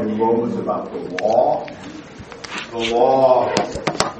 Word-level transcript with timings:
in 0.00 0.18
Romans 0.18 0.56
about 0.56 0.92
the 0.92 0.98
law. 1.22 1.66
The 2.70 2.78
law 2.94 3.52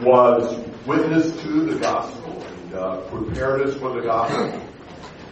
was 0.03 0.57
witness 0.87 1.41
to 1.43 1.67
the 1.67 1.79
gospel 1.79 2.43
and 2.43 2.75
uh, 2.75 3.00
prepared 3.03 3.62
us 3.62 3.76
for 3.76 3.92
the 3.95 4.02
gospel. 4.02 4.60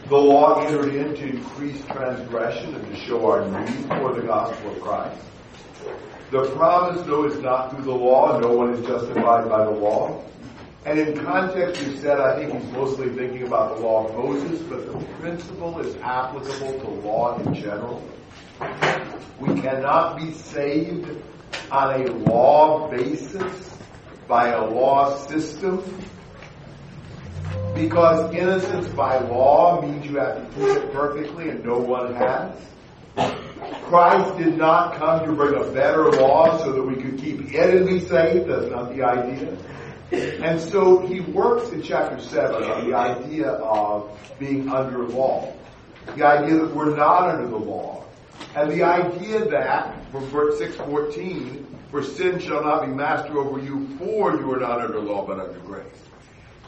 The 0.08 0.16
law 0.16 0.60
entered 0.60 0.94
in 0.94 1.14
to 1.14 1.28
increase 1.36 1.84
transgression 1.86 2.74
and 2.74 2.86
to 2.86 2.96
show 2.96 3.30
our 3.30 3.48
need 3.48 3.86
for 3.86 4.12
the 4.14 4.22
gospel 4.22 4.72
of 4.72 4.80
Christ. 4.80 5.20
The 6.30 6.50
promise, 6.56 7.02
though, 7.06 7.26
is 7.26 7.38
not 7.40 7.70
through 7.70 7.84
the 7.84 7.94
law. 7.94 8.38
No 8.38 8.52
one 8.52 8.74
is 8.74 8.86
justified 8.86 9.48
by 9.48 9.64
the 9.64 9.70
law. 9.70 10.24
And 10.84 10.98
in 10.98 11.24
context, 11.24 11.80
we 11.84 11.96
said, 11.98 12.18
I 12.18 12.36
think 12.36 12.60
he's 12.60 12.72
mostly 12.72 13.08
thinking 13.10 13.44
about 13.44 13.76
the 13.76 13.82
law 13.82 14.08
of 14.08 14.14
Moses, 14.16 14.60
but 14.62 14.86
the 14.86 15.04
principle 15.20 15.78
is 15.78 15.94
applicable 15.96 16.80
to 16.80 16.88
law 17.06 17.38
in 17.38 17.54
general. 17.54 18.02
We 19.40 19.60
cannot 19.60 20.16
be 20.18 20.32
saved 20.32 21.08
on 21.70 22.02
a 22.02 22.12
law 22.12 22.90
basis 22.90 23.76
by 24.28 24.48
a 24.48 24.64
law 24.64 25.16
system 25.26 25.82
because 27.74 28.32
innocence 28.34 28.88
by 28.88 29.18
law 29.18 29.80
means 29.82 30.06
you 30.06 30.18
have 30.18 30.36
to 30.36 30.54
keep 30.54 30.76
it 30.76 30.92
perfectly 30.92 31.48
and 31.48 31.64
no 31.64 31.78
one 31.78 32.14
has. 32.14 32.56
Christ 33.84 34.38
did 34.38 34.56
not 34.56 34.96
come 34.96 35.26
to 35.26 35.32
bring 35.32 35.54
a 35.54 35.70
better 35.72 36.10
law 36.12 36.58
so 36.58 36.72
that 36.72 36.82
we 36.82 36.96
could 36.96 37.18
keep 37.18 37.54
enemy 37.54 38.00
safe. 38.00 38.46
That's 38.46 38.70
not 38.70 38.94
the 38.94 39.02
idea. 39.02 39.56
And 40.42 40.60
so 40.60 41.06
he 41.06 41.20
works 41.20 41.70
in 41.70 41.82
chapter 41.82 42.20
7 42.20 42.62
on 42.62 42.90
the 42.90 42.96
idea 42.96 43.48
of 43.48 44.10
being 44.38 44.68
under 44.68 45.06
law. 45.08 45.54
The 46.16 46.24
idea 46.24 46.56
that 46.56 46.74
we're 46.74 46.96
not 46.96 47.30
under 47.30 47.48
the 47.48 47.56
law. 47.56 48.04
And 48.54 48.70
the 48.70 48.82
idea 48.82 49.46
that, 49.46 50.10
from 50.10 50.26
verse 50.26 50.58
614, 50.58 51.66
for 51.90 52.02
sin 52.02 52.38
shall 52.38 52.62
not 52.62 52.84
be 52.84 52.92
master 52.92 53.38
over 53.38 53.58
you, 53.58 53.88
for 53.96 54.36
you 54.36 54.52
are 54.52 54.60
not 54.60 54.82
under 54.82 55.00
law, 55.00 55.26
but 55.26 55.40
under 55.40 55.58
grace. 55.60 55.86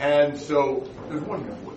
And 0.01 0.39
so, 0.39 0.89
there's 1.09 1.21
one 1.23 1.43
before 1.43 1.75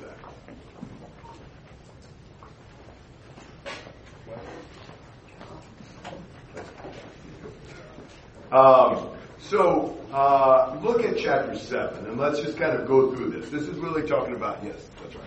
that. 8.51 8.57
Um, 8.57 9.09
so, 9.39 9.97
uh, 10.13 10.79
look 10.81 11.03
at 11.03 11.17
chapter 11.17 11.57
7, 11.57 12.05
and 12.05 12.17
let's 12.17 12.39
just 12.39 12.57
kind 12.57 12.77
of 12.77 12.87
go 12.87 13.13
through 13.13 13.31
this. 13.31 13.49
This 13.49 13.63
is 13.63 13.77
really 13.77 14.07
talking 14.07 14.35
about, 14.35 14.63
yes, 14.63 14.87
that's 15.01 15.15
right. 15.15 15.25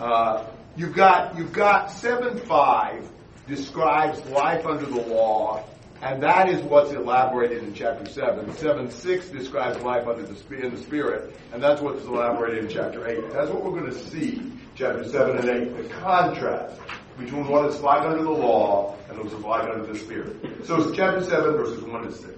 Uh, 0.00 0.44
you've 0.76 0.94
got, 0.94 1.36
you've 1.36 1.52
got 1.52 1.90
7.5 1.90 3.04
describes 3.46 4.24
life 4.26 4.66
under 4.66 4.86
the 4.86 5.00
law, 5.00 5.64
and 6.02 6.22
that 6.22 6.48
is 6.48 6.60
what's 6.62 6.92
elaborated 6.92 7.62
in 7.62 7.74
chapter 7.74 8.08
7. 8.08 8.54
7 8.56 8.90
6 8.90 9.28
describes 9.28 9.80
life 9.82 10.06
under 10.06 10.22
the, 10.22 10.56
in 10.56 10.74
the 10.74 10.80
Spirit, 10.80 11.34
and 11.52 11.62
that's 11.62 11.80
what's 11.80 12.04
elaborated 12.04 12.64
in 12.64 12.70
chapter 12.70 13.06
8. 13.06 13.32
That's 13.32 13.50
what 13.50 13.64
we're 13.64 13.80
going 13.80 13.92
to 13.92 13.98
see, 13.98 14.52
chapter 14.74 15.04
7 15.08 15.38
and 15.38 15.48
8, 15.48 15.76
the 15.76 15.94
contrast 15.94 16.74
between 17.18 17.48
what 17.48 17.66
is 17.66 17.80
life 17.80 18.04
under 18.04 18.22
the 18.22 18.30
law 18.30 18.96
and 19.08 19.18
what 19.18 19.26
is 19.26 19.32
life 19.34 19.68
under 19.72 19.86
the 19.86 19.98
Spirit. 19.98 20.36
So 20.66 20.82
it's 20.82 20.96
chapter 20.96 21.22
7, 21.22 21.52
verses 21.56 21.82
1 21.82 22.02
to 22.02 22.12
6. 22.12 22.35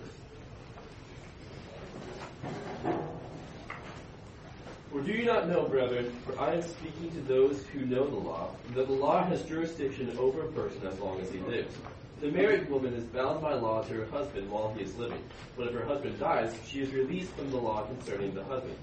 Or 4.99 5.03
do 5.03 5.13
you 5.13 5.27
not 5.27 5.49
know, 5.49 5.63
brethren, 5.63 6.13
for 6.27 6.37
I 6.41 6.55
am 6.55 6.63
speaking 6.63 7.13
to 7.13 7.21
those 7.21 7.65
who 7.67 7.87
know 7.87 8.05
the 8.09 8.17
law, 8.17 8.51
that 8.75 8.89
the 8.89 8.93
law 8.93 9.25
has 9.27 9.45
jurisdiction 9.45 10.13
over 10.19 10.43
a 10.43 10.51
person 10.51 10.85
as 10.89 10.99
long 10.99 11.21
as 11.21 11.31
he 11.31 11.39
lives. 11.39 11.73
The 12.21 12.33
married 12.33 12.69
woman 12.69 12.95
is 12.95 13.05
bound 13.05 13.41
by 13.41 13.55
law 13.55 13.85
to 13.85 13.95
her 13.95 14.07
husband 14.07 14.51
while 14.51 14.75
he 14.75 14.83
is 14.83 14.97
living, 14.97 15.23
but 15.57 15.69
if 15.69 15.75
her 15.75 15.85
husband 15.85 16.19
dies, 16.19 16.53
she 16.67 16.81
is 16.81 16.93
released 16.93 17.31
from 17.35 17.49
the 17.53 17.59
law 17.59 17.87
concerning 17.87 18.35
the 18.35 18.43
husband. 18.43 18.77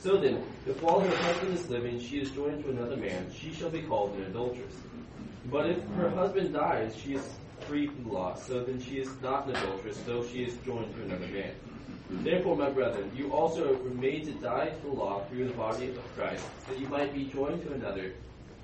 So 0.00 0.16
then, 0.16 0.42
if 0.66 0.82
while 0.82 0.98
her 0.98 1.16
husband 1.16 1.56
is 1.56 1.70
living 1.70 2.00
she 2.00 2.18
is 2.18 2.32
joined 2.32 2.64
to 2.64 2.70
another 2.70 2.96
man, 2.96 3.30
she 3.32 3.54
shall 3.54 3.70
be 3.70 3.82
called 3.82 4.16
an 4.16 4.24
adulteress. 4.24 4.74
But 5.52 5.70
if 5.70 5.86
her 5.90 6.10
husband 6.10 6.52
dies, 6.52 6.96
she 6.96 7.14
is 7.14 7.28
free 7.60 7.86
from 7.86 8.02
the 8.02 8.10
law, 8.10 8.34
so 8.34 8.64
then 8.64 8.82
she 8.82 8.98
is 8.98 9.08
not 9.22 9.46
an 9.46 9.54
adulteress, 9.54 9.98
though 10.04 10.26
she 10.26 10.42
is 10.42 10.56
joined 10.66 10.92
to 10.96 11.02
another 11.02 11.28
man. 11.28 11.54
Therefore, 12.10 12.56
my 12.56 12.70
brethren, 12.70 13.10
you 13.16 13.32
also 13.32 13.74
were 13.76 13.90
made 13.90 14.24
to 14.26 14.32
die 14.32 14.68
to 14.68 14.82
the 14.82 14.92
law 14.92 15.24
through 15.24 15.46
the 15.48 15.54
body 15.54 15.88
of 15.88 16.16
Christ, 16.16 16.44
that 16.68 16.78
you 16.78 16.88
might 16.88 17.14
be 17.14 17.24
joined 17.26 17.62
to 17.64 17.72
another, 17.72 18.12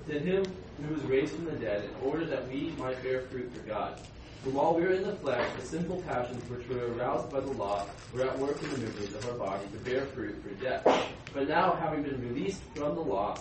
to 0.09 0.19
him 0.19 0.45
who 0.83 0.95
was 0.95 1.03
raised 1.05 1.35
from 1.35 1.47
the 1.47 1.53
dead, 1.53 1.85
in 1.85 2.09
order 2.09 2.25
that 2.25 2.49
we 2.49 2.73
might 2.79 3.03
bear 3.03 3.23
fruit 3.23 3.53
for 3.55 3.61
God. 3.61 4.01
For 4.43 4.51
while 4.51 4.75
we 4.75 4.83
were 4.83 4.93
in 4.93 5.03
the 5.03 5.17
flesh, 5.17 5.49
the 5.59 5.67
sinful 5.67 6.03
passions 6.03 6.49
which 6.51 6.69
were 6.69 6.93
aroused 6.93 7.31
by 7.31 7.41
the 7.41 7.51
law 7.53 7.87
were 8.13 8.23
at 8.23 8.39
work 8.39 8.63
in 8.63 8.71
the 8.71 8.79
movements 8.79 9.15
of 9.15 9.29
our 9.31 9.39
body 9.47 9.65
to 9.73 9.79
bear 9.91 10.07
fruit 10.07 10.41
for 10.43 10.51
death. 10.63 10.85
But 11.33 11.49
now, 11.49 11.75
having 11.75 12.03
been 12.03 12.21
released 12.21 12.63
from 12.75 12.95
the 12.95 13.01
law, 13.01 13.39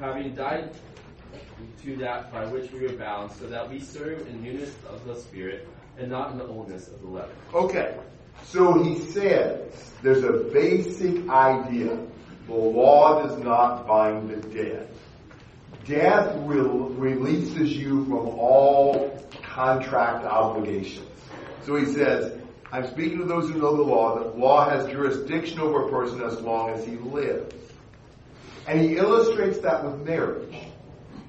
having 0.00 0.34
died 0.34 0.70
to 1.82 1.96
that 1.96 2.32
by 2.32 2.46
which 2.46 2.72
we 2.72 2.86
were 2.86 2.94
bound, 2.94 3.30
so 3.32 3.46
that 3.46 3.68
we 3.68 3.78
serve 3.80 4.26
in 4.28 4.42
newness 4.42 4.74
of 4.88 5.04
the 5.04 5.14
Spirit, 5.14 5.68
and 5.98 6.10
not 6.10 6.32
in 6.32 6.38
the 6.38 6.46
oldness 6.46 6.88
of 6.88 7.00
the 7.02 7.08
letter. 7.08 7.32
Okay, 7.54 7.96
so 8.44 8.82
he 8.82 8.98
says 8.98 9.92
there's 10.02 10.24
a 10.24 10.32
basic 10.52 11.28
idea. 11.28 11.98
The 12.46 12.54
law 12.54 13.22
does 13.22 13.38
not 13.38 13.86
bind 13.86 14.30
the 14.30 14.36
dead. 14.48 14.88
Death 15.86 16.36
will, 16.38 16.90
releases 16.90 17.72
you 17.76 18.04
from 18.04 18.28
all 18.38 19.20
contract 19.42 20.24
obligations. 20.24 21.08
So 21.64 21.76
he 21.76 21.86
says, 21.86 22.38
I'm 22.70 22.88
speaking 22.88 23.18
to 23.18 23.24
those 23.24 23.50
who 23.50 23.58
know 23.58 23.76
the 23.76 23.82
law, 23.82 24.18
that 24.18 24.38
law 24.38 24.68
has 24.68 24.90
jurisdiction 24.90 25.60
over 25.60 25.86
a 25.86 25.90
person 25.90 26.22
as 26.22 26.40
long 26.40 26.70
as 26.70 26.84
he 26.84 26.96
lives. 26.96 27.54
And 28.66 28.80
he 28.80 28.96
illustrates 28.96 29.58
that 29.58 29.84
with 29.84 30.06
marriage. 30.06 30.54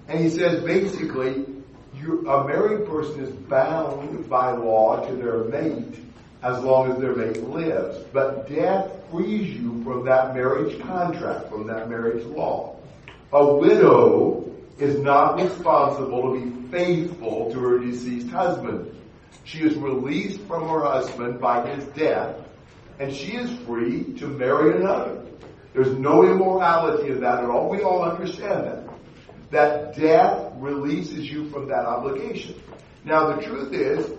And 0.07 0.19
he 0.19 0.29
says 0.29 0.63
basically, 0.63 1.45
you, 1.95 2.27
a 2.29 2.47
married 2.47 2.87
person 2.87 3.23
is 3.23 3.31
bound 3.31 4.29
by 4.29 4.51
law 4.51 5.05
to 5.07 5.15
their 5.15 5.43
mate 5.45 5.99
as 6.43 6.61
long 6.61 6.91
as 6.91 6.99
their 6.99 7.15
mate 7.15 7.41
lives. 7.43 7.97
But 8.11 8.49
death 8.49 8.91
frees 9.09 9.55
you 9.55 9.81
from 9.83 10.05
that 10.05 10.35
marriage 10.35 10.79
contract, 10.81 11.49
from 11.49 11.67
that 11.67 11.89
marriage 11.89 12.25
law. 12.25 12.75
A 13.31 13.55
widow 13.55 14.51
is 14.77 14.99
not 14.99 15.41
responsible 15.41 16.33
to 16.33 16.39
be 16.39 16.67
faithful 16.69 17.51
to 17.51 17.59
her 17.59 17.79
deceased 17.79 18.29
husband. 18.29 18.89
She 19.45 19.59
is 19.59 19.75
released 19.75 20.41
from 20.41 20.67
her 20.67 20.81
husband 20.81 21.39
by 21.39 21.67
his 21.67 21.85
death, 21.85 22.35
and 22.99 23.13
she 23.13 23.33
is 23.33 23.51
free 23.65 24.13
to 24.17 24.27
marry 24.27 24.77
another. 24.77 25.25
There's 25.73 25.97
no 25.97 26.23
immorality 26.23 27.09
in 27.09 27.21
that 27.21 27.43
at 27.43 27.49
all. 27.49 27.69
We 27.69 27.81
all 27.81 28.03
understand 28.03 28.65
that. 28.65 28.89
That 29.51 29.95
death 29.95 30.53
releases 30.57 31.29
you 31.29 31.49
from 31.49 31.67
that 31.67 31.85
obligation. 31.85 32.61
Now 33.03 33.35
the 33.35 33.41
truth 33.41 33.73
is, 33.73 34.09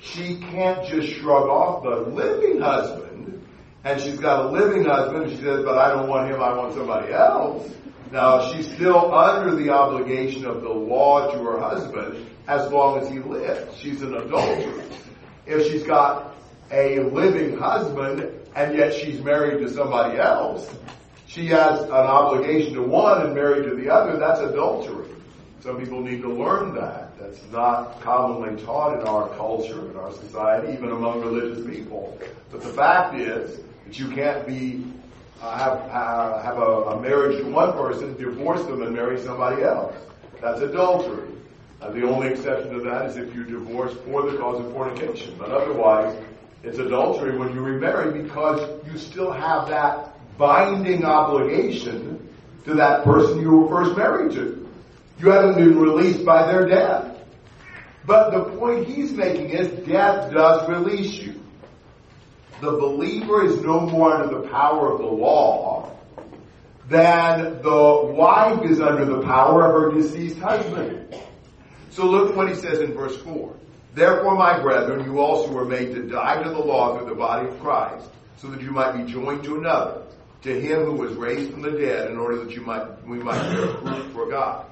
she 0.00 0.36
can't 0.36 0.86
just 0.86 1.08
shrug 1.14 1.48
off 1.48 1.82
the 1.82 2.10
living 2.10 2.60
husband, 2.60 3.46
and 3.84 4.00
she's 4.00 4.18
got 4.18 4.46
a 4.46 4.48
living 4.50 4.84
husband, 4.84 5.24
and 5.24 5.32
she 5.32 5.38
says, 5.38 5.64
but 5.64 5.78
I 5.78 5.90
don't 5.90 6.08
want 6.08 6.30
him, 6.30 6.40
I 6.40 6.56
want 6.56 6.74
somebody 6.74 7.12
else. 7.12 7.70
Now, 8.10 8.52
she's 8.52 8.70
still 8.72 9.12
under 9.14 9.56
the 9.56 9.70
obligation 9.70 10.46
of 10.46 10.62
the 10.62 10.68
law 10.68 11.32
to 11.32 11.38
her 11.38 11.58
husband 11.58 12.26
as 12.46 12.70
long 12.70 13.00
as 13.00 13.08
he 13.08 13.18
lives. 13.18 13.76
She's 13.78 14.02
an 14.02 14.14
adulteress. 14.14 14.98
If 15.46 15.70
she's 15.70 15.82
got 15.82 16.36
a 16.70 17.00
living 17.00 17.58
husband 17.58 18.30
and 18.54 18.76
yet 18.76 18.94
she's 18.94 19.20
married 19.20 19.66
to 19.66 19.72
somebody 19.72 20.18
else, 20.18 20.72
she 21.26 21.46
has 21.46 21.80
an 21.82 21.90
obligation 21.90 22.74
to 22.74 22.82
one 22.82 23.22
and 23.26 23.34
married 23.34 23.64
to 23.64 23.74
the 23.74 23.90
other, 23.90 24.18
that's 24.18 24.40
adultery. 24.40 25.08
Some 25.60 25.78
people 25.78 26.00
need 26.00 26.22
to 26.22 26.32
learn 26.32 26.74
that. 26.74 27.03
That's 27.18 27.40
not 27.52 28.00
commonly 28.00 28.62
taught 28.64 29.00
in 29.00 29.06
our 29.06 29.28
culture, 29.36 29.90
in 29.90 29.96
our 29.96 30.12
society, 30.12 30.72
even 30.72 30.90
among 30.90 31.20
religious 31.20 31.64
people. 31.66 32.18
But 32.50 32.62
the 32.62 32.68
fact 32.68 33.14
is 33.14 33.60
that 33.86 33.98
you 33.98 34.10
can't 34.10 34.46
be 34.46 34.84
uh, 35.40 35.58
have 35.58 35.78
uh, 35.90 36.42
have 36.42 36.58
a, 36.58 36.60
a, 36.60 37.00
marriage 37.00 37.38
to 37.38 37.50
one 37.50 37.72
person, 37.72 38.16
divorce 38.16 38.64
them, 38.64 38.82
and 38.82 38.94
marry 38.94 39.20
somebody 39.20 39.62
else. 39.62 39.94
That's 40.40 40.60
adultery. 40.60 41.28
Uh, 41.80 41.90
the 41.90 42.02
only 42.08 42.28
exception 42.28 42.72
to 42.72 42.80
that 42.80 43.06
is 43.06 43.16
if 43.16 43.34
you 43.34 43.44
divorce 43.44 43.92
for 44.06 44.30
the 44.30 44.38
cause 44.38 44.64
of 44.64 44.72
fornication. 44.72 45.34
But 45.38 45.50
otherwise, 45.50 46.16
it's 46.62 46.78
adultery 46.78 47.36
when 47.36 47.52
you 47.52 47.60
remarry 47.60 48.22
because 48.22 48.82
you 48.86 48.96
still 48.98 49.30
have 49.30 49.68
that 49.68 50.14
binding 50.38 51.04
obligation 51.04 52.28
to 52.64 52.74
that 52.74 53.04
person 53.04 53.40
you 53.40 53.50
were 53.50 53.68
first 53.68 53.96
married 53.96 54.32
to. 54.32 54.63
You 55.18 55.30
haven't 55.30 55.56
been 55.56 55.78
released 55.78 56.24
by 56.24 56.46
their 56.50 56.66
death. 56.66 57.18
But 58.06 58.30
the 58.30 58.56
point 58.56 58.86
he's 58.86 59.12
making 59.12 59.50
is 59.50 59.68
death 59.86 60.32
does 60.32 60.68
release 60.68 61.14
you. 61.14 61.40
The 62.60 62.72
believer 62.72 63.44
is 63.44 63.60
no 63.62 63.80
more 63.80 64.14
under 64.14 64.40
the 64.40 64.48
power 64.48 64.92
of 64.92 64.98
the 64.98 65.06
law 65.06 65.90
than 66.88 67.62
the 67.62 68.12
wife 68.14 68.62
is 68.64 68.80
under 68.80 69.04
the 69.04 69.22
power 69.22 69.66
of 69.66 69.94
her 69.94 70.00
deceased 70.00 70.38
husband. 70.38 71.14
So 71.90 72.06
look 72.06 72.36
what 72.36 72.48
he 72.48 72.54
says 72.54 72.80
in 72.80 72.92
verse 72.92 73.16
4. 73.18 73.54
Therefore, 73.94 74.34
my 74.34 74.60
brethren, 74.60 75.04
you 75.04 75.20
also 75.20 75.52
were 75.52 75.64
made 75.64 75.94
to 75.94 76.02
die 76.02 76.42
to 76.42 76.48
the 76.48 76.58
law 76.58 76.98
through 76.98 77.08
the 77.08 77.14
body 77.14 77.48
of 77.48 77.60
Christ, 77.60 78.10
so 78.36 78.48
that 78.48 78.60
you 78.60 78.72
might 78.72 78.92
be 78.92 79.10
joined 79.10 79.44
to 79.44 79.56
another, 79.56 80.02
to 80.42 80.60
him 80.60 80.84
who 80.84 80.94
was 80.94 81.14
raised 81.14 81.52
from 81.52 81.62
the 81.62 81.70
dead, 81.70 82.10
in 82.10 82.18
order 82.18 82.44
that 82.44 82.50
you 82.54 82.60
might 82.62 83.06
we 83.06 83.18
might 83.18 83.40
bear 83.40 83.68
fruit 83.68 84.12
for 84.12 84.28
God. 84.28 84.66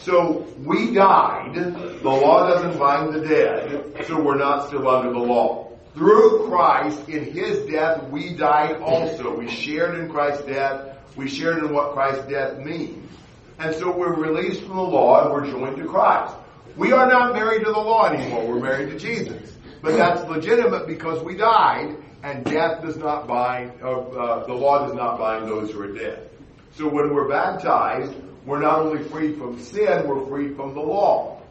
So 0.00 0.46
we 0.58 0.92
died. 0.92 1.54
The 1.54 2.08
law 2.08 2.48
doesn't 2.48 2.78
bind 2.78 3.14
the 3.14 3.20
dead, 3.20 4.06
so 4.06 4.20
we're 4.20 4.38
not 4.38 4.68
still 4.68 4.88
under 4.88 5.12
the 5.12 5.18
law. 5.18 5.70
Through 5.94 6.48
Christ, 6.48 7.08
in 7.08 7.32
his 7.32 7.66
death, 7.70 8.08
we 8.08 8.34
died 8.34 8.80
also. 8.80 9.36
We 9.36 9.48
shared 9.48 9.98
in 9.98 10.08
Christ's 10.10 10.46
death. 10.46 10.96
We 11.16 11.28
shared 11.28 11.58
in 11.58 11.72
what 11.72 11.92
Christ's 11.92 12.26
death 12.28 12.58
means. 12.58 13.10
And 13.58 13.74
so 13.74 13.96
we're 13.96 14.14
released 14.14 14.62
from 14.62 14.76
the 14.76 14.82
law 14.82 15.22
and 15.22 15.32
we're 15.32 15.50
joined 15.50 15.76
to 15.76 15.86
Christ. 15.86 16.34
We 16.76 16.92
are 16.92 17.06
not 17.06 17.34
married 17.34 17.64
to 17.64 17.72
the 17.72 17.78
law 17.78 18.06
anymore. 18.06 18.46
We're 18.46 18.60
married 18.60 18.90
to 18.90 18.98
Jesus. 18.98 19.52
But 19.82 19.96
that's 19.96 20.28
legitimate 20.28 20.86
because 20.86 21.22
we 21.22 21.36
died 21.36 21.96
and 22.22 22.44
death 22.44 22.82
does 22.82 22.96
not 22.96 23.26
bind, 23.26 23.72
uh, 23.82 23.90
uh, 23.90 24.46
the 24.46 24.54
law 24.54 24.86
does 24.86 24.94
not 24.94 25.18
bind 25.18 25.48
those 25.48 25.72
who 25.72 25.80
are 25.82 25.92
dead. 25.92 26.30
So 26.72 26.88
when 26.88 27.12
we're 27.12 27.28
baptized, 27.28 28.14
we're 28.44 28.60
not 28.60 28.80
only 28.80 29.02
freed 29.04 29.38
from 29.38 29.58
sin, 29.58 30.06
we're 30.06 30.26
freed 30.26 30.56
from 30.56 30.74
the 30.74 30.80
law. 30.80 31.42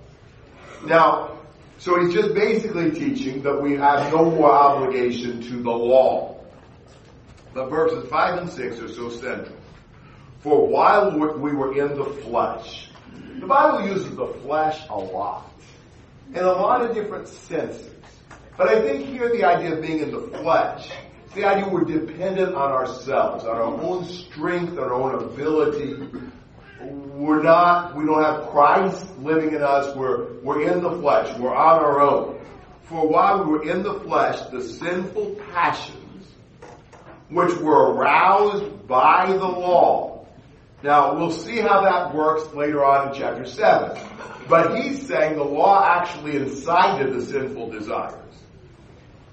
Now, 0.85 1.37
so 1.77 1.99
he's 1.99 2.13
just 2.13 2.33
basically 2.33 2.91
teaching 2.91 3.41
that 3.43 3.61
we 3.61 3.73
have 3.73 4.11
no 4.11 4.29
more 4.29 4.51
obligation 4.51 5.41
to 5.41 5.61
the 5.61 5.71
law. 5.71 6.39
But 7.53 7.69
verses 7.69 8.09
5 8.09 8.39
and 8.39 8.49
6 8.49 8.79
are 8.79 8.87
so 8.87 9.09
central. 9.09 9.57
For 10.39 10.67
while 10.67 11.11
we 11.17 11.51
were 11.53 11.77
in 11.77 11.97
the 11.97 12.05
flesh, 12.05 12.89
the 13.39 13.45
Bible 13.45 13.87
uses 13.87 14.15
the 14.15 14.27
flesh 14.27 14.79
a 14.89 14.97
lot, 14.97 15.51
in 16.29 16.43
a 16.43 16.51
lot 16.51 16.81
of 16.81 16.95
different 16.95 17.27
senses. 17.27 17.89
But 18.57 18.69
I 18.69 18.81
think 18.81 19.05
here 19.07 19.29
the 19.29 19.43
idea 19.43 19.73
of 19.73 19.81
being 19.81 19.99
in 19.99 20.11
the 20.11 20.21
flesh, 20.39 20.89
the 21.33 21.45
idea 21.45 21.67
we're 21.67 21.83
dependent 21.83 22.53
on 22.53 22.71
ourselves, 22.71 23.43
on 23.45 23.55
our 23.55 23.63
own 23.63 24.05
strength, 24.05 24.77
our 24.77 24.93
own 24.93 25.15
ability. 25.23 25.97
We're 26.83 27.43
not, 27.43 27.95
we 27.95 28.05
don't 28.05 28.23
have 28.23 28.49
Christ 28.49 29.05
living 29.19 29.53
in 29.53 29.61
us. 29.61 29.95
We're, 29.95 30.33
we're 30.41 30.69
in 30.71 30.81
the 30.81 30.91
flesh. 30.91 31.37
We're 31.37 31.53
on 31.53 31.79
our 31.83 32.01
own. 32.01 32.39
For 32.83 33.07
while 33.07 33.43
we 33.43 33.51
were 33.51 33.63
in 33.63 33.83
the 33.83 33.99
flesh, 34.01 34.41
the 34.49 34.61
sinful 34.61 35.35
passions, 35.53 36.27
which 37.29 37.55
were 37.57 37.93
aroused 37.93 38.87
by 38.87 39.27
the 39.27 39.37
law. 39.37 40.25
Now, 40.83 41.15
we'll 41.15 41.31
see 41.31 41.59
how 41.59 41.81
that 41.81 42.15
works 42.15 42.53
later 42.53 42.83
on 42.83 43.09
in 43.09 43.19
chapter 43.19 43.45
7. 43.45 43.97
But 44.49 44.77
he's 44.77 45.07
saying 45.07 45.35
the 45.35 45.43
law 45.43 45.85
actually 45.85 46.35
incited 46.35 47.13
the 47.13 47.21
sinful 47.21 47.69
desires. 47.69 48.17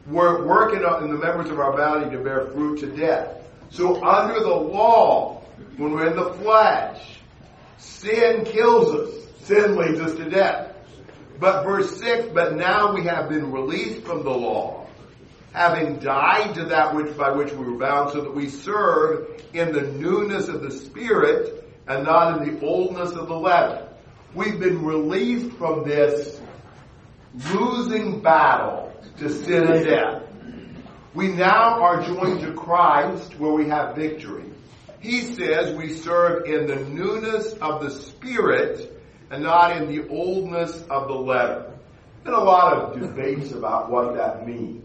We're 0.07 0.47
working 0.47 0.79
in 0.79 1.11
the 1.11 1.19
members 1.19 1.51
of 1.51 1.59
our 1.59 1.77
body 1.77 2.11
to 2.11 2.19
bear 2.23 2.47
fruit 2.47 2.81
to 2.81 2.87
death. 2.87 3.43
So 3.71 4.03
under 4.05 4.41
the 4.41 4.55
law, 4.55 5.43
when 5.77 5.93
we're 5.93 6.09
in 6.09 6.17
the 6.17 6.33
flesh, 6.35 7.18
sin 7.79 8.45
kills 8.45 8.95
us. 8.95 9.15
Sin 9.45 9.77
leads 9.77 10.01
us 10.01 10.15
to 10.17 10.29
death. 10.29 10.75
But 11.41 11.65
verse 11.65 11.99
6, 12.01 12.29
but 12.35 12.57
now 12.57 12.93
we 12.93 13.05
have 13.05 13.29
been 13.29 13.53
released 13.53 14.03
from 14.05 14.25
the 14.25 14.31
law, 14.31 14.87
having 15.53 15.99
died 15.99 16.55
to 16.57 16.67
that 16.67 16.95
which 16.95 17.17
by 17.17 17.31
which 17.31 17.53
we 17.53 17.65
were 17.65 17.79
bound, 17.79 18.13
so 18.13 18.23
that 18.23 18.35
we 18.35 18.49
serve 18.49 19.41
in 19.55 19.73
the 19.73 19.83
newness 19.83 20.49
of 20.49 20.63
the 20.63 20.71
Spirit 20.71 21.65
and 21.87 22.05
not 22.05 22.43
in 22.43 22.55
the 22.59 22.67
oldness 22.67 23.13
of 23.13 23.29
the 23.29 23.39
letter. 23.39 23.89
We've 24.35 24.59
been 24.59 24.85
released 24.85 25.57
from 25.57 25.89
this 25.89 26.41
losing 27.55 28.21
battle 28.21 28.93
to 29.19 29.31
sin 29.31 29.69
and 29.69 29.85
death. 29.85 30.23
We 31.15 31.29
now 31.29 31.81
are 31.83 32.03
joined 32.03 32.41
to 32.41 32.53
Christ 32.53 33.39
where 33.39 33.53
we 33.53 33.69
have 33.69 33.97
victory. 33.97 34.48
He 35.01 35.23
says 35.23 35.77
we 35.77 35.93
serve 35.95 36.47
in 36.47 36.67
the 36.67 36.77
newness 36.77 37.53
of 37.55 37.83
the 37.83 37.91
Spirit 37.91 39.01
and 39.31 39.43
not 39.43 39.77
in 39.77 39.89
the 39.89 40.09
oldness 40.09 40.83
of 40.91 41.09
the 41.09 41.15
letter. 41.15 41.73
Been 42.25 42.35
a 42.35 42.41
lot 42.41 42.75
of 42.75 43.01
debates 43.01 43.53
about 43.53 43.91
what 43.91 44.15
that 44.15 44.47
means. 44.47 44.85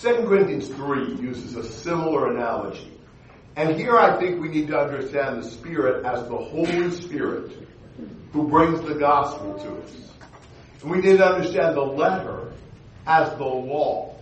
2 0.00 0.26
Corinthians 0.26 0.68
3 0.68 1.14
uses 1.16 1.56
a 1.56 1.64
similar 1.64 2.30
analogy. 2.32 2.92
And 3.56 3.76
here 3.76 3.96
I 3.96 4.18
think 4.18 4.40
we 4.40 4.48
need 4.48 4.68
to 4.68 4.78
understand 4.78 5.42
the 5.42 5.48
Spirit 5.48 6.04
as 6.04 6.28
the 6.28 6.36
Holy 6.36 6.90
Spirit 6.90 7.52
who 8.32 8.48
brings 8.48 8.80
the 8.82 8.94
gospel 8.94 9.54
to 9.54 9.82
us. 9.82 10.10
And 10.82 10.90
we 10.90 10.98
need 10.98 11.18
to 11.18 11.24
understand 11.24 11.76
the 11.76 11.82
letter 11.82 12.52
as 13.06 13.30
the 13.38 13.44
law. 13.44 14.16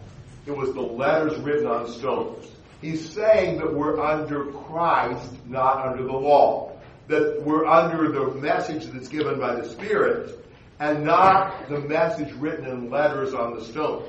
It 0.46 0.56
was 0.56 0.74
the 0.74 0.82
letters 0.82 1.38
written 1.40 1.66
on 1.66 1.88
stones. 1.88 2.46
He's 2.82 3.08
saying 3.08 3.58
that 3.58 3.72
we're 3.72 4.00
under 4.00 4.46
Christ, 4.46 5.30
not 5.46 5.86
under 5.86 6.02
the 6.02 6.12
law. 6.12 6.72
That 7.08 7.42
we're 7.42 7.64
under 7.64 8.10
the 8.10 8.34
message 8.40 8.86
that's 8.86 9.08
given 9.08 9.40
by 9.40 9.54
the 9.54 9.68
Spirit 9.68 10.38
and 10.82 11.04
not 11.04 11.68
the 11.68 11.78
message 11.78 12.32
written 12.34 12.66
in 12.66 12.90
letters 12.90 13.34
on 13.34 13.54
the 13.54 13.64
stone. 13.64 14.04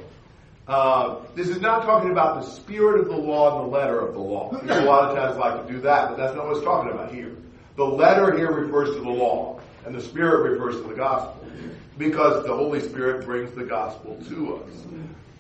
Uh, 0.68 1.18
this 1.36 1.50
is 1.50 1.62
not 1.62 1.84
talking 1.84 2.10
about 2.10 2.42
the 2.42 2.50
spirit 2.50 3.02
of 3.02 3.08
the 3.08 3.16
law 3.18 3.60
and 3.60 3.68
the 3.68 3.78
letter 3.78 4.00
of 4.00 4.14
the 4.14 4.20
law. 4.20 4.50
People 4.60 4.80
a 4.80 4.86
lot 4.86 5.10
of 5.10 5.16
times 5.16 5.38
like 5.38 5.68
to 5.68 5.72
do 5.72 5.82
that, 5.82 6.10
but 6.10 6.18
that's 6.18 6.36
not 6.36 6.46
what 6.46 6.56
it's 6.56 6.66
talking 6.66 6.92
about 6.92 7.14
here. 7.14 7.36
The 7.76 7.84
letter 7.84 8.36
here 8.36 8.52
refers 8.52 8.90
to 8.96 9.02
the 9.02 9.10
law, 9.10 9.60
and 9.86 9.94
the 9.94 10.02
spirit 10.02 10.52
refers 10.52 10.82
to 10.82 10.88
the 10.88 10.96
gospel, 10.96 11.46
because 11.98 12.46
the 12.46 12.56
Holy 12.56 12.80
Spirit 12.80 13.26
brings 13.26 13.52
the 13.54 13.66
gospel 13.66 14.18
to 14.30 14.56
us. 14.56 14.72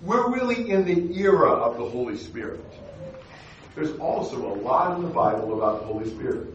We're 0.01 0.29
really 0.29 0.69
in 0.69 0.83
the 0.85 1.17
era 1.17 1.51
of 1.51 1.77
the 1.77 1.85
Holy 1.85 2.17
Spirit. 2.17 2.65
There's 3.75 3.97
also 3.97 4.53
a 4.53 4.55
lot 4.55 4.97
in 4.97 5.03
the 5.03 5.09
Bible 5.09 5.57
about 5.57 5.81
the 5.81 5.87
Holy 5.87 6.09
Spirit. 6.09 6.53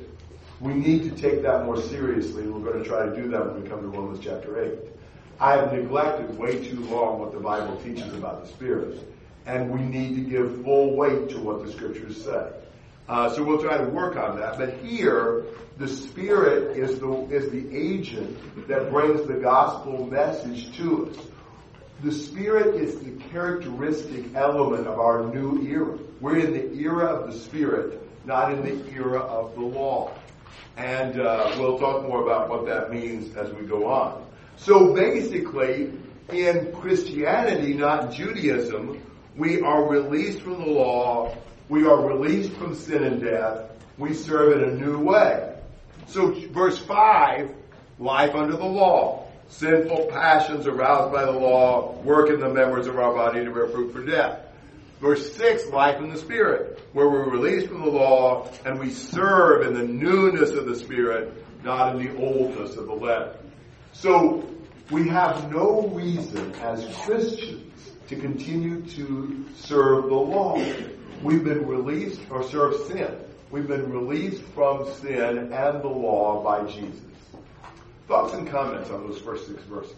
We 0.61 0.75
need 0.75 1.05
to 1.05 1.11
take 1.11 1.43
that 1.43 1.65
more 1.65 1.81
seriously, 1.81 2.47
we're 2.47 2.73
going 2.73 2.83
to 2.83 2.89
try 2.89 3.07
to 3.07 3.15
do 3.15 3.29
that 3.29 3.47
when 3.47 3.63
we 3.63 3.69
come 3.69 3.81
to 3.81 3.89
Romans 3.89 4.21
chapter 4.23 4.61
8. 4.61 4.79
I 5.41 5.53
have 5.57 5.73
neglected 5.73 6.37
way 6.37 6.65
too 6.65 6.81
long 6.81 7.21
what 7.21 7.33
the 7.33 7.39
Bible 7.39 7.77
teaches 7.83 8.13
about 8.15 8.43
the 8.43 8.49
Spirit, 8.49 8.99
and 9.47 9.71
we 9.71 9.81
need 9.81 10.17
to 10.17 10.23
give 10.23 10.65
full 10.65 10.97
weight 10.97 11.29
to 11.31 11.39
what 11.39 11.65
the 11.65 11.71
Scriptures 11.71 12.25
say. 12.25 12.51
Uh, 13.09 13.31
so 13.31 13.43
we'll 13.43 13.63
try 13.63 13.79
to 13.79 13.85
work 13.85 14.17
on 14.17 14.39
that. 14.39 14.59
But 14.59 14.75
here, 14.79 15.45
the 15.79 15.89
Spirit 15.89 16.77
is 16.77 16.99
the 16.99 17.11
is 17.31 17.51
the 17.51 17.75
agent 17.75 18.37
that 18.69 18.91
brings 18.91 19.27
the 19.27 19.35
gospel 19.35 20.07
message 20.07 20.77
to 20.77 21.09
us. 21.09 21.17
The 22.01 22.13
Spirit 22.13 22.77
is 22.77 23.01
the 23.01 23.11
characteristic 23.31 24.33
element 24.37 24.87
of 24.87 25.01
our 25.01 25.25
new 25.35 25.61
era. 25.67 25.99
We're 26.21 26.39
in 26.39 26.53
the 26.53 26.81
era 26.81 27.07
of 27.07 27.33
the 27.33 27.37
Spirit, 27.37 28.01
not 28.25 28.53
in 28.53 28.63
the 28.63 28.93
era 28.93 29.19
of 29.19 29.57
the 29.57 29.63
law. 29.63 30.17
And 30.77 31.21
uh, 31.21 31.57
we'll 31.59 31.77
talk 31.77 32.05
more 32.05 32.23
about 32.23 32.49
what 32.49 32.67
that 32.67 32.93
means 32.93 33.37
as 33.37 33.53
we 33.53 33.67
go 33.67 33.89
on. 33.89 34.25
So 34.57 34.95
basically, 34.95 35.93
in 36.33 36.73
Christianity, 36.73 37.75
not 37.75 38.13
Judaism, 38.13 39.03
we 39.37 39.61
are 39.61 39.89
released 39.89 40.43
from 40.43 40.61
the 40.61 40.71
law, 40.71 41.35
we 41.69 41.85
are 41.85 42.01
released 42.07 42.53
from 42.53 42.77
sin 42.77 43.03
and 43.03 43.21
death, 43.21 43.71
we 43.97 44.15
serve 44.15 44.61
in 44.61 44.69
a 44.69 44.75
new 44.75 44.99
way. 44.99 45.57
So 46.07 46.33
verse 46.51 46.79
5, 46.79 47.53
life 47.99 48.35
under 48.37 48.57
the 48.57 48.65
law. 48.65 49.28
Sinful 49.49 50.07
passions 50.13 50.67
aroused 50.67 51.13
by 51.13 51.25
the 51.25 51.33
law 51.33 51.97
work 52.03 52.31
in 52.31 52.41
the 52.41 52.49
members 52.49 52.87
of 52.87 52.99
our 52.99 53.15
body 53.15 53.45
to 53.45 53.51
bear 53.51 53.69
fruit 53.69 53.93
for 53.93 54.05
death. 54.05 54.41
Verse 55.01 55.35
6, 55.37 55.69
life 55.69 56.01
in 56.01 56.11
the 56.11 56.19
Spirit, 56.19 56.83
where 56.93 57.09
we're 57.09 57.31
released 57.31 57.69
from 57.69 57.83
the 57.83 57.89
law 57.89 58.49
and 58.65 58.79
we 58.79 58.91
serve 58.91 59.67
in 59.67 59.75
the 59.75 59.85
newness 59.85 60.51
of 60.51 60.67
the 60.67 60.77
Spirit, 60.77 61.33
not 61.65 61.95
in 61.95 62.05
the 62.05 62.17
oldness 62.17 62.77
of 62.77 62.87
the 62.87 62.95
letter. 62.95 63.37
So 63.93 64.49
we 64.91 65.09
have 65.09 65.51
no 65.51 65.89
reason 65.89 66.53
as 66.57 66.85
Christians 67.05 67.93
to 68.09 68.17
continue 68.17 68.83
to 68.83 69.47
serve 69.57 70.05
the 70.05 70.15
law. 70.15 70.57
We've 71.23 71.45
been 71.45 71.67
released 71.67 72.21
or 72.31 72.43
serve 72.43 72.75
sin. 72.87 73.17
We've 73.51 73.67
been 73.69 73.91
released 73.91 74.43
from 74.55 74.93
sin 74.95 75.53
and 75.53 75.83
the 75.83 75.89
law 75.89 76.43
by 76.43 76.71
Jesus. 76.71 77.01
Thoughts 78.09 78.33
and 78.33 78.49
comments 78.49 78.89
on 78.89 79.07
those 79.07 79.21
first 79.21 79.47
six 79.47 79.63
verses? 79.65 79.95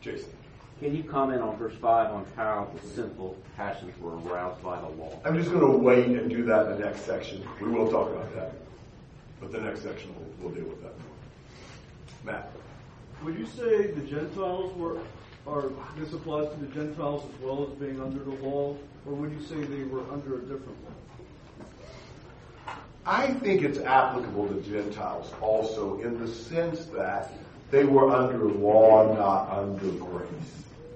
Jason. 0.00 0.30
Can 0.80 0.96
you 0.96 1.04
comment 1.04 1.40
on 1.40 1.56
verse 1.56 1.74
5 1.74 2.10
on 2.10 2.26
how 2.34 2.68
the 2.74 2.88
sinful 2.88 3.36
passions 3.56 3.92
were 4.00 4.16
aroused 4.18 4.60
by 4.64 4.80
the 4.80 4.88
law? 4.88 5.20
I'm 5.24 5.36
just 5.36 5.50
going 5.50 5.60
to 5.60 5.78
wait 5.78 6.06
and 6.06 6.28
do 6.28 6.42
that 6.42 6.66
in 6.66 6.72
the 6.72 6.86
next 6.86 7.02
section. 7.02 7.46
We 7.60 7.68
will 7.68 7.88
talk 7.88 8.10
about 8.10 8.34
that. 8.34 8.54
But 9.40 9.52
the 9.52 9.60
next 9.60 9.82
section 9.82 10.12
will 10.16 10.26
we'll 10.40 10.54
deal 10.54 10.64
with 10.64 10.82
that. 10.82 10.94
Matt. 12.24 12.50
Would 13.22 13.38
you 13.38 13.46
say 13.46 13.92
the 13.92 14.00
Gentiles 14.00 14.76
were, 14.76 14.98
are, 15.46 15.70
this 15.96 16.12
applies 16.14 16.48
to 16.48 16.56
the 16.56 16.74
Gentiles 16.74 17.30
as 17.32 17.40
well 17.42 17.62
as 17.70 17.78
being 17.78 18.00
under 18.00 18.18
the 18.18 18.44
law, 18.44 18.74
or 19.06 19.12
would 19.12 19.30
you 19.30 19.42
say 19.42 19.54
they 19.54 19.84
were 19.84 20.02
under 20.10 20.34
a 20.34 20.40
different 20.40 20.82
law? 20.84 20.99
I 23.06 23.32
think 23.34 23.62
it's 23.62 23.78
applicable 23.78 24.48
to 24.48 24.60
Gentiles 24.60 25.32
also 25.40 26.00
in 26.00 26.20
the 26.20 26.28
sense 26.28 26.84
that 26.86 27.32
they 27.70 27.84
were 27.84 28.10
under 28.10 28.44
law, 28.44 29.14
not 29.14 29.50
under 29.56 29.90
grace. 29.92 30.28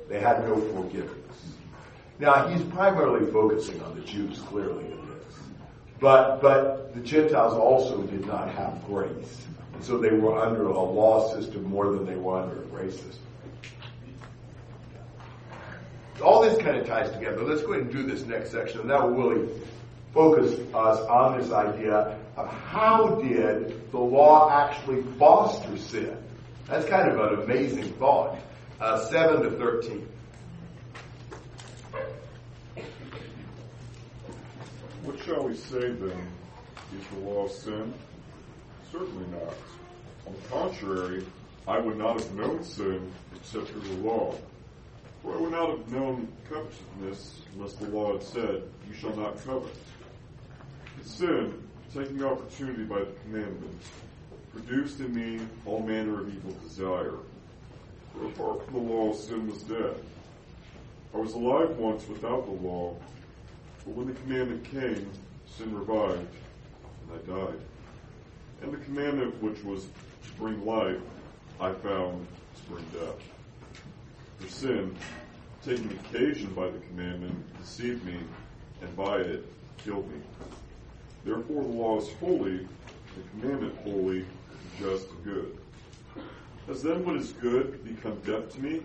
They 0.08 0.20
had 0.20 0.44
no 0.44 0.60
forgiveness. 0.60 1.18
Now, 2.18 2.48
he's 2.48 2.62
primarily 2.62 3.30
focusing 3.32 3.80
on 3.82 3.94
the 3.94 4.02
Jews, 4.02 4.38
clearly, 4.40 4.84
in 4.84 5.08
this. 5.08 5.34
But, 5.98 6.40
but 6.42 6.94
the 6.94 7.00
Gentiles 7.00 7.54
also 7.54 8.02
did 8.02 8.26
not 8.26 8.50
have 8.50 8.84
grace. 8.86 9.46
So 9.80 9.98
they 9.98 10.10
were 10.10 10.38
under 10.38 10.66
a 10.68 10.80
law 10.80 11.34
system 11.34 11.64
more 11.64 11.92
than 11.92 12.06
they 12.06 12.16
were 12.16 12.38
under 12.38 12.62
a 12.62 12.66
grace 12.66 12.94
system. 12.94 13.20
All 16.22 16.42
this 16.42 16.56
kind 16.58 16.76
of 16.76 16.86
ties 16.86 17.10
together. 17.10 17.42
Let's 17.42 17.62
go 17.62 17.72
ahead 17.72 17.84
and 17.84 17.92
do 17.92 18.04
this 18.04 18.24
next 18.24 18.52
section, 18.52 18.80
and 18.80 18.90
that 18.90 19.02
will 19.02 19.30
really 19.30 19.48
focus 20.14 20.52
us 20.72 21.00
on 21.00 21.40
this 21.40 21.50
idea 21.50 22.16
of 22.36 22.48
how 22.48 23.16
did 23.20 23.90
the 23.90 23.98
law 23.98 24.48
actually 24.50 25.02
foster 25.18 25.76
sin? 25.76 26.16
That's 26.66 26.86
kind 26.86 27.10
of 27.10 27.18
an 27.18 27.42
amazing 27.42 27.92
thought. 27.94 28.38
Uh, 28.80 29.04
7 29.08 29.42
to 29.42 29.50
13. 29.50 30.08
What 35.02 35.18
shall 35.24 35.44
we 35.46 35.54
say 35.54 35.90
then? 35.90 36.28
Is 36.98 37.06
the 37.12 37.20
law 37.28 37.48
sin? 37.48 37.92
Certainly 38.90 39.26
not. 39.32 39.54
On 40.26 40.32
the 40.32 40.48
contrary, 40.48 41.24
I 41.66 41.78
would 41.78 41.98
not 41.98 42.20
have 42.20 42.34
known 42.34 42.62
sin 42.62 43.12
except 43.34 43.68
through 43.68 43.80
the 43.80 44.08
law. 44.08 44.34
For 45.22 45.36
I 45.36 45.40
would 45.40 45.52
not 45.52 45.70
have 45.70 45.90
known 45.90 46.28
covetousness 46.48 47.42
unless 47.54 47.74
the 47.74 47.88
law 47.88 48.12
had 48.12 48.22
said, 48.22 48.62
You 48.86 48.94
shall 48.94 49.16
not 49.16 49.42
covet. 49.44 49.74
Sin, 51.04 51.62
taking 51.92 52.24
opportunity 52.24 52.84
by 52.84 53.00
the 53.00 53.12
commandment, 53.24 53.82
produced 54.52 55.00
in 55.00 55.14
me 55.14 55.44
all 55.66 55.80
manner 55.80 56.20
of 56.20 56.34
evil 56.34 56.56
desire. 56.66 57.18
For 58.12 58.26
apart 58.26 58.64
from 58.64 58.74
the 58.74 58.92
law, 58.92 59.12
sin 59.12 59.48
was 59.48 59.62
dead. 59.64 59.94
I 61.14 61.18
was 61.18 61.34
alive 61.34 61.76
once 61.76 62.08
without 62.08 62.46
the 62.46 62.66
law, 62.66 62.96
but 63.84 63.94
when 63.94 64.06
the 64.08 64.14
commandment 64.14 64.64
came, 64.64 65.08
sin 65.46 65.76
revived, 65.78 66.34
and 67.02 67.12
I 67.12 67.36
died. 67.38 67.60
And 68.62 68.72
the 68.72 68.78
commandment 68.78 69.40
which 69.42 69.62
was 69.62 69.84
to 69.84 70.30
bring 70.38 70.64
life, 70.64 71.00
I 71.60 71.72
found 71.72 72.26
to 72.56 72.62
bring 72.70 72.84
death. 72.86 73.20
For 74.38 74.48
sin, 74.48 74.96
taking 75.64 75.92
occasion 75.92 76.52
by 76.54 76.70
the 76.70 76.78
commandment, 76.78 77.60
deceived 77.60 78.04
me, 78.04 78.18
and 78.80 78.96
by 78.96 79.18
it 79.18 79.44
killed 79.76 80.10
me. 80.10 80.18
Therefore 81.24 81.62
the 81.62 81.68
law 81.68 81.98
is 81.98 82.12
holy, 82.20 82.58
the 82.58 83.40
commandment 83.40 83.76
holy, 83.78 84.24
just 84.78 85.06
good. 85.24 85.56
Has 86.66 86.82
then 86.82 87.04
what 87.04 87.16
is 87.16 87.32
good 87.32 87.84
become 87.84 88.18
death 88.20 88.52
to 88.54 88.60
me? 88.60 88.82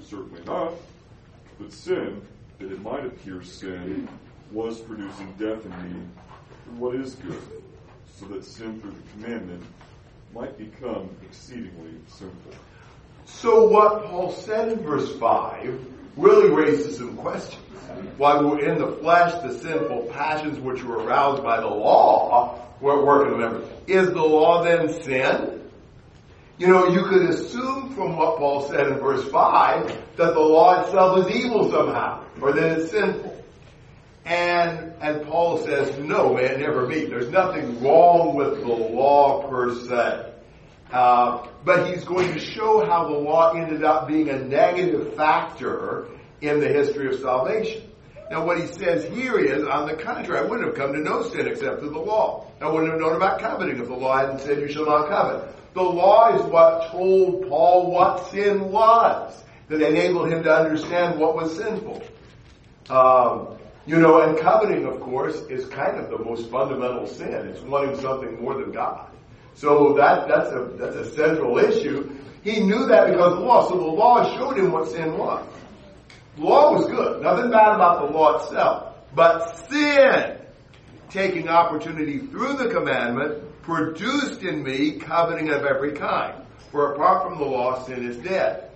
Certainly 0.00 0.42
not. 0.44 0.72
But 1.58 1.72
sin, 1.72 2.20
that 2.58 2.72
it 2.72 2.82
might 2.82 3.06
appear 3.06 3.42
sin, 3.42 4.08
was 4.50 4.80
producing 4.80 5.32
death 5.38 5.64
in 5.64 5.70
me 5.70 6.00
what 6.78 6.94
is 6.94 7.14
good, 7.16 7.40
so 8.18 8.26
that 8.26 8.44
sin 8.44 8.80
through 8.80 8.92
the 8.92 9.10
commandment 9.12 9.62
might 10.34 10.56
become 10.58 11.08
exceedingly 11.22 11.92
sinful. 12.08 12.52
So 13.26 13.68
what 13.68 14.04
Paul 14.04 14.32
said 14.32 14.72
in 14.72 14.80
verse 14.80 15.14
5 15.18 15.93
really 16.16 16.50
raises 16.50 16.96
some 16.96 17.16
questions. 17.16 17.60
While 18.16 18.48
we're 18.48 18.64
in 18.64 18.78
the 18.78 18.92
flesh, 18.96 19.32
the 19.42 19.58
sinful 19.58 20.10
passions 20.12 20.58
which 20.58 20.82
were 20.82 21.02
aroused 21.02 21.42
by 21.42 21.60
the 21.60 21.66
law 21.66 22.60
were 22.80 22.98
at 22.98 23.04
work 23.04 23.66
in. 23.88 23.94
Is 23.94 24.08
the 24.08 24.22
law 24.22 24.62
then 24.62 24.88
sin? 25.02 25.70
You 26.58 26.68
know, 26.68 26.88
you 26.88 27.04
could 27.04 27.28
assume 27.28 27.94
from 27.94 28.16
what 28.16 28.38
Paul 28.38 28.68
said 28.68 28.86
in 28.86 28.98
verse 28.98 29.28
5 29.28 30.16
that 30.16 30.34
the 30.34 30.40
law 30.40 30.82
itself 30.82 31.26
is 31.26 31.36
evil 31.36 31.70
somehow, 31.70 32.24
or 32.40 32.52
that 32.52 32.78
it's 32.78 32.92
sinful. 32.92 33.44
And, 34.24 34.94
and 35.00 35.26
Paul 35.26 35.58
says, 35.58 35.98
no, 35.98 36.34
man, 36.34 36.60
never 36.60 36.86
me. 36.86 37.06
There's 37.06 37.28
nothing 37.28 37.82
wrong 37.82 38.36
with 38.36 38.60
the 38.60 38.68
law 38.68 39.48
per 39.48 39.74
se. 39.74 40.33
Uh, 40.94 41.48
but 41.64 41.92
he's 41.92 42.04
going 42.04 42.32
to 42.32 42.38
show 42.38 42.86
how 42.86 43.08
the 43.08 43.18
law 43.18 43.52
ended 43.52 43.82
up 43.82 44.06
being 44.06 44.28
a 44.28 44.38
negative 44.38 45.14
factor 45.14 46.06
in 46.40 46.60
the 46.60 46.68
history 46.68 47.12
of 47.12 47.18
salvation. 47.18 47.82
Now 48.30 48.46
what 48.46 48.60
he 48.60 48.68
says 48.68 49.02
here 49.12 49.36
is, 49.40 49.64
on 49.64 49.88
the 49.88 49.94
contrary, 49.94 50.38
I 50.38 50.48
wouldn't 50.48 50.68
have 50.68 50.76
come 50.76 50.92
to 50.92 51.00
know 51.00 51.24
sin 51.24 51.48
except 51.48 51.80
through 51.80 51.90
the 51.90 51.98
law. 51.98 52.46
I 52.60 52.70
wouldn't 52.70 52.92
have 52.92 53.00
known 53.00 53.16
about 53.16 53.40
coveting 53.40 53.80
if 53.80 53.88
the 53.88 53.94
law 53.94 54.16
hadn't 54.18 54.38
said 54.42 54.60
you 54.60 54.68
shall 54.68 54.86
not 54.86 55.08
covet. 55.08 55.52
The 55.74 55.82
law 55.82 56.32
is 56.38 56.42
what 56.42 56.92
told 56.92 57.48
Paul 57.48 57.90
what 57.90 58.30
sin 58.30 58.70
was, 58.70 59.42
that 59.66 59.82
enabled 59.82 60.30
him 60.30 60.44
to 60.44 60.54
understand 60.54 61.18
what 61.18 61.34
was 61.34 61.56
sinful. 61.56 62.04
Um, 62.88 63.58
you 63.84 63.98
know, 63.98 64.20
and 64.20 64.38
coveting, 64.38 64.86
of 64.86 65.00
course, 65.00 65.34
is 65.50 65.66
kind 65.66 65.98
of 65.98 66.08
the 66.08 66.24
most 66.24 66.48
fundamental 66.50 67.08
sin. 67.08 67.32
It's 67.48 67.60
wanting 67.62 67.98
something 68.00 68.40
more 68.40 68.54
than 68.54 68.70
God. 68.70 69.10
So 69.54 69.94
that, 69.94 70.28
that's 70.28 70.50
a, 70.50 70.70
that's 70.76 70.96
a 70.96 71.14
central 71.14 71.58
issue. 71.58 72.10
He 72.42 72.60
knew 72.60 72.86
that 72.86 73.08
because 73.08 73.38
law. 73.38 73.68
So 73.68 73.76
the 73.76 73.84
law 73.84 74.36
showed 74.36 74.58
him 74.58 74.72
what 74.72 74.88
sin 74.88 75.16
was. 75.16 75.46
The 76.36 76.42
law 76.42 76.72
was 76.72 76.86
good. 76.86 77.22
Nothing 77.22 77.50
bad 77.50 77.74
about 77.74 78.06
the 78.06 78.12
law 78.12 78.42
itself. 78.42 78.94
But 79.14 79.68
sin, 79.70 80.38
taking 81.08 81.48
opportunity 81.48 82.18
through 82.18 82.54
the 82.54 82.68
commandment, 82.68 83.62
produced 83.62 84.42
in 84.42 84.62
me 84.62 84.98
coveting 84.98 85.50
of 85.50 85.64
every 85.64 85.92
kind. 85.92 86.44
For 86.70 86.92
apart 86.92 87.28
from 87.28 87.38
the 87.38 87.44
law, 87.44 87.84
sin 87.84 88.04
is 88.04 88.16
dead. 88.18 88.70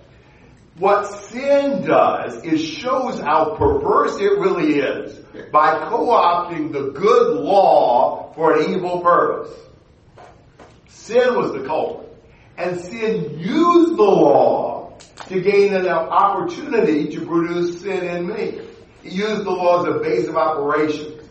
What 0.77 1.05
sin 1.25 1.85
does 1.85 2.43
is 2.45 2.63
shows 2.63 3.19
how 3.19 3.55
perverse 3.57 4.17
it 4.21 4.39
really 4.39 4.79
is 4.79 5.19
by 5.51 5.77
co-opting 5.89 6.71
the 6.71 6.91
good 6.91 7.35
law 7.35 8.31
for 8.33 8.57
an 8.57 8.73
evil 8.73 9.01
purpose. 9.01 9.53
Sin 11.09 11.35
was 11.35 11.53
the 11.53 11.65
culprit. 11.65 12.07
And 12.55 12.79
sin 12.79 13.39
used 13.39 13.97
the 13.97 14.03
law 14.03 14.95
to 15.27 15.41
gain 15.41 15.73
an 15.73 15.87
opportunity 15.87 17.07
to 17.15 17.25
produce 17.25 17.81
sin 17.81 18.05
in 18.05 18.27
me. 18.27 18.61
It 19.03 19.13
used 19.13 19.43
the 19.43 19.49
law 19.49 19.81
as 19.81 19.95
a 19.95 19.99
base 20.01 20.27
of 20.27 20.35
operations. 20.35 21.27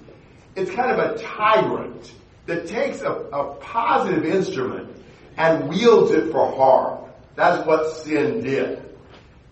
It's 0.56 0.72
kind 0.72 0.90
of 0.90 0.98
a 0.98 1.18
tyrant 1.18 2.12
that 2.46 2.66
takes 2.66 3.02
a, 3.02 3.12
a 3.12 3.54
positive 3.60 4.24
instrument 4.24 4.96
and 5.36 5.68
wields 5.68 6.10
it 6.10 6.32
for 6.32 6.50
harm. 6.56 7.04
That's 7.36 7.64
what 7.64 7.98
sin 7.98 8.42
did. 8.42 8.82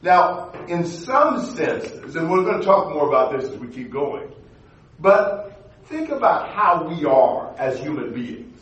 Now, 0.02 0.50
in 0.66 0.86
some 0.86 1.46
senses, 1.54 2.16
and 2.16 2.28
we're 2.28 2.42
going 2.42 2.58
to 2.58 2.66
talk 2.66 2.92
more 2.92 3.06
about 3.06 3.38
this 3.38 3.48
as 3.48 3.56
we 3.58 3.68
keep 3.68 3.92
going, 3.92 4.32
but 4.98 5.72
think 5.84 6.08
about 6.08 6.50
how 6.50 6.88
we 6.88 7.04
are 7.04 7.54
as 7.58 7.78
human 7.78 8.12
beings. 8.12 8.55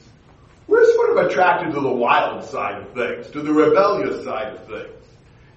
We're 0.67 0.93
sort 0.95 1.17
of 1.17 1.27
attracted 1.27 1.75
to 1.75 1.81
the 1.81 1.93
wild 1.93 2.45
side 2.45 2.83
of 2.83 2.93
things, 2.95 3.31
to 3.31 3.43
the 3.43 3.53
rebellious 3.53 4.25
side 4.25 4.55
of 4.55 4.67
things. 4.67 5.05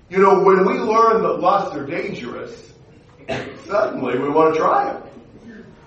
You 0.09 0.19
know, 0.19 0.41
when 0.41 0.65
we 0.65 0.73
learn 0.73 1.21
that 1.23 1.39
lusts 1.39 1.75
are 1.75 1.85
dangerous, 1.85 2.73
suddenly 3.65 4.17
we 4.17 4.29
want 4.29 4.53
to 4.53 4.59
try 4.59 4.93
them. 4.93 5.03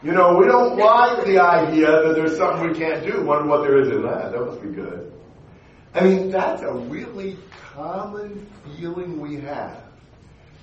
You 0.02 0.12
know, 0.12 0.36
we 0.36 0.46
don't 0.46 0.78
like 0.78 1.26
the 1.26 1.38
idea 1.38 1.90
that 1.90 2.14
there's 2.14 2.38
something 2.38 2.70
we 2.70 2.78
can't 2.78 3.04
do. 3.04 3.22
Wonder 3.22 3.48
what 3.48 3.62
there 3.62 3.80
is 3.80 3.88
in 3.88 4.02
that. 4.02 4.32
That 4.32 4.40
must 4.40 4.62
be 4.62 4.68
good. 4.68 5.12
I 5.94 6.04
mean, 6.04 6.30
that's 6.30 6.62
a 6.62 6.72
really 6.72 7.36
common 7.74 8.46
feeling 8.76 9.20
we 9.20 9.36
have. 9.40 9.82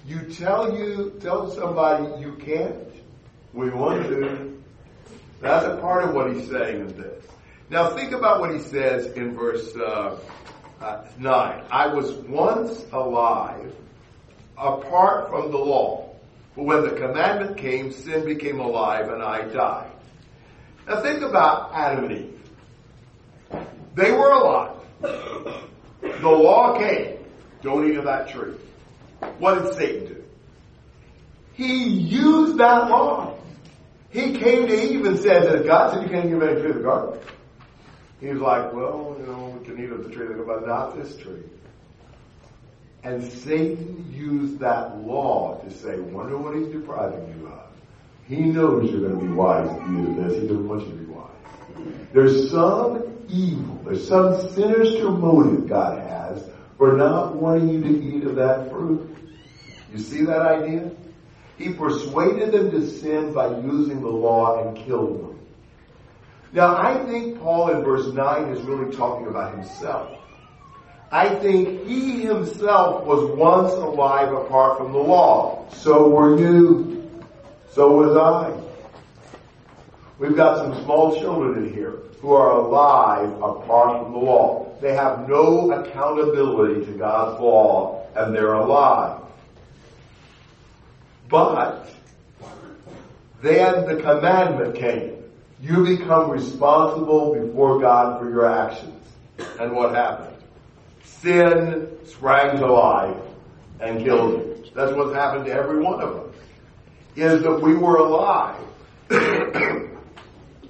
You 0.06 0.22
tell 0.22 0.76
you 0.76 1.20
tell 1.20 1.52
somebody 1.52 2.22
you 2.22 2.34
can't. 2.34 2.88
We 3.54 3.70
want 3.70 4.04
to. 4.04 4.64
That's 5.42 5.66
a 5.66 5.78
part 5.78 6.06
of 6.06 6.16
what 6.16 6.34
he's 6.34 6.50
saying 6.50 6.80
in 6.80 6.98
this. 6.98 7.26
Now 7.70 7.96
think 7.96 8.14
about 8.14 8.40
what 8.40 8.54
he 8.54 8.60
says 8.60 9.08
in 9.08 9.36
verse 9.36 9.76
uh, 9.76 10.18
uh, 10.80 11.06
nine. 11.20 11.66
I 11.70 11.88
was 11.88 12.12
once 12.14 12.86
alive 12.94 13.74
apart 14.58 15.30
from 15.30 15.52
the 15.52 15.58
law, 15.58 16.16
but 16.56 16.64
when 16.64 16.84
the 16.84 16.92
commandment 16.92 17.58
came, 17.58 17.92
sin 17.92 18.26
became 18.26 18.60
alive, 18.60 19.10
and 19.10 19.22
I 19.22 19.42
died. 19.50 19.92
Now 20.88 21.02
think 21.02 21.22
about 21.22 21.74
Adam 21.74 22.06
and 22.06 22.14
Eve. 22.14 22.40
They 23.96 24.12
were 24.12 24.32
alive. 24.32 24.74
The 25.02 26.30
law 26.30 26.78
came. 26.80 27.18
Don't 27.62 27.90
eat 27.90 27.98
of 27.98 28.06
that 28.06 28.30
tree. 28.30 28.54
What 29.40 29.56
did 29.62 29.74
Satan 29.74 30.06
do? 30.06 30.24
He 31.54 31.86
used 31.86 32.58
that 32.60 32.90
law. 32.90 33.38
He 34.10 34.38
came 34.38 34.68
to 34.68 34.74
Eve 34.74 35.06
and 35.06 35.20
said 35.20 35.66
God 35.66 35.94
said 35.94 36.04
you 36.04 36.10
can't 36.10 36.30
give 36.30 36.42
any 36.42 36.62
tree 36.62 36.70
of 36.70 36.78
the 36.78 36.84
garden. 36.84 37.20
He 38.20 38.28
was 38.28 38.42
like, 38.42 38.74
well, 38.74 39.16
you 39.20 39.28
know, 39.28 39.58
we 39.58 39.66
can 39.66 39.84
eat 39.84 39.92
of 39.92 40.04
the 40.04 40.10
tree, 40.10 40.28
but 40.46 40.66
not 40.66 40.96
this 40.96 41.16
tree. 41.18 41.44
And 43.04 43.24
Satan 43.24 44.12
used 44.12 44.60
that 44.60 45.06
law 45.06 45.62
to 45.64 45.72
say, 45.72 46.00
wonder 46.00 46.38
what 46.38 46.56
he's 46.56 46.68
depriving 46.68 47.28
you 47.38 47.48
of. 47.48 47.70
He 48.28 48.38
knows 48.42 48.92
you're 48.92 49.08
going 49.08 49.20
to 49.20 49.26
be 49.26 49.32
wise 49.32 49.68
the 49.68 49.82
end 49.84 50.20
of 50.20 50.26
this. 50.26 50.42
He 50.42 50.48
doesn't 50.48 50.68
want 50.68 50.82
you 50.86 50.92
to 50.92 50.98
be 50.98 51.06
wise. 51.06 51.30
There's 52.12 52.52
some 52.52 53.04
evil, 53.30 53.80
there's 53.86 54.08
some 54.08 54.50
sinister 54.50 55.12
motive 55.12 55.70
God 55.70 56.00
has 56.00 56.44
for 56.78 56.98
not 56.98 57.36
wanting 57.36 57.70
you 57.70 57.82
to 57.84 58.04
eat 58.04 58.24
of 58.24 58.36
that 58.36 58.70
fruit. 58.70 59.16
You 59.94 60.00
see 60.00 60.26
that 60.26 60.42
idea? 60.42 60.92
He 61.58 61.74
persuaded 61.74 62.52
them 62.52 62.72
to 62.72 62.88
sin 62.88 63.34
by 63.34 63.48
using 63.60 64.02
the 64.02 64.10
law 64.10 64.68
and 64.68 64.78
killed 64.78 65.22
them. 65.22 65.37
Now, 66.54 66.78
I 66.78 67.04
think 67.06 67.40
Paul 67.40 67.72
in 67.72 67.84
verse 67.84 68.08
9 68.14 68.50
is 68.50 68.62
really 68.62 68.96
talking 68.96 69.28
about 69.28 69.54
himself. 69.54 70.18
I 71.12 71.30
think 71.30 71.88
he 71.88 72.22
himself 72.22 73.06
was 73.06 73.32
once 73.38 73.74
alive 73.74 74.32
apart 74.32 74.78
from 74.78 74.92
the 74.92 75.00
law. 75.00 75.70
So 75.72 76.10
were 76.10 76.38
you. 76.38 77.10
So 77.72 77.92
was 77.92 78.18
I. 78.18 78.54
We've 80.20 80.36
got 80.36 80.58
some 80.58 80.84
small 80.84 81.18
children 81.20 81.66
in 81.66 81.74
here 81.74 82.00
who 82.22 82.32
are 82.32 82.52
alive 82.52 83.30
apart 83.42 84.04
from 84.04 84.14
the 84.14 84.20
law. 84.20 84.76
They 84.82 84.94
have 84.94 85.30
no 85.30 85.72
accountability 85.72 86.86
to 86.86 86.92
God's 86.94 87.40
law 87.42 88.08
and 88.16 88.36
they're 88.36 88.54
alive. 88.54 89.22
But 91.30 91.90
then 93.42 93.86
the 93.86 94.02
commandment 94.02 94.76
came. 94.76 95.17
You 95.60 95.84
become 95.84 96.30
responsible 96.30 97.34
before 97.34 97.80
God 97.80 98.20
for 98.20 98.30
your 98.30 98.46
actions. 98.46 98.94
And 99.60 99.76
what 99.76 99.96
happened? 99.96 100.36
Sin 101.04 101.98
sprang 102.06 102.58
to 102.58 102.72
life 102.72 103.18
and 103.80 104.04
killed 104.04 104.34
you. 104.34 104.66
That's 104.76 104.96
what's 104.96 105.16
happened 105.16 105.46
to 105.46 105.52
every 105.52 105.82
one 105.82 106.02
of 106.02 106.16
us. 106.16 106.36
Is 107.16 107.42
that 107.42 107.60
we 107.60 107.74
were 107.74 107.96
alive 107.98 108.60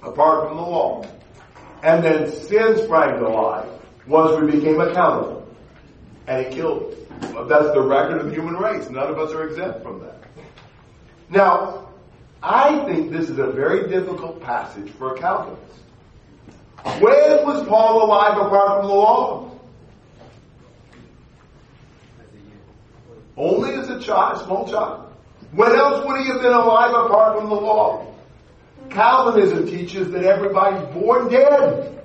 apart 0.02 0.48
from 0.48 0.56
the 0.56 0.62
law. 0.62 1.04
And 1.82 2.02
then 2.02 2.32
sin 2.32 2.78
sprang 2.84 3.18
to 3.18 3.28
life 3.28 3.68
once 4.06 4.40
we 4.40 4.52
became 4.52 4.80
accountable. 4.80 5.46
And 6.26 6.46
it 6.46 6.52
killed 6.52 6.92
us. 6.92 7.48
That's 7.48 7.72
the 7.74 7.82
record 7.82 8.20
of 8.20 8.26
the 8.26 8.32
human 8.32 8.54
race. 8.54 8.88
None 8.88 9.08
of 9.08 9.18
us 9.18 9.32
are 9.32 9.46
exempt 9.48 9.82
from 9.82 10.00
that. 10.00 10.22
Now, 11.30 11.87
I 12.42 12.84
think 12.84 13.10
this 13.10 13.28
is 13.28 13.38
a 13.38 13.46
very 13.48 13.88
difficult 13.88 14.40
passage 14.40 14.90
for 14.92 15.14
a 15.14 15.18
Calvinist. 15.18 15.62
When 17.00 17.44
was 17.44 17.66
Paul 17.66 18.04
alive 18.04 18.38
apart 18.38 18.80
from 18.80 18.88
the 18.88 18.94
law? 18.94 19.50
Only 23.36 23.74
as 23.74 23.88
a 23.88 24.00
child, 24.00 24.44
small 24.44 24.68
child. 24.68 25.12
When 25.52 25.72
else 25.72 26.04
would 26.04 26.20
he 26.20 26.26
have 26.28 26.42
been 26.42 26.52
alive 26.52 27.06
apart 27.06 27.38
from 27.38 27.48
the 27.48 27.54
law? 27.54 28.14
Calvinism 28.90 29.66
teaches 29.66 30.10
that 30.10 30.24
everybody's 30.24 30.86
born 30.94 31.28
dead. 31.28 32.04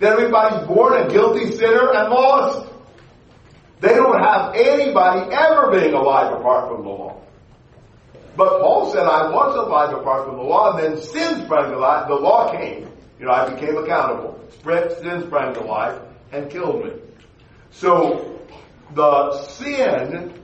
That 0.00 0.12
everybody's 0.12 0.66
born 0.66 0.94
a 0.94 1.08
guilty 1.08 1.50
sinner 1.52 1.92
and 1.94 2.10
lost. 2.10 2.68
They 3.80 3.94
don't 3.94 4.20
have 4.20 4.54
anybody 4.54 5.32
ever 5.32 5.70
being 5.70 5.94
alive 5.94 6.32
apart 6.32 6.68
from 6.68 6.84
the 6.84 6.90
law. 6.90 7.22
But 8.38 8.60
Paul 8.60 8.92
said, 8.92 9.02
I 9.02 9.32
was 9.32 9.56
alive 9.56 9.92
apart 9.98 10.26
from 10.26 10.36
the 10.36 10.44
law, 10.44 10.70
and 10.70 10.78
then 10.78 11.02
sin 11.02 11.44
sprang 11.44 11.72
to 11.72 11.78
life. 11.78 12.06
The 12.06 12.14
law 12.14 12.52
came. 12.52 12.88
You 13.18 13.26
know, 13.26 13.32
I 13.32 13.52
became 13.52 13.76
accountable. 13.76 14.38
Sin 14.62 15.26
sprang 15.26 15.54
to 15.54 15.60
life 15.60 16.00
and 16.30 16.48
killed 16.48 16.84
me. 16.84 16.92
So, 17.72 18.38
the 18.94 19.42
sin 19.42 20.40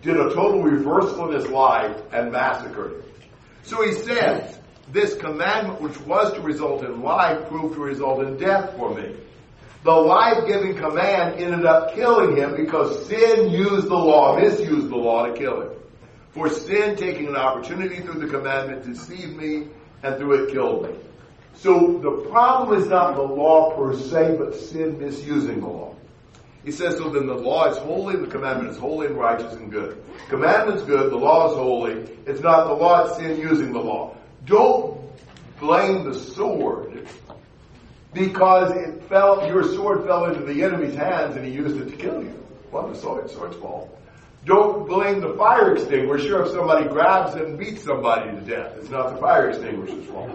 did 0.00 0.16
a 0.16 0.32
total 0.32 0.62
reversal 0.62 1.28
in 1.28 1.40
his 1.40 1.48
life 1.48 2.00
and 2.12 2.30
massacred 2.30 2.92
him. 2.92 3.02
So 3.64 3.82
he 3.84 3.92
says, 3.92 4.56
this 4.92 5.16
commandment 5.16 5.80
which 5.80 6.00
was 6.02 6.32
to 6.34 6.40
result 6.40 6.84
in 6.84 7.02
life 7.02 7.48
proved 7.48 7.74
to 7.74 7.80
result 7.80 8.22
in 8.22 8.36
death 8.36 8.76
for 8.76 8.94
me. 8.94 9.16
The 9.82 9.90
life-giving 9.90 10.76
command 10.76 11.40
ended 11.40 11.66
up 11.66 11.96
killing 11.96 12.36
him 12.36 12.54
because 12.54 13.08
sin 13.08 13.50
used 13.50 13.88
the 13.88 13.96
law, 13.96 14.38
misused 14.38 14.88
the 14.88 14.96
law 14.96 15.26
to 15.26 15.32
kill 15.36 15.62
him. 15.62 15.70
For 16.36 16.50
sin, 16.50 16.96
taking 16.96 17.28
an 17.28 17.34
opportunity 17.36 18.00
through 18.00 18.20
the 18.20 18.26
commandment, 18.26 18.84
deceived 18.84 19.34
me, 19.36 19.68
and 20.02 20.18
through 20.18 20.44
it 20.44 20.52
killed 20.52 20.82
me. 20.82 20.94
So 21.54 21.98
the 21.98 22.28
problem 22.28 22.78
is 22.78 22.88
not 22.88 23.16
the 23.16 23.22
law 23.22 23.74
per 23.74 23.98
se, 23.98 24.36
but 24.38 24.54
sin 24.54 24.98
misusing 25.00 25.60
the 25.60 25.66
law. 25.66 25.96
He 26.62 26.72
says, 26.72 26.98
so 26.98 27.08
then 27.08 27.26
the 27.26 27.34
law 27.34 27.70
is 27.70 27.78
holy, 27.78 28.16
the 28.16 28.26
commandment 28.26 28.68
is 28.70 28.76
holy 28.76 29.06
and 29.06 29.16
righteous 29.16 29.54
and 29.54 29.72
good. 29.72 30.04
Commandment's 30.28 30.82
good, 30.82 31.10
the 31.10 31.16
law 31.16 31.50
is 31.50 31.56
holy. 31.56 31.92
It's 32.26 32.42
not 32.42 32.66
the 32.66 32.74
law, 32.74 33.06
it's 33.06 33.16
sin 33.16 33.40
using 33.40 33.72
the 33.72 33.80
law. 33.80 34.14
Don't 34.44 35.00
blame 35.58 36.04
the 36.04 36.12
sword 36.12 37.08
because 38.12 38.72
it 38.72 39.02
fell, 39.08 39.48
your 39.48 39.64
sword 39.64 40.04
fell 40.04 40.26
into 40.26 40.44
the 40.44 40.62
enemy's 40.62 40.96
hands 40.96 41.34
and 41.36 41.46
he 41.46 41.52
used 41.52 41.78
it 41.78 41.88
to 41.88 41.96
kill 41.96 42.22
you. 42.22 42.34
Well, 42.70 42.88
the 42.88 42.94
sword, 42.94 43.30
sword's 43.30 43.56
fault. 43.56 43.96
Don't 44.46 44.86
blame 44.86 45.20
the 45.20 45.34
fire 45.34 45.74
extinguisher 45.74 46.42
if 46.42 46.52
somebody 46.52 46.88
grabs 46.88 47.34
and 47.34 47.58
beats 47.58 47.82
somebody 47.82 48.30
to 48.30 48.40
death. 48.42 48.76
It's 48.78 48.88
not 48.88 49.12
the 49.12 49.20
fire 49.20 49.50
extinguisher's 49.50 50.06
fault. 50.06 50.30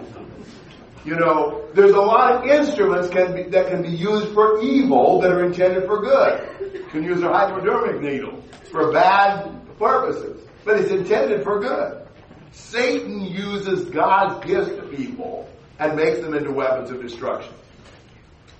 You 1.06 1.16
know, 1.16 1.66
there's 1.72 1.92
a 1.92 2.00
lot 2.00 2.36
of 2.36 2.44
instruments 2.44 3.08
can 3.08 3.34
be, 3.34 3.42
that 3.44 3.68
can 3.68 3.82
be 3.82 3.88
used 3.88 4.34
for 4.34 4.60
evil 4.60 5.20
that 5.22 5.32
are 5.32 5.44
intended 5.44 5.86
for 5.86 6.02
good. 6.02 6.74
You 6.74 6.84
can 6.90 7.02
use 7.04 7.22
a 7.22 7.28
hypodermic 7.28 8.02
needle 8.02 8.44
for 8.70 8.92
bad 8.92 9.50
purposes, 9.78 10.46
but 10.64 10.78
it's 10.78 10.90
intended 10.90 11.42
for 11.42 11.58
good. 11.58 12.06
Satan 12.52 13.24
uses 13.24 13.86
God's 13.86 14.46
gifts 14.46 14.76
to 14.76 14.82
people 14.94 15.48
and 15.78 15.96
makes 15.96 16.20
them 16.20 16.34
into 16.34 16.52
weapons 16.52 16.90
of 16.90 17.00
destruction. 17.00 17.54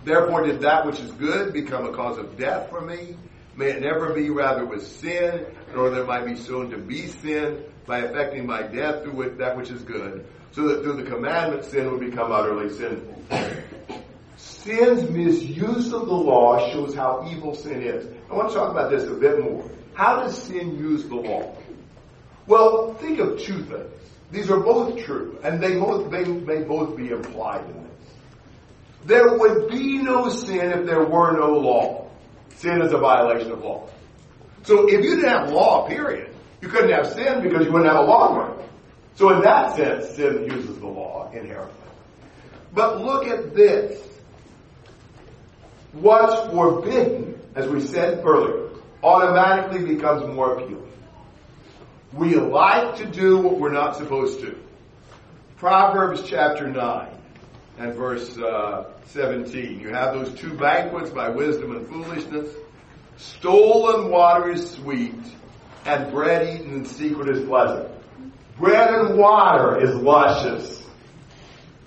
Therefore 0.02 0.44
did 0.44 0.62
that 0.62 0.86
which 0.86 0.98
is 0.98 1.10
good 1.12 1.52
become 1.52 1.84
a 1.84 1.92
cause 1.92 2.16
of 2.16 2.38
death 2.38 2.70
for 2.70 2.80
me. 2.80 3.16
May 3.56 3.70
it 3.70 3.80
never 3.82 4.14
be 4.14 4.30
rather 4.30 4.64
with 4.64 4.86
sin, 4.86 5.44
nor 5.74 5.90
that 5.90 6.06
might 6.06 6.24
be 6.24 6.36
soon 6.36 6.70
to 6.70 6.78
be 6.78 7.06
sin 7.08 7.62
by 7.86 7.98
affecting 7.98 8.46
my 8.46 8.62
death 8.62 9.02
through 9.02 9.36
that 9.36 9.56
which 9.56 9.70
is 9.70 9.82
good, 9.82 10.26
so 10.52 10.68
that 10.68 10.82
through 10.82 11.02
the 11.02 11.10
commandment 11.10 11.64
sin 11.64 11.90
would 11.90 12.00
become 12.00 12.32
utterly 12.32 12.70
sinful. 12.70 13.22
Sin's 14.36 15.10
misuse 15.10 15.92
of 15.92 16.06
the 16.06 16.14
law 16.14 16.70
shows 16.72 16.94
how 16.94 17.28
evil 17.30 17.54
sin 17.54 17.82
is. 17.82 18.06
I 18.30 18.34
want 18.34 18.48
to 18.48 18.54
talk 18.54 18.70
about 18.70 18.90
this 18.90 19.08
a 19.08 19.14
bit 19.14 19.42
more. 19.42 19.68
How 19.94 20.20
does 20.20 20.40
sin 20.40 20.78
use 20.78 21.04
the 21.04 21.16
law? 21.16 21.56
Well, 22.46 22.94
think 22.94 23.18
of 23.18 23.40
two 23.40 23.64
things. 23.64 23.90
These 24.30 24.50
are 24.50 24.60
both 24.60 25.04
true, 25.04 25.38
and 25.44 25.62
they 25.62 25.78
both 25.78 26.10
may, 26.10 26.24
may 26.24 26.62
both 26.62 26.96
be 26.96 27.10
implied 27.10 27.68
in 27.68 27.82
this. 27.82 28.12
There 29.04 29.36
would 29.36 29.68
be 29.68 29.98
no 29.98 30.28
sin 30.30 30.70
if 30.70 30.86
there 30.86 31.04
were 31.04 31.32
no 31.36 31.58
law. 31.58 32.01
Sin 32.56 32.80
is 32.82 32.92
a 32.92 32.98
violation 32.98 33.52
of 33.52 33.60
law. 33.60 33.88
So 34.64 34.88
if 34.88 35.04
you 35.04 35.16
didn't 35.16 35.28
have 35.28 35.50
law, 35.50 35.88
period, 35.88 36.34
you 36.60 36.68
couldn't 36.68 36.92
have 36.92 37.12
sin 37.12 37.42
because 37.42 37.66
you 37.66 37.72
wouldn't 37.72 37.90
have 37.90 38.04
a 38.04 38.06
law. 38.06 38.56
So 39.16 39.30
in 39.34 39.42
that 39.42 39.76
sense, 39.76 40.10
sin 40.16 40.44
uses 40.44 40.78
the 40.78 40.86
law 40.86 41.30
inherently. 41.32 41.74
But 42.72 43.00
look 43.02 43.26
at 43.26 43.54
this. 43.54 44.00
What's 45.92 46.50
forbidden, 46.50 47.38
as 47.54 47.68
we 47.68 47.80
said 47.80 48.24
earlier, 48.24 48.70
automatically 49.02 49.84
becomes 49.94 50.26
more 50.34 50.54
appealing. 50.54 50.90
We 52.12 52.36
like 52.36 52.96
to 52.96 53.06
do 53.06 53.38
what 53.38 53.58
we're 53.58 53.72
not 53.72 53.96
supposed 53.96 54.40
to. 54.40 54.56
Proverbs 55.56 56.22
chapter 56.26 56.68
9 56.68 57.08
and 57.78 57.94
verse 57.94 58.36
uh, 58.38 58.90
17. 59.06 59.80
You 59.80 59.88
have 59.90 60.14
those 60.14 60.32
two 60.34 60.54
banquets 60.54 61.10
by 61.10 61.28
wisdom 61.30 61.76
and 61.76 61.88
foolishness. 61.88 62.48
Stolen 63.16 64.10
water 64.10 64.50
is 64.50 64.70
sweet, 64.70 65.14
and 65.84 66.10
bread 66.12 66.60
eaten 66.60 66.74
in 66.74 66.84
secret 66.84 67.28
is 67.28 67.44
pleasant. 67.46 67.88
Bread 68.58 68.94
and 68.94 69.18
water 69.18 69.80
is 69.82 69.94
luscious 69.94 70.82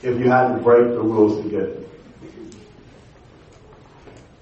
if 0.02 0.20
you 0.20 0.30
had 0.30 0.54
to 0.54 0.60
break 0.62 0.90
the 0.90 1.02
rules 1.02 1.44
to 1.44 1.50
get 1.50 1.62
it. 1.62 1.90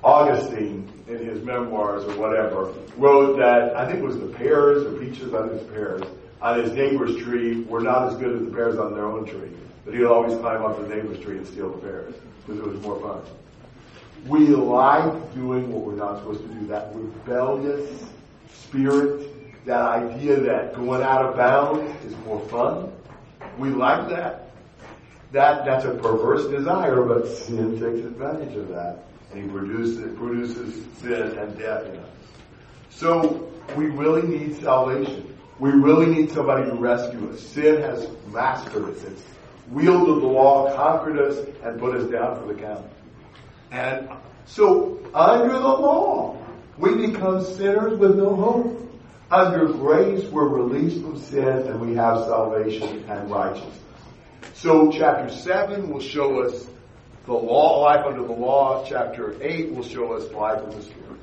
Augustine, 0.04 0.92
in 1.08 1.18
his 1.18 1.42
memoirs 1.44 2.04
or 2.04 2.20
whatever, 2.20 2.74
wrote 2.98 3.38
that, 3.38 3.76
I 3.76 3.86
think 3.86 4.00
it 4.00 4.06
was 4.06 4.20
the 4.20 4.28
pears 4.28 4.84
or 4.84 5.00
peaches 5.00 5.34
on 5.34 5.50
his 5.50 5.64
pears, 5.64 6.04
on 6.42 6.62
his 6.62 6.74
neighbor's 6.74 7.16
tree 7.24 7.62
were 7.64 7.80
not 7.80 8.10
as 8.10 8.16
good 8.18 8.36
as 8.36 8.46
the 8.46 8.52
pears 8.52 8.78
on 8.78 8.94
their 8.94 9.06
own 9.06 9.26
tree. 9.26 9.52
But 9.86 9.94
he'd 9.96 10.06
always 10.06 10.38
climb 10.40 10.64
up 10.64 10.80
the 10.80 10.88
neighbor's 10.88 11.20
tree 11.20 11.38
and 11.38 11.48
steal 11.48 11.72
the 11.72 11.78
pears 11.78 12.16
because 12.46 12.60
it 12.60 12.68
was 12.68 12.82
more 12.82 13.00
fun. 13.02 13.22
We 14.28 14.48
like 14.48 15.34
doing 15.34 15.72
what 15.72 15.84
we're 15.84 15.96
not 15.96 16.20
supposed 16.20 16.42
to 16.42 16.48
do. 16.48 16.68
That 16.68 16.96
rebellious 16.96 18.06
spirit, 18.54 19.66
that 19.66 19.82
idea 19.82 20.40
that 20.40 20.76
going 20.76 21.04
out 21.04 21.26
of 21.26 21.36
bounds 21.36 22.06
is 22.06 22.16
more 22.26 22.40
fun. 22.48 22.92
We 23.58 23.70
like 23.70 24.10
that. 24.10 24.52
That 25.34 25.66
that's 25.66 25.86
a 25.86 25.96
perverse 25.96 26.48
desire, 26.50 27.02
but 27.02 27.28
sin 27.28 27.74
takes 27.74 28.06
advantage 28.06 28.56
of 28.56 28.70
that, 28.70 29.06
and 29.32 29.44
he 29.44 29.50
produces 29.50 30.16
produces 30.16 30.86
sin 31.00 31.38
and 31.38 31.58
death 31.58 31.86
in 31.86 31.98
us. 31.98 32.10
So 32.92 33.52
we 33.76 33.88
really 33.88 34.22
need 34.22 34.62
salvation. 34.62 35.36
We 35.60 35.72
really 35.72 36.06
need 36.06 36.32
somebody 36.32 36.70
to 36.70 36.76
rescue 36.76 37.32
us. 37.32 37.42
Sin 37.42 37.82
has 37.82 38.08
mastered 38.28 38.90
us. 38.90 39.04
It's 39.04 39.24
wielded 39.70 40.22
the 40.22 40.28
law, 40.28 40.74
conquered 40.76 41.20
us, 41.20 41.38
and 41.64 41.80
put 41.80 41.96
us 41.96 42.10
down 42.10 42.40
for 42.40 42.54
the 42.54 42.60
count. 42.60 42.86
And 43.72 44.10
so, 44.46 45.00
under 45.14 45.54
the 45.54 45.60
law, 45.60 46.38
we 46.78 47.08
become 47.08 47.44
sinners 47.44 47.98
with 47.98 48.18
no 48.18 48.36
hope. 48.36 48.80
Under 49.32 49.66
grace, 49.66 50.26
we're 50.26 50.48
released 50.48 51.02
from 51.02 51.18
sin 51.18 51.48
and 51.48 51.82
we 51.82 51.96
have 51.96 52.26
salvation 52.26 53.04
and 53.08 53.32
righteousness. 53.32 53.80
So, 54.54 54.92
chapter 54.92 55.34
7 55.34 55.90
will 55.90 56.02
show 56.02 56.42
us 56.44 56.68
the 57.26 57.34
law, 57.34 57.82
life 57.82 58.06
under 58.06 58.22
the 58.22 58.34
law. 58.34 58.86
Chapter 58.88 59.42
8 59.42 59.72
will 59.74 59.84
show 59.84 60.14
us 60.14 60.32
life 60.34 60.62
in 60.64 60.70
the 60.72 60.82
Spirit. 60.84 61.20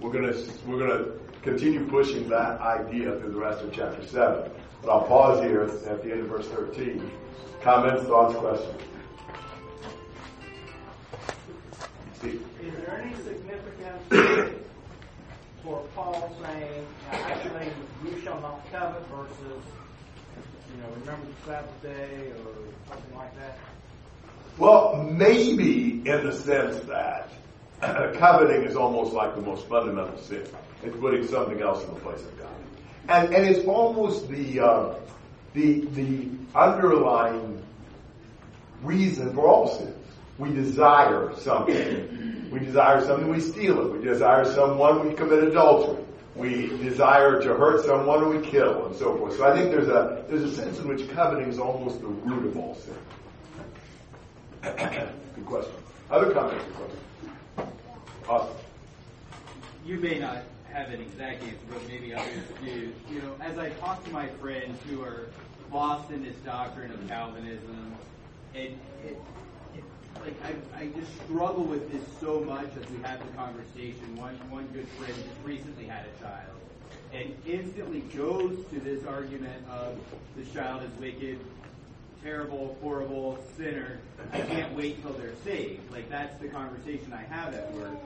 We're 0.00 0.12
gonna, 0.12 0.34
we're 0.66 0.78
gonna 0.78 1.12
continue 1.42 1.86
pushing 1.86 2.28
that 2.28 2.60
idea 2.60 3.18
through 3.18 3.32
the 3.32 3.38
rest 3.38 3.62
of 3.62 3.72
chapter 3.72 4.06
7. 4.06 4.50
But 4.82 4.90
I'll 4.90 5.06
pause 5.06 5.42
here 5.42 5.62
at 5.62 6.02
the 6.02 6.12
end 6.12 6.20
of 6.20 6.28
verse 6.28 6.46
13. 6.48 7.10
Comments, 7.62 8.02
thoughts, 8.04 8.34
questions? 8.36 8.82
Is 12.22 12.74
there 12.76 13.02
any 13.02 13.14
significance 13.22 14.62
for 15.62 15.82
Paul 15.94 16.34
saying, 16.42 16.86
actually, 17.10 17.70
you 18.04 18.20
shall 18.22 18.40
not 18.40 18.70
covet 18.70 19.06
versus, 19.08 19.62
you 20.70 20.82
know, 20.82 20.88
remember 21.00 21.26
the 21.26 21.46
Sabbath 21.46 21.82
day 21.82 22.32
or 22.32 22.54
something 22.88 23.16
like 23.16 23.34
that? 23.38 23.58
Well, 24.56 25.02
maybe 25.10 26.02
in 26.04 26.26
the 26.26 26.32
sense 26.32 26.80
that 26.86 27.30
coveting 28.18 28.62
is 28.62 28.76
almost 28.76 29.12
like 29.12 29.34
the 29.34 29.42
most 29.42 29.66
fundamental 29.66 30.16
sin. 30.18 30.46
It's 30.82 30.96
putting 30.96 31.26
something 31.26 31.60
else 31.60 31.82
in 31.84 31.94
the 31.94 32.00
place 32.00 32.20
of 32.20 32.38
God. 32.38 32.48
And, 33.08 33.34
and 33.34 33.46
it's 33.46 33.66
almost 33.66 34.28
the, 34.28 34.60
uh, 34.60 34.94
the, 35.54 35.86
the 35.86 36.28
underlying 36.54 37.62
reason 38.82 39.32
for 39.34 39.46
all 39.46 39.68
sins. 39.68 39.96
We 40.36 40.50
desire 40.50 41.32
something. 41.36 42.48
We 42.50 42.58
desire 42.58 43.04
something, 43.04 43.28
we 43.28 43.40
steal 43.40 43.80
it. 43.80 43.92
We 43.92 44.04
desire 44.04 44.44
someone, 44.44 45.08
we 45.08 45.14
commit 45.14 45.44
adultery. 45.44 46.04
We 46.36 46.66
desire 46.66 47.40
to 47.40 47.54
hurt 47.54 47.84
someone, 47.84 48.28
we 48.28 48.44
kill, 48.44 48.86
and 48.86 48.96
so 48.96 49.16
forth. 49.16 49.36
So 49.36 49.44
I 49.44 49.56
think 49.56 49.70
there's 49.70 49.88
a, 49.88 50.24
there's 50.28 50.42
a 50.42 50.54
sense 50.54 50.80
in 50.80 50.88
which 50.88 51.08
coveting 51.10 51.48
is 51.48 51.58
almost 51.60 52.00
the 52.00 52.08
root 52.08 52.46
of 52.46 52.56
all 52.56 52.74
sin. 52.74 52.94
Good 55.36 55.46
question. 55.46 55.74
Other 56.10 56.32
comments 56.32 56.64
or 56.64 56.72
questions? 56.72 57.00
Awesome. 58.28 58.56
You 59.86 59.98
may 59.98 60.18
not 60.18 60.38
have 60.72 60.88
an 60.88 61.00
exact 61.00 61.42
answer, 61.44 61.56
but 61.68 61.86
maybe 61.86 62.14
others 62.14 62.42
do. 62.64 62.92
You 63.08 63.22
know, 63.22 63.34
as 63.40 63.56
I 63.58 63.70
talk 63.70 64.02
to 64.04 64.10
my 64.10 64.26
friends 64.26 64.78
who 64.90 65.02
are 65.02 65.28
lost 65.74 66.10
in 66.12 66.22
this 66.22 66.36
doctrine 66.36 66.92
of 66.92 67.08
Calvinism, 67.08 67.92
and 68.54 68.78
it, 69.04 69.20
it, 69.74 69.84
like 70.20 70.34
I, 70.44 70.84
I 70.84 70.86
just 70.86 71.12
struggle 71.24 71.64
with 71.64 71.90
this 71.90 72.02
so 72.20 72.40
much 72.40 72.68
as 72.80 72.88
we 72.90 73.02
have 73.02 73.18
the 73.18 73.36
conversation. 73.36 74.16
One 74.16 74.34
one 74.48 74.66
good 74.68 74.86
friend 74.90 75.12
just 75.12 75.44
recently 75.44 75.86
had 75.86 76.06
a 76.06 76.22
child, 76.22 76.54
and 77.12 77.34
instantly 77.44 78.00
goes 78.16 78.64
to 78.72 78.80
this 78.80 79.04
argument 79.04 79.66
of 79.68 79.98
this 80.36 80.50
child 80.52 80.84
is 80.84 81.00
wicked, 81.00 81.40
terrible, 82.22 82.78
horrible 82.80 83.38
sinner. 83.56 83.98
I 84.32 84.42
can't 84.42 84.72
wait 84.76 85.02
till 85.02 85.12
they're 85.14 85.34
saved. 85.44 85.90
Like 85.90 86.08
that's 86.08 86.40
the 86.40 86.48
conversation 86.48 87.12
I 87.12 87.22
have 87.34 87.52
at 87.52 87.72
work. 87.72 87.98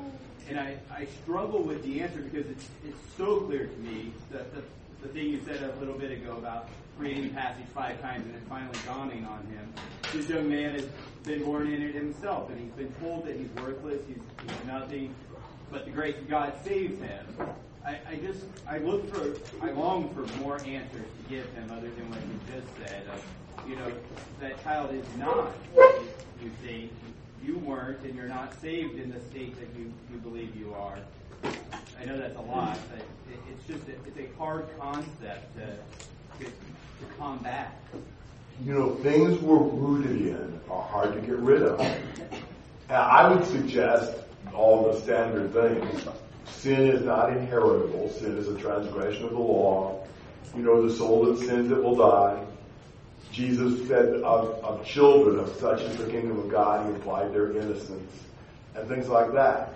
And 0.48 0.58
I, 0.58 0.78
I 0.90 1.06
struggle 1.22 1.62
with 1.62 1.84
the 1.84 2.00
answer 2.00 2.22
because 2.22 2.50
it's 2.50 2.66
it's 2.86 3.16
so 3.18 3.40
clear 3.40 3.66
to 3.66 3.78
me 3.80 4.12
that 4.32 4.54
the, 4.54 4.62
the 5.02 5.08
thing 5.08 5.26
you 5.26 5.42
said 5.44 5.62
a 5.62 5.78
little 5.78 5.98
bit 5.98 6.10
ago 6.10 6.38
about 6.38 6.70
reading 6.98 7.24
the 7.24 7.28
passage 7.30 7.64
five 7.74 8.00
times 8.02 8.26
and 8.26 8.34
it 8.34 8.42
finally 8.48 8.78
dawning 8.84 9.24
on 9.24 9.46
him. 9.46 9.72
This 10.12 10.28
young 10.28 10.48
man 10.48 10.74
has 10.74 10.86
been 11.24 11.44
born 11.44 11.70
in 11.72 11.82
it 11.82 11.94
himself 11.94 12.50
and 12.50 12.58
he's 12.60 12.72
been 12.72 12.92
told 13.00 13.26
that 13.26 13.36
he's 13.36 13.50
worthless, 13.62 14.00
he's, 14.08 14.18
he's 14.42 14.66
nothing, 14.66 15.14
but 15.70 15.84
the 15.84 15.90
grace 15.90 16.16
of 16.16 16.28
God 16.28 16.52
saves 16.64 17.00
him. 17.00 17.26
I, 17.86 17.98
I 18.08 18.16
just 18.16 18.44
I 18.68 18.78
look 18.78 19.08
for 19.14 19.34
I 19.64 19.70
long 19.70 20.12
for 20.12 20.26
more 20.40 20.56
answers 20.56 21.06
to 21.06 21.28
give 21.30 21.46
him 21.52 21.70
other 21.70 21.88
than 21.88 22.10
what 22.10 22.20
you 22.20 22.60
just 22.60 22.76
said. 22.76 23.04
Of, 23.12 23.68
you 23.68 23.76
know, 23.76 23.90
that 24.40 24.62
child 24.62 24.92
is 24.92 25.04
not 25.16 25.52
you 26.42 26.50
think 26.62 26.92
you 27.42 27.58
weren't, 27.58 28.02
and 28.02 28.14
you're 28.14 28.28
not 28.28 28.60
saved 28.60 28.98
in 28.98 29.10
the 29.10 29.20
state 29.20 29.58
that 29.58 29.78
you, 29.78 29.92
you 30.12 30.18
believe 30.18 30.54
you 30.56 30.74
are. 30.74 30.98
I 32.00 32.04
know 32.04 32.18
that's 32.18 32.36
a 32.36 32.42
lot, 32.42 32.78
but 32.90 33.00
it, 33.32 33.40
it's 33.50 33.66
just 33.66 33.88
a, 33.88 33.92
it's 34.06 34.18
a 34.18 34.38
hard 34.38 34.66
concept 34.78 35.56
to, 35.56 36.44
to, 36.44 36.50
to 37.00 37.06
combat. 37.18 37.76
You 38.64 38.74
know, 38.74 38.94
things 38.96 39.40
we're 39.40 39.58
rooted 39.58 40.20
in 40.26 40.60
are 40.70 40.82
hard 40.82 41.14
to 41.14 41.20
get 41.20 41.36
rid 41.38 41.62
of. 41.62 41.80
And 41.80 42.96
I 42.96 43.32
would 43.32 43.44
suggest 43.46 44.12
all 44.54 44.90
the 44.90 45.00
standard 45.00 45.52
things. 45.52 46.06
Sin 46.46 46.88
is 46.88 47.04
not 47.04 47.36
inheritable. 47.36 48.10
Sin 48.10 48.36
is 48.36 48.48
a 48.48 48.58
transgression 48.58 49.24
of 49.24 49.30
the 49.30 49.38
law. 49.38 50.04
You 50.56 50.62
know, 50.62 50.86
the 50.86 50.94
soul 50.94 51.26
that 51.26 51.38
sins, 51.38 51.70
it 51.70 51.82
will 51.82 51.94
die. 51.94 52.44
Jesus 53.30 53.86
said 53.86 54.06
of, 54.22 54.64
of 54.64 54.84
children, 54.84 55.38
of 55.38 55.54
such 55.56 55.82
is 55.82 55.96
the 55.98 56.10
kingdom 56.10 56.38
of 56.38 56.48
God, 56.48 56.86
he 56.86 56.94
implied 56.94 57.32
their 57.32 57.52
innocence 57.52 58.12
and 58.74 58.88
things 58.88 59.08
like 59.08 59.32
that. 59.32 59.74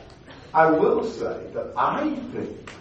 I 0.54 0.70
will 0.70 1.04
say 1.04 1.46
that 1.54 1.72
I 1.76 2.10
think 2.32 2.72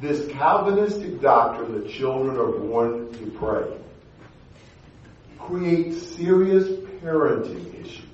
this 0.00 0.30
Calvinistic 0.32 1.20
doctrine 1.20 1.72
that 1.72 1.90
children 1.90 2.36
are 2.36 2.52
born 2.52 3.10
depraved 3.12 3.82
creates 5.38 6.02
serious 6.16 6.68
parenting 7.02 7.84
issues. 7.84 8.04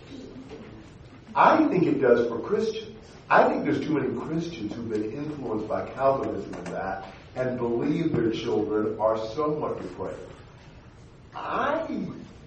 I 1.35 1.67
think 1.69 1.85
it 1.85 2.01
does 2.01 2.29
for 2.29 2.39
Christians. 2.39 2.97
I 3.29 3.49
think 3.49 3.65
there's 3.65 3.81
too 3.81 3.99
many 3.99 4.19
Christians 4.27 4.75
who've 4.75 4.89
been 4.89 5.13
influenced 5.13 5.69
by 5.69 5.89
Calvinism 5.91 6.55
and 6.55 6.67
that 6.69 7.07
and 7.35 7.59
believe 7.59 8.13
their 8.13 8.31
children 8.31 8.99
are 9.01 9.19
somewhat 9.35 9.81
depraved. 9.83 10.19
I 11.35 11.85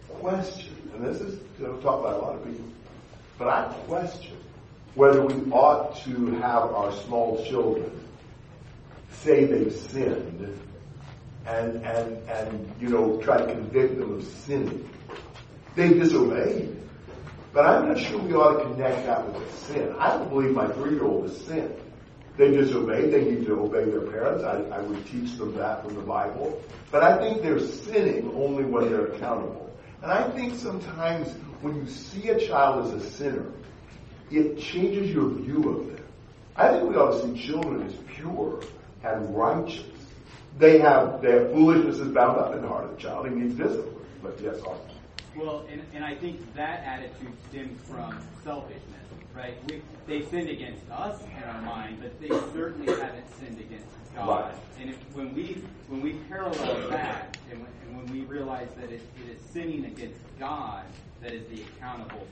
question, 0.07 0.73
and 0.93 1.05
this 1.05 1.21
is 1.21 1.39
you 1.59 1.67
know, 1.67 1.77
talked 1.77 2.03
by 2.03 2.13
a 2.13 2.17
lot 2.17 2.35
of 2.35 2.45
people, 2.45 2.65
but 3.37 3.47
I 3.49 3.73
question 3.87 4.37
whether 4.95 5.21
we 5.21 5.51
ought 5.51 5.97
to 6.03 6.31
have 6.37 6.63
our 6.73 6.91
small 7.03 7.45
children 7.45 7.91
say 9.21 9.45
they've 9.45 9.73
sinned 9.73 10.59
and, 11.45 11.85
and, 11.85 12.29
and, 12.29 12.73
you 12.79 12.89
know, 12.89 13.21
try 13.21 13.37
to 13.37 13.45
convict 13.45 13.97
them 13.97 14.13
of 14.13 14.23
sinning. 14.23 14.89
They've 15.75 15.99
disobeyed. 15.99 16.75
But 17.53 17.65
I'm 17.65 17.87
not 17.87 17.99
sure 17.99 18.19
we 18.19 18.33
ought 18.33 18.57
to 18.57 18.63
connect 18.65 19.05
that 19.05 19.33
with 19.33 19.57
sin. 19.65 19.95
I 19.97 20.09
don't 20.09 20.29
believe 20.29 20.51
my 20.51 20.67
three-year-old 20.67 21.29
has 21.29 21.37
sinned. 21.45 21.75
They 22.35 22.51
disobeyed. 22.51 23.11
They 23.11 23.23
need 23.23 23.45
to 23.47 23.53
obey 23.59 23.85
their 23.85 24.01
parents. 24.01 24.43
I, 24.43 24.57
I 24.75 24.81
would 24.81 25.05
teach 25.07 25.37
them 25.37 25.55
that 25.55 25.83
from 25.83 25.95
the 25.95 26.01
Bible. 26.01 26.61
But 26.91 27.03
I 27.03 27.17
think 27.17 27.41
they're 27.41 27.59
sinning 27.59 28.31
only 28.35 28.65
when 28.65 28.89
they're 28.89 29.07
accountable. 29.07 29.75
And 30.03 30.11
I 30.11 30.29
think 30.31 30.55
sometimes 30.55 31.31
when 31.61 31.77
you 31.77 31.87
see 31.87 32.29
a 32.29 32.39
child 32.47 32.93
as 32.93 33.03
a 33.03 33.09
sinner, 33.09 33.51
it 34.29 34.59
changes 34.59 35.09
your 35.09 35.29
view 35.29 35.69
of 35.69 35.87
them. 35.87 36.05
I 36.55 36.69
think 36.69 36.89
we 36.89 36.95
ought 36.95 37.21
to 37.21 37.35
see 37.35 37.47
children 37.47 37.83
as 37.83 37.93
pure 38.15 38.61
and 39.15 39.35
righteous. 39.35 39.83
They 40.57 40.79
have 40.79 41.21
their 41.21 41.47
foolishness 41.49 41.99
is 41.99 42.07
bound 42.09 42.39
up 42.39 42.53
in 42.55 42.61
the 42.61 42.67
heart 42.67 42.85
of 42.85 42.95
the 42.95 43.01
child. 43.01 43.27
He 43.27 43.35
needs 43.35 43.55
discipline. 43.55 43.93
But 44.23 44.39
yes, 44.41 44.59
Arthur. 44.61 44.81
Well, 45.35 45.65
and, 45.71 45.81
and 45.93 46.03
I 46.03 46.15
think 46.15 46.55
that 46.55 46.83
attitude 46.83 47.31
stems 47.49 47.79
from 47.87 48.19
selfishness, 48.43 48.81
right? 49.35 49.53
We, 49.69 49.81
they 50.07 50.25
sinned 50.25 50.49
against 50.49 50.89
us 50.89 51.21
in 51.21 51.43
our 51.43 51.61
mind, 51.61 51.99
but 52.01 52.19
they 52.19 52.29
certainly 52.53 52.91
haven't 52.91 53.27
sinned 53.39 53.59
against 53.59 53.85
God. 54.15 54.27
Right. 54.45 54.55
And 54.81 54.89
if, 54.89 54.95
when 55.13 55.35
we 55.35 55.63
when 55.89 56.01
we 56.01 56.13
parallel 56.27 56.89
that, 56.89 57.37
and 57.51 57.61
when, 57.61 57.71
and 57.85 57.97
when 57.97 58.07
we 58.11 58.25
realize 58.25 58.69
that 58.77 58.91
it, 58.91 59.01
it 59.23 59.35
is 59.35 59.39
sinning 59.53 59.85
against 59.85 60.19
God 60.39 60.85
that 61.21 61.33
is 61.33 61.45
the 61.47 61.61
accountable 61.61 62.25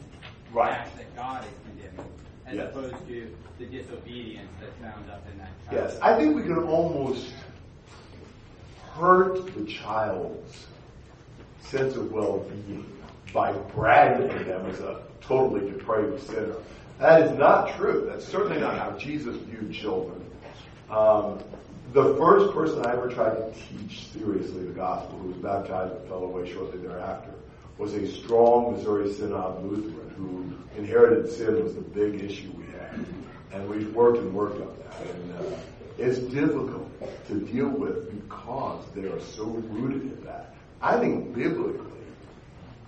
Right. 0.52 0.72
act 0.72 0.98
that 0.98 1.16
God 1.16 1.44
is 1.44 1.52
condemning, 1.66 2.12
as 2.48 2.56
Yes. 2.56 2.70
opposed 2.70 3.08
to 3.08 3.28
the 3.58 3.66
disobedience 3.66 4.50
that's 4.60 4.76
bound 4.82 5.10
up 5.10 5.22
in 5.32 5.38
that 5.40 5.50
child. 5.66 5.90
Yes, 5.90 6.00
I 6.02 6.16
think 6.18 6.36
we 6.36 6.44
can 6.44 6.60
almost 6.60 7.34
hurt 8.94 9.54
the 9.56 9.66
child's 9.66 10.68
sense 11.62 11.96
of 11.96 12.12
well-being 12.12 12.86
by 13.34 13.52
branding 13.76 14.46
them 14.48 14.66
as 14.68 14.80
a 14.80 15.02
totally 15.22 15.70
depraved 15.70 16.22
sinner. 16.22 16.56
That 17.00 17.24
is 17.24 17.38
not 17.38 17.76
true. 17.76 18.06
That's 18.10 18.26
certainly 18.26 18.62
not 18.62 18.78
how 18.78 18.92
Jesus 18.92 19.36
viewed 19.38 19.74
children. 19.74 20.22
Um, 20.90 21.40
the 21.94 22.16
first 22.16 22.54
person 22.54 22.86
I 22.86 22.94
ever 22.94 23.10
tried 23.10 23.36
to 23.36 23.52
teach 23.54 24.08
seriously 24.10 24.64
the 24.66 24.74
gospel, 24.74 25.18
who 25.20 25.30
was 25.30 25.38
baptized 25.38 25.96
and 25.96 26.08
fell 26.08 26.24
away 26.24 26.50
shortly 26.52 26.78
thereafter, 26.80 27.32
was 27.78 27.94
a 27.94 28.08
strong 28.08 28.74
Missouri 28.74 29.12
Synod 29.14 29.64
Lutheran 29.64 30.10
who 30.18 30.54
inherited 30.80 31.30
sin 31.32 31.64
was 31.64 31.76
the 31.76 31.82
big 31.82 32.22
issue 32.22 32.52
we 32.58 32.66
had. 32.72 33.06
And 33.52 33.70
we've 33.70 33.94
worked 33.94 34.18
and 34.20 34.34
worked 34.34 34.62
on 34.62 34.76
that. 34.78 35.08
And 35.16 35.32
uh, 35.54 35.58
It's 35.98 36.20
difficult 36.20 36.90
to 37.28 37.40
deal 37.42 37.70
with 37.70 38.10
because 38.12 38.84
they 38.94 39.04
are 39.08 39.20
so 39.20 39.44
rooted 39.44 40.02
in 40.04 40.24
that. 40.24 40.56
I 40.82 41.00
think 41.00 41.34
biblically, 41.34 41.92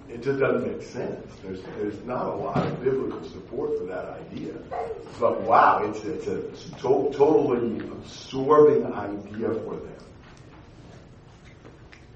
it 0.10 0.21
just 0.23 0.39
doesn't 0.39 0.71
make 0.71 0.82
sense. 0.88 1.26
There's 1.43 1.62
there's 1.80 2.02
not 2.06 2.26
a 2.28 2.36
lot 2.36 2.65
of 2.65 2.82
biblical 2.84 3.23
support 3.26 3.78
for 3.78 3.86
that 3.86 4.06
idea. 4.06 4.54
But 5.19 5.41
wow, 5.41 5.84
it's 5.84 6.04
it's 6.06 6.28
a 6.28 6.41
to- 6.82 7.12
totally 7.13 7.80
absorbing 7.80 8.86
idea 8.93 9.50
for 9.65 9.76
them. 9.76 10.04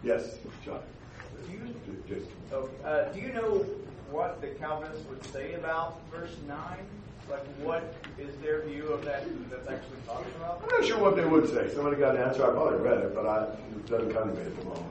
Yes, 0.03 0.38
John. 0.65 0.79
Jason. 2.07 2.27
Okay. 2.53 2.71
Uh, 2.83 3.03
do 3.13 3.19
you 3.19 3.31
know 3.31 3.65
what 4.09 4.41
the 4.41 4.47
Calvinists 4.47 5.07
would 5.09 5.25
say 5.31 5.53
about 5.53 5.99
verse 6.11 6.35
9? 6.47 6.57
Like, 7.29 7.45
what 7.59 7.93
is 8.19 8.35
their 8.41 8.61
view 8.63 8.87
of 8.87 9.05
that 9.05 9.23
that's 9.49 9.69
actually 9.69 9.97
talking 10.05 10.31
about? 10.37 10.61
I'm 10.63 10.69
not 10.69 10.85
sure 10.85 10.99
what 10.99 11.15
they 11.15 11.23
would 11.23 11.47
say. 11.47 11.73
Somebody 11.73 11.95
got 11.95 12.15
an 12.15 12.23
answer. 12.23 12.43
I 12.43 12.51
probably 12.51 12.79
read 12.79 12.97
it, 12.97 13.15
but 13.15 13.25
I, 13.25 13.43
it 13.43 13.85
doesn't 13.87 14.13
come 14.13 14.29
to 14.29 14.35
me 14.35 14.41
at 14.41 14.57
the 14.57 14.65
moment. 14.65 14.85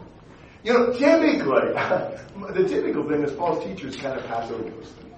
You 0.62 0.72
know, 0.72 0.92
typically, 0.92 1.72
the 2.54 2.68
typical 2.68 3.06
thing 3.08 3.22
is 3.22 3.32
false 3.32 3.62
teachers 3.64 3.96
kind 3.96 4.18
of 4.18 4.26
pass 4.26 4.50
over 4.50 4.62
those 4.62 4.88
things. 4.88 5.14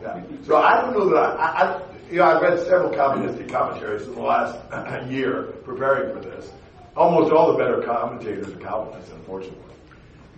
Yeah. 0.00 0.22
So 0.44 0.56
I 0.56 0.82
don't 0.82 0.92
know 0.92 1.08
that 1.10 1.40
I, 1.40 1.46
I, 1.46 1.82
you 2.10 2.18
know, 2.18 2.24
I've 2.24 2.42
read 2.42 2.58
several 2.60 2.90
Calvinistic 2.90 3.48
commentaries 3.48 4.06
in 4.06 4.14
the 4.14 4.20
last 4.20 5.08
year 5.10 5.54
preparing 5.64 6.14
for 6.14 6.20
this. 6.20 6.52
Almost 6.96 7.32
all 7.32 7.52
the 7.52 7.58
better 7.58 7.82
commentators 7.82 8.48
are 8.48 8.56
Calvinists, 8.56 9.10
unfortunately. 9.12 9.71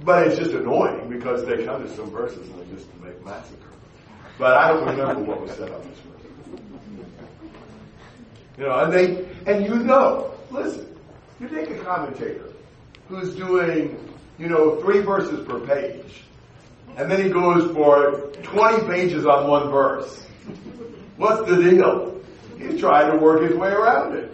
But 0.03 0.27
it's 0.27 0.39
just 0.39 0.53
annoying 0.53 1.09
because 1.09 1.45
they 1.47 1.65
come 1.65 1.83
to 1.83 1.95
some 1.95 2.11
verses 2.11 2.49
and 2.49 2.61
they 2.61 2.75
just 2.75 2.87
make 3.03 3.25
massacre. 3.25 3.69
But 4.39 4.57
I 4.57 4.69
don't 4.69 4.87
remember 4.87 5.23
what 5.23 5.41
was 5.41 5.53
said 5.53 5.71
on 5.71 5.81
this 5.89 5.99
verse. 6.01 6.61
You 8.59 8.65
know, 8.65 8.79
and 8.81 8.93
they, 8.93 9.27
and 9.47 9.65
you 9.65 9.77
know, 9.77 10.33
listen, 10.51 10.97
you 11.41 11.49
take 11.49 11.71
a 11.71 11.79
commentator 11.79 12.53
who's 13.09 13.35
doing, 13.37 13.97
you 14.39 14.49
know, 14.49 14.81
three 14.81 15.01
verses 15.01 15.47
per 15.47 15.61
page, 15.61 16.23
and 16.97 17.11
then 17.11 17.23
he 17.23 17.29
goes 17.29 17.73
for 17.73 18.31
20 18.43 18.87
pages 18.87 19.27
on 19.27 19.49
one 19.49 19.71
verse. 19.71 20.25
What's 21.17 21.49
the 21.49 21.57
deal? 21.57 22.21
He's 22.59 22.81
trying 22.81 23.13
to 23.13 23.19
work 23.19 23.43
his 23.43 23.57
way 23.57 23.71
around 23.71 24.17
it. 24.17 24.33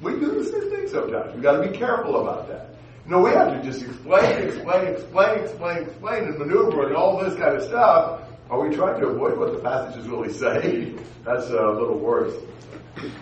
We 0.00 0.12
do 0.12 0.42
the 0.42 0.44
same 0.44 0.70
thing 0.70 0.88
sometimes. 0.88 1.34
We've 1.34 1.42
got 1.42 1.62
to 1.62 1.68
be 1.70 1.76
careful 1.76 2.20
about 2.20 2.48
that. 2.48 2.69
No, 3.10 3.18
we 3.20 3.30
have 3.32 3.50
to 3.50 3.60
just 3.60 3.82
explain, 3.82 4.38
explain, 4.38 4.86
explain, 4.86 5.40
explain, 5.40 5.78
explain, 5.78 6.24
and 6.26 6.38
maneuver 6.38 6.86
and 6.86 6.94
all 6.94 7.18
this 7.18 7.34
kind 7.34 7.56
of 7.56 7.62
stuff. 7.64 8.20
Are 8.48 8.60
we 8.60 8.72
trying 8.72 9.00
to 9.00 9.08
avoid 9.08 9.36
what 9.36 9.52
the 9.52 9.58
passages 9.58 10.06
really 10.06 10.32
say? 10.44 10.94
That's 11.24 11.48
a 11.48 11.70
little 11.74 11.98
worse. 11.98 12.32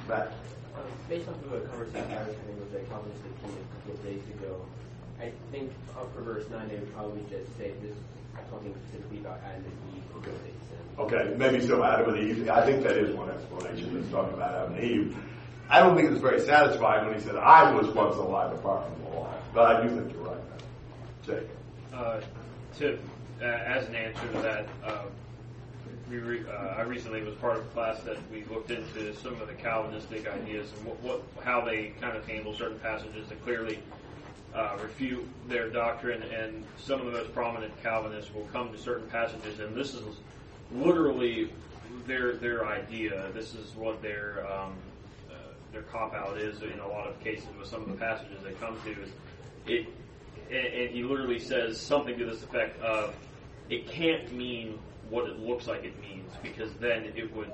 Matt. 0.07 0.33
Um, 0.77 0.83
based 1.09 1.27
off 1.27 1.43
of 1.43 1.55
a 1.55 1.61
conversation 1.69 2.05
I 2.05 2.19
was 2.19 2.37
having 2.37 2.61
with 2.61 2.75
a 2.75 2.85
Calvinistic 2.85 3.33
a 3.33 3.49
couple 3.81 3.95
of 3.95 4.05
days 4.05 4.23
ago, 4.37 4.61
I 5.23 5.33
think 5.51 5.73
uh, 5.97 6.05
for 6.15 6.21
verse 6.21 6.45
9 6.51 6.69
they 6.69 6.75
would 6.77 6.95
probably 6.95 7.25
just 7.31 7.57
say 7.57 7.73
this 7.81 7.93
is 7.93 7.97
talking 8.51 8.75
specifically 8.85 9.21
about 9.21 9.41
Adam 9.47 9.65
and 9.65 9.97
Eve 9.97 10.05
because 10.21 10.39
they 10.45 10.53
sinned. 10.69 10.99
Okay, 10.99 11.35
maybe 11.39 11.67
so 11.67 11.83
Adam 11.83 12.13
and 12.13 12.29
Eve. 12.29 12.51
I 12.51 12.63
think 12.67 12.83
that 12.83 12.99
is 12.99 13.17
one 13.17 13.31
explanation 13.31 13.95
that's 13.95 14.13
talking 14.13 14.35
about 14.35 14.53
Adam 14.55 14.75
and 14.75 14.85
Eve. 14.85 15.17
I 15.71 15.81
don't 15.81 15.97
think 15.97 16.09
it 16.09 16.13
was 16.13 16.21
very 16.21 16.41
satisfying 16.41 17.07
when 17.07 17.15
he 17.15 17.21
said, 17.21 17.37
I 17.37 17.73
was 17.73 17.89
once 17.89 18.17
alive 18.17 18.53
apart 18.53 18.89
from 18.89 19.05
the 19.05 19.11
law. 19.19 19.35
But 19.53 19.77
I 19.77 19.83
do 19.83 19.89
think 19.89 20.13
you're 20.13 20.23
right. 20.23 20.41
Jake. 21.25 21.49
Uh, 21.93 22.21
to, 22.79 22.99
uh, 23.43 23.45
as 23.45 23.87
an 23.89 23.95
answer 23.95 24.27
to 24.33 24.39
that, 24.41 24.67
uh, 24.85 25.03
we 26.11 26.19
re, 26.19 26.43
uh, 26.49 26.77
I 26.77 26.83
recently 26.83 27.23
was 27.23 27.35
part 27.35 27.59
of 27.59 27.67
a 27.67 27.69
class 27.69 28.01
that 28.05 28.17
we 28.31 28.45
looked 28.45 28.71
into 28.71 29.15
some 29.17 29.39
of 29.41 29.47
the 29.47 29.55
Calvinistic 29.55 30.27
ideas 30.27 30.71
and 30.77 30.87
what, 30.87 31.01
what 31.03 31.23
how 31.45 31.61
they 31.61 31.93
kind 32.01 32.17
of 32.17 32.27
handle 32.27 32.55
certain 32.55 32.79
passages 32.79 33.29
that 33.29 33.43
clearly 33.45 33.79
uh, 34.55 34.79
refute 34.83 35.27
their 35.49 35.69
doctrine. 35.69 36.23
And 36.23 36.65
some 36.79 37.01
of 37.01 37.07
the 37.07 37.13
most 37.13 37.35
prominent 37.35 37.73
Calvinists 37.83 38.33
will 38.33 38.49
come 38.53 38.73
to 38.73 38.79
certain 38.79 39.09
passages, 39.11 39.61
and 39.61 39.75
this 39.75 39.93
is 39.93 40.03
literally 40.73 41.53
their 42.07 42.33
their 42.33 42.67
idea. 42.67 43.31
This 43.35 43.55
is 43.55 43.75
what 43.75 44.01
their 44.01 44.47
um, 44.51 44.73
their 45.73 45.83
cop 45.83 46.15
out 46.15 46.39
is 46.39 46.63
in 46.63 46.79
a 46.81 46.89
lot 46.89 47.07
of 47.07 47.19
cases 47.21 47.47
with 47.59 47.69
some 47.69 47.83
of 47.83 47.89
the 47.89 47.95
passages 47.95 48.43
they 48.43 48.53
come 48.53 48.77
to. 48.85 48.91
Is 48.91 49.11
it, 49.67 49.87
and, 50.51 50.91
he 50.91 51.03
literally 51.03 51.39
says 51.39 51.79
something 51.79 52.19
to 52.19 52.25
this 52.25 52.43
effect 52.43 52.81
of, 52.81 53.15
"It 53.69 53.87
can't 53.87 54.33
mean 54.33 54.79
what 55.11 55.29
it 55.29 55.39
looks 55.39 55.67
like 55.67 55.85
it 55.85 56.01
means, 56.01 56.33
because 56.43 56.73
then 56.75 57.13
it 57.15 57.35
would, 57.35 57.53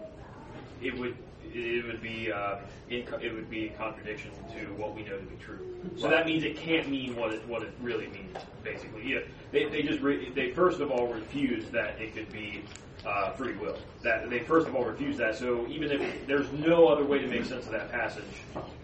it 0.81 0.96
would." 0.96 1.16
It 1.52 1.85
would 1.87 2.00
be 2.00 2.33
uh, 2.33 2.57
in, 2.88 3.07
it 3.20 3.35
would 3.35 3.50
be 3.50 3.68
in 3.68 3.74
contradiction 3.74 4.30
to 4.52 4.66
what 4.74 4.94
we 4.94 5.02
know 5.02 5.16
to 5.16 5.24
be 5.24 5.37
true. 5.37 5.59
So 5.96 6.09
that 6.09 6.26
means 6.26 6.44
it 6.44 6.57
can't 6.57 6.88
mean 6.88 7.16
what 7.16 7.33
it 7.33 7.46
what 7.46 7.62
it 7.62 7.72
really 7.80 8.09
means. 8.09 8.37
Basically, 8.62 9.12
yeah. 9.12 9.20
They, 9.52 9.66
they 9.66 9.83
just 9.83 10.00
re, 10.00 10.30
they 10.35 10.50
first 10.50 10.80
of 10.80 10.90
all 10.90 11.07
refuse 11.09 11.70
that 11.70 12.00
it 12.00 12.14
could 12.14 12.30
be 12.33 12.62
uh, 13.07 13.30
free 13.33 13.54
will. 13.57 13.76
That 14.02 14.30
they 14.30 14.40
first 14.40 14.66
of 14.66 14.74
all 14.74 14.85
refuse 14.85 15.16
that. 15.18 15.37
So 15.37 15.66
even 15.68 15.90
if 15.90 16.26
there's 16.26 16.50
no 16.52 16.88
other 16.88 17.04
way 17.04 17.18
to 17.18 17.26
make 17.26 17.44
sense 17.44 17.66
of 17.66 17.72
that 17.72 17.90
passage, 17.90 18.24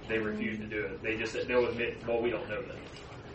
they 0.08 0.18
refuse 0.18 0.58
to 0.58 0.66
do 0.66 0.84
it. 0.84 1.02
They 1.02 1.16
just 1.16 1.32
they'll 1.46 1.66
admit, 1.66 1.98
well, 2.06 2.20
we 2.20 2.30
don't 2.30 2.48
know 2.48 2.62
that. 2.62 2.76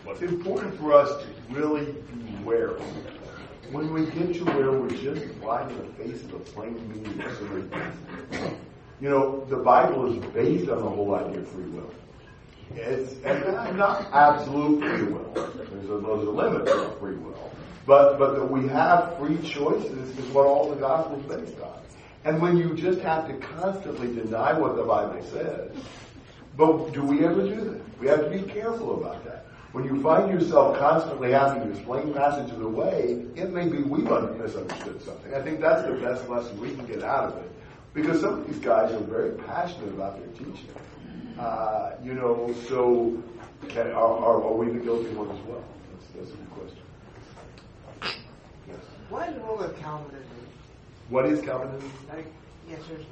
It's 0.07 0.21
important 0.21 0.77
for 0.79 0.93
us 0.93 1.23
to 1.23 1.27
really 1.53 1.95
beware. 2.37 2.73
When 3.71 3.91
we 3.91 4.05
get 4.05 4.35
to 4.35 4.45
where 4.45 4.71
we're 4.71 4.89
just 4.89 5.25
flying 5.39 5.69
in 5.71 5.77
the 5.77 5.93
face 5.93 6.21
of 6.21 6.31
the 6.31 6.37
plain 6.37 6.75
meaning 6.87 7.19
of 7.19 7.35
so 7.35 7.43
many 7.45 7.67
things. 7.67 8.57
You 9.01 9.09
know, 9.09 9.45
the 9.45 9.57
Bible 9.57 10.13
is 10.13 10.25
based 10.33 10.69
on 10.69 10.77
the 10.77 10.89
whole 10.89 11.15
idea 11.15 11.39
of 11.41 11.47
free 11.49 11.65
will. 11.65 11.91
It's 12.75 13.15
not 13.23 14.07
absolute 14.13 14.79
free 14.79 15.03
will. 15.03 15.31
There's 15.33 15.85
a, 15.85 15.99
those 15.99 16.27
are 16.27 16.31
limits 16.31 16.71
of 16.71 16.99
free 16.99 17.15
will. 17.15 17.51
But 17.85 18.17
but 18.17 18.35
that 18.35 18.49
we 18.49 18.67
have 18.69 19.17
free 19.17 19.37
choices 19.47 20.17
is 20.17 20.25
what 20.33 20.47
all 20.47 20.69
the 20.69 20.77
gospel 20.77 21.19
is 21.19 21.25
based 21.25 21.61
on. 21.61 21.79
And 22.23 22.41
when 22.41 22.57
you 22.57 22.73
just 22.73 23.01
have 23.01 23.27
to 23.27 23.37
constantly 23.37 24.07
deny 24.07 24.57
what 24.57 24.75
the 24.75 24.83
Bible 24.83 25.23
says, 25.31 25.71
but 26.57 26.91
do 26.91 27.03
we 27.03 27.23
ever 27.23 27.43
do 27.43 27.69
that? 27.69 27.99
We 27.99 28.07
have 28.07 28.23
to 28.23 28.29
be 28.29 28.41
careful 28.51 28.99
about 28.99 29.23
that. 29.25 29.45
When 29.73 29.83
you 29.83 30.01
find 30.01 30.31
yourself 30.31 30.79
constantly 30.79 31.33
having 31.33 31.63
to 31.63 31.69
explain 31.77 32.13
passages 32.13 32.59
away, 32.59 33.25
it 33.35 33.51
may 33.51 33.67
be 33.67 33.83
we've 33.83 34.05
misunderstood 34.05 35.01
something. 35.03 35.35
I 35.35 35.41
think 35.41 35.59
that's 35.59 35.85
the 35.85 35.93
best 35.95 36.27
lesson 36.29 36.59
we 36.59 36.73
can 36.73 36.85
get 36.85 37.03
out 37.03 37.33
of 37.33 37.43
it. 37.43 37.51
Because 37.95 38.19
some 38.21 38.41
of 38.41 38.47
these 38.47 38.59
guys 38.59 38.91
are 38.91 38.99
very 38.99 39.31
passionate 39.31 39.87
about 39.87 40.19
their 40.19 40.27
teaching. 40.33 40.69
Uh, 41.39 41.91
you 42.03 42.13
know, 42.13 42.53
so 42.67 43.23
can, 43.69 43.87
are, 43.87 43.93
are, 43.93 44.43
are 44.43 44.53
we 44.53 44.67
the 44.69 44.79
guilty 44.79 45.09
ones 45.15 45.39
as 45.39 45.45
well? 45.47 45.63
That's, 45.91 46.05
that's 46.13 46.31
a 46.31 46.35
good 46.35 46.51
question. 46.51 48.21
Yes. 48.67 48.77
What 49.09 49.29
is 49.29 49.37
wrong 49.37 49.57
with 49.57 49.79
Calvinism? 49.79 50.27
What 51.09 51.25
is 51.25 51.41
Calvinism? 51.41 51.91
Like, 52.09 52.27
yeah, 52.69 52.75
seriously. 52.85 53.07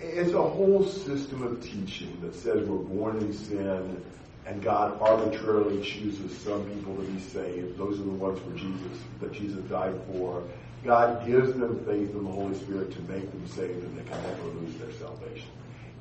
It's 0.00 0.32
a 0.32 0.42
whole 0.42 0.84
system 0.84 1.42
of 1.42 1.62
teaching 1.62 2.18
that 2.20 2.34
says 2.34 2.68
we're 2.68 2.76
born 2.76 3.18
in 3.18 3.32
sin 3.32 4.04
and 4.46 4.62
God 4.62 5.00
arbitrarily 5.00 5.82
chooses 5.82 6.36
some 6.38 6.64
people 6.70 6.96
to 6.96 7.02
be 7.02 7.20
saved. 7.20 7.76
Those 7.76 8.00
are 8.00 8.04
the 8.04 8.10
ones 8.10 8.40
for 8.40 8.50
Jesus, 8.56 8.98
that 9.20 9.32
Jesus 9.32 9.62
died 9.64 9.94
for. 10.10 10.42
God 10.84 11.26
gives 11.26 11.52
them 11.54 11.84
faith 11.84 12.10
in 12.10 12.24
the 12.24 12.30
Holy 12.30 12.54
Spirit 12.54 12.92
to 12.92 13.00
make 13.02 13.30
them 13.30 13.46
saved 13.48 13.82
and 13.82 13.98
they 13.98 14.08
can 14.08 14.22
never 14.22 14.42
lose 14.44 14.76
their 14.76 14.92
salvation. 14.92 15.48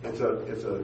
It's 0.03 0.19
a, 0.19 0.39
it's 0.41 0.63
a 0.63 0.83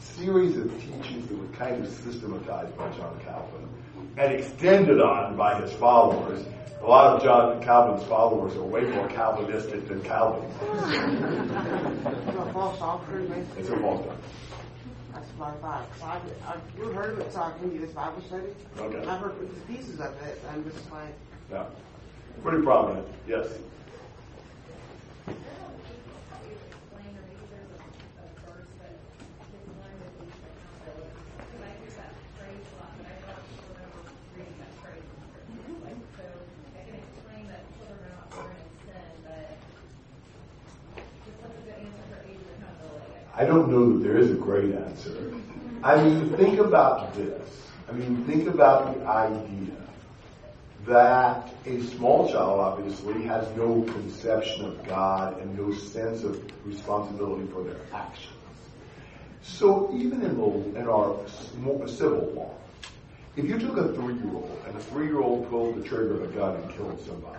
series 0.00 0.56
of 0.56 0.70
teachings 0.80 1.28
that 1.28 1.38
were 1.38 1.56
kind 1.56 1.84
of 1.84 1.90
systematized 1.90 2.76
by 2.76 2.90
John 2.90 3.20
Calvin 3.24 3.68
and 4.16 4.32
extended 4.32 5.00
on 5.00 5.36
by 5.36 5.60
his 5.60 5.72
followers. 5.72 6.44
A 6.82 6.86
lot 6.86 7.16
of 7.16 7.22
John 7.22 7.62
Calvin's 7.62 8.06
followers 8.08 8.54
are 8.56 8.62
way 8.62 8.82
more 8.82 9.08
Calvinistic 9.08 9.88
than 9.88 10.02
Calvin. 10.02 10.48
it's 10.60 12.38
a 12.38 12.52
false 12.52 12.78
doctrine, 12.78 13.28
basically. 13.28 13.62
It's 13.62 13.70
a 13.70 13.76
false 13.78 14.06
doctrine. 14.06 14.30
That's 15.12 15.28
what 15.30 15.48
I 15.48 15.54
thought. 15.56 15.86
I've, 16.02 16.22
I've 16.46 16.62
you 16.78 16.92
heard 16.92 17.12
of 17.14 17.18
it 17.20 17.32
talking 17.32 17.72
to 17.72 17.78
this 17.78 17.92
Bible 17.92 18.22
study. 18.22 18.46
Okay. 18.78 19.08
I've 19.08 19.20
heard 19.20 19.66
pieces 19.66 20.00
of 20.00 20.14
it. 20.22 20.42
I'm 20.52 20.64
just 20.64 20.90
like. 20.92 21.14
Yeah. 21.50 21.64
Pretty 22.42 22.62
prominent, 22.62 23.06
yes. 23.26 23.46
I 43.38 43.44
don't 43.44 43.70
know 43.70 43.92
that 43.92 44.02
there 44.02 44.16
is 44.16 44.30
a 44.30 44.34
great 44.34 44.74
answer. 44.74 45.34
I 45.82 46.02
mean, 46.02 46.30
think 46.36 46.58
about 46.58 47.14
this. 47.14 47.68
I 47.88 47.92
mean, 47.92 48.24
think 48.24 48.48
about 48.48 48.94
the 48.94 49.04
idea 49.04 49.85
that 50.86 51.52
a 51.66 51.80
small 51.82 52.30
child 52.30 52.60
obviously 52.60 53.24
has 53.24 53.48
no 53.56 53.82
conception 53.82 54.64
of 54.64 54.86
God 54.86 55.40
and 55.40 55.56
no 55.58 55.72
sense 55.72 56.22
of 56.22 56.40
responsibility 56.64 57.46
for 57.52 57.64
their 57.64 57.80
actions. 57.92 58.32
So 59.42 59.90
even 59.94 60.22
in, 60.22 60.36
the, 60.36 60.80
in 60.80 60.88
our 60.88 61.16
civil 61.86 62.32
law, 62.34 62.54
if 63.36 63.44
you 63.44 63.58
took 63.58 63.76
a 63.76 63.92
three-year-old 63.94 64.62
and 64.66 64.76
a 64.76 64.80
three-year-old 64.80 65.50
pulled 65.50 65.76
the 65.76 65.86
trigger 65.86 66.22
of 66.22 66.30
a 66.30 66.34
gun 66.34 66.56
and 66.56 66.70
killed 66.70 67.00
somebody, 67.04 67.38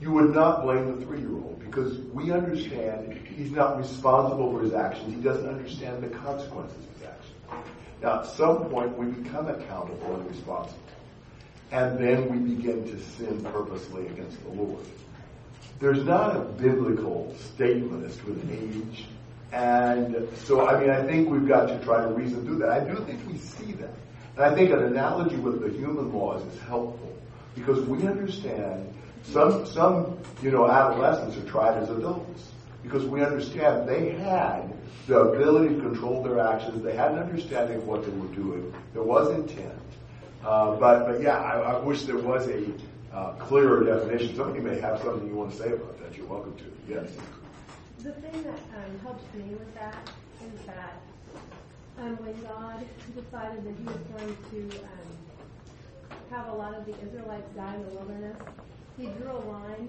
you 0.00 0.12
would 0.12 0.34
not 0.34 0.62
blame 0.62 0.98
the 0.98 1.04
three-year-old 1.04 1.60
because 1.60 1.98
we 2.12 2.30
understand 2.30 3.12
he's 3.36 3.50
not 3.50 3.78
responsible 3.78 4.52
for 4.52 4.62
his 4.62 4.74
actions. 4.74 5.14
He 5.14 5.20
doesn't 5.20 5.48
understand 5.48 6.02
the 6.02 6.08
consequences 6.08 6.78
of 6.78 6.92
his 6.94 7.02
actions. 7.02 7.68
Now, 8.02 8.20
at 8.20 8.26
some 8.26 8.64
point, 8.70 8.96
we 8.96 9.06
become 9.06 9.48
accountable 9.48 10.16
and 10.16 10.28
responsible. 10.28 10.78
And 11.70 11.98
then 11.98 12.28
we 12.30 12.54
begin 12.54 12.84
to 12.84 13.00
sin 13.16 13.42
purposely 13.44 14.06
against 14.06 14.42
the 14.42 14.50
Lord. 14.50 14.84
There's 15.80 16.04
not 16.04 16.36
a 16.36 16.40
biblical 16.40 17.34
statement 17.38 18.04
as 18.04 18.16
to 18.18 18.26
an 18.28 18.48
age. 18.52 19.06
And 19.52 20.28
so, 20.44 20.66
I 20.66 20.80
mean, 20.80 20.90
I 20.90 21.02
think 21.04 21.28
we've 21.28 21.46
got 21.46 21.66
to 21.66 21.78
try 21.84 22.02
to 22.02 22.08
reason 22.08 22.44
through 22.44 22.58
that. 22.58 22.70
I 22.70 22.80
do 22.80 22.96
think 23.04 23.20
we 23.28 23.38
see 23.38 23.72
that. 23.72 23.94
And 24.36 24.44
I 24.44 24.54
think 24.54 24.70
an 24.70 24.82
analogy 24.82 25.36
with 25.36 25.60
the 25.60 25.68
human 25.68 26.12
laws 26.12 26.42
is 26.52 26.60
helpful 26.62 27.16
because 27.54 27.80
we 27.86 28.06
understand 28.06 28.92
some, 29.22 29.64
some, 29.66 30.18
you 30.42 30.50
know, 30.50 30.68
adolescents 30.68 31.36
are 31.36 31.48
tried 31.48 31.82
as 31.82 31.90
adults 31.90 32.50
because 32.82 33.04
we 33.04 33.22
understand 33.22 33.88
they 33.88 34.10
had 34.10 34.72
the 35.06 35.18
ability 35.18 35.74
to 35.74 35.80
control 35.80 36.22
their 36.22 36.40
actions. 36.40 36.82
They 36.82 36.94
had 36.94 37.12
an 37.12 37.18
understanding 37.18 37.78
of 37.78 37.86
what 37.86 38.04
they 38.04 38.12
were 38.12 38.34
doing. 38.34 38.74
There 38.92 39.02
was 39.02 39.30
intent. 39.30 39.72
Uh, 40.44 40.76
but, 40.76 41.06
but 41.06 41.22
yeah, 41.22 41.38
I, 41.38 41.58
I, 41.72 41.78
wish 41.78 42.02
there 42.02 42.18
was 42.18 42.46
a 42.48 42.66
uh, 43.14 43.32
clearer 43.32 43.82
definition. 43.82 44.36
Some 44.36 44.50
of 44.50 44.56
you 44.56 44.60
may 44.60 44.78
have 44.78 45.00
something 45.00 45.26
you 45.26 45.34
want 45.34 45.52
to 45.52 45.56
say 45.56 45.72
about 45.72 45.98
that. 46.02 46.14
You're 46.14 46.26
welcome 46.26 46.54
to. 46.56 46.64
Yes. 46.86 47.08
The 48.00 48.12
thing 48.12 48.42
that 48.42 48.60
um, 48.76 48.98
helps 49.02 49.24
me 49.34 49.44
with 49.54 49.74
that 49.74 50.10
is 50.44 50.66
that 50.66 51.00
um, 51.98 52.18
when 52.18 52.34
God 52.42 52.84
decided 53.14 53.64
that 53.64 53.74
He 53.78 53.84
was 53.84 53.96
going 54.12 54.36
to 54.50 54.78
um, 54.82 55.08
have 56.30 56.48
a 56.48 56.52
lot 56.52 56.74
of 56.74 56.84
the 56.84 56.92
Israelites 57.00 57.48
die 57.56 57.76
in 57.76 57.86
the 57.86 57.92
wilderness, 57.92 58.36
He 58.98 59.06
drew 59.06 59.32
a 59.32 59.44
line 59.48 59.88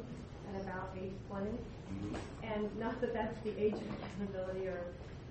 at 0.53 0.61
about 0.61 0.95
age 0.97 1.11
20. 1.27 1.49
Mm-hmm. 1.49 2.15
And 2.43 2.79
not 2.79 3.01
that 3.01 3.13
that's 3.13 3.37
the 3.43 3.51
age 3.61 3.73
of 3.73 3.83
accountability 4.23 4.67
or 4.67 4.79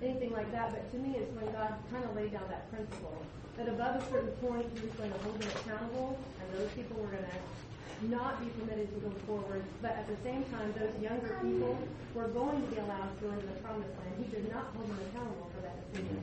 anything 0.01 0.31
like 0.31 0.51
that, 0.51 0.71
but 0.71 0.91
to 0.91 0.97
me, 0.97 1.15
it's 1.17 1.31
when 1.35 1.51
God 1.53 1.73
kind 1.91 2.03
of 2.03 2.15
laid 2.15 2.33
down 2.33 2.43
that 2.49 2.69
principle 2.71 3.21
that 3.57 3.69
above 3.69 3.95
a 3.95 4.09
certain 4.11 4.31
point, 4.43 4.67
He 4.75 4.85
was 4.85 4.95
going 4.95 5.11
to 5.11 5.17
hold 5.19 5.39
them 5.39 5.49
accountable, 5.55 6.19
and 6.41 6.59
those 6.59 6.69
people 6.71 7.01
were 7.01 7.07
going 7.07 7.23
to 7.23 8.07
not 8.09 8.43
be 8.43 8.49
permitted 8.59 8.93
to 8.93 8.99
go 8.99 9.15
forward. 9.25 9.63
But 9.81 9.91
at 9.91 10.07
the 10.07 10.17
same 10.23 10.43
time, 10.45 10.73
those 10.77 10.91
younger 11.01 11.39
people 11.41 11.77
were 12.13 12.27
going 12.27 12.61
to 12.61 12.67
be 12.67 12.77
allowed 12.77 13.17
to 13.19 13.25
go 13.25 13.31
into 13.31 13.45
the 13.45 13.59
promised 13.63 13.91
land. 13.99 14.23
He 14.23 14.29
did 14.31 14.51
not 14.51 14.65
hold 14.75 14.89
them 14.89 14.99
accountable 15.09 15.49
for 15.55 15.61
that 15.61 15.93
decision. 15.93 16.21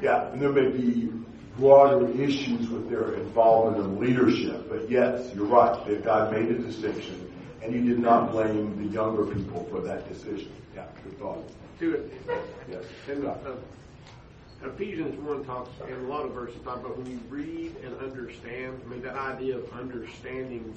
Yeah, 0.00 0.30
and 0.30 0.40
there 0.40 0.52
may 0.52 0.68
be 0.68 1.10
broader 1.56 2.08
issues 2.20 2.68
with 2.68 2.88
their 2.88 3.14
involvement 3.14 3.84
in 3.84 4.00
leadership, 4.00 4.68
but 4.70 4.88
yes, 4.88 5.34
you're 5.34 5.46
right. 5.46 5.84
That 5.86 6.04
God 6.04 6.32
made 6.32 6.48
a 6.50 6.58
distinction, 6.58 7.32
and 7.62 7.74
He 7.74 7.80
did 7.80 7.98
not 7.98 8.30
blame 8.30 8.78
the 8.78 8.92
younger 8.92 9.24
people 9.26 9.66
for 9.70 9.80
that 9.80 10.08
decision. 10.08 10.52
Yeah, 10.76 10.86
good 11.02 11.18
thought. 11.18 11.44
To 11.78 11.94
it. 11.94 12.12
Yes. 12.68 12.84
And, 13.08 13.24
uh, 13.24 13.34
Ephesians 14.64 15.16
1 15.20 15.44
talks, 15.44 15.70
and 15.86 15.94
a 15.94 16.08
lot 16.08 16.24
of 16.24 16.32
verses 16.32 16.60
talk 16.64 16.78
about 16.78 16.98
when 16.98 17.06
you 17.08 17.20
read 17.28 17.76
and 17.84 17.96
understand, 18.00 18.80
I 18.84 18.88
mean, 18.88 19.02
that 19.02 19.14
idea 19.14 19.58
of 19.58 19.72
understanding, 19.72 20.76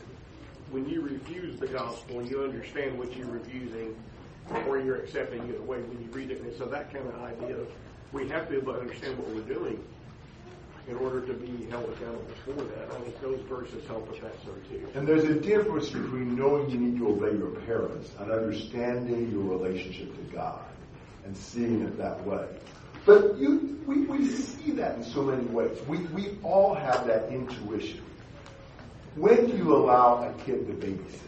when 0.70 0.88
you 0.88 1.02
refuse 1.02 1.60
the 1.60 1.66
gospel, 1.66 2.20
and 2.20 2.30
you 2.30 2.44
understand 2.44 3.00
what 3.00 3.16
you're 3.18 3.26
refusing, 3.26 3.96
or 4.68 4.80
you're 4.80 4.98
accepting 4.98 5.42
it 5.50 5.60
away 5.60 5.82
when 5.82 6.04
you 6.04 6.12
read 6.12 6.30
it. 6.30 6.42
And 6.42 6.56
so 6.60 6.66
that 6.66 6.94
kind 6.94 7.08
of 7.08 7.16
idea 7.24 7.58
of, 7.58 7.68
we 8.12 8.28
have 8.30 8.46
to 8.46 8.52
be 8.52 8.58
able 8.58 8.74
to 8.74 8.80
understand 8.82 9.18
what 9.18 9.28
we're 9.30 9.54
doing 9.54 9.84
in 10.88 10.98
order 10.98 11.22
to 11.22 11.34
be 11.34 11.66
held 11.72 11.86
accountable 11.86 12.26
for 12.46 12.54
that. 12.54 12.92
I 12.92 13.00
think 13.02 13.20
those 13.22 13.40
verses 13.50 13.88
help 13.88 14.08
with 14.08 14.22
that, 14.22 14.36
so 14.46 14.52
too. 14.70 14.88
And 14.94 15.08
there's 15.08 15.24
a 15.24 15.40
difference 15.40 15.90
between 15.90 16.36
knowing 16.36 16.70
you 16.70 16.78
need 16.78 17.00
to 17.00 17.08
obey 17.08 17.36
your 17.36 17.52
parents 17.62 18.12
and 18.20 18.32
understanding 18.32 19.32
your 19.32 19.58
relationship 19.58 20.16
to 20.16 20.36
God 20.36 20.62
and 21.26 21.36
seeing 21.36 21.82
it 21.82 21.98
that 21.98 22.26
way. 22.26 22.48
But 23.06 23.38
you, 23.38 23.80
we, 23.86 24.02
we 24.02 24.28
see 24.28 24.72
that 24.72 24.96
in 24.96 25.04
so 25.04 25.24
many 25.24 25.44
ways. 25.46 25.78
We, 25.88 25.98
we 25.98 26.38
all 26.44 26.76
have 26.76 27.08
that 27.08 27.30
intuition. 27.30 28.02
When 29.16 29.48
do 29.50 29.58
you 29.58 29.76
allow 29.76 30.30
a 30.30 30.44
kid 30.44 30.68
to 30.68 30.74
babysit? 30.74 31.20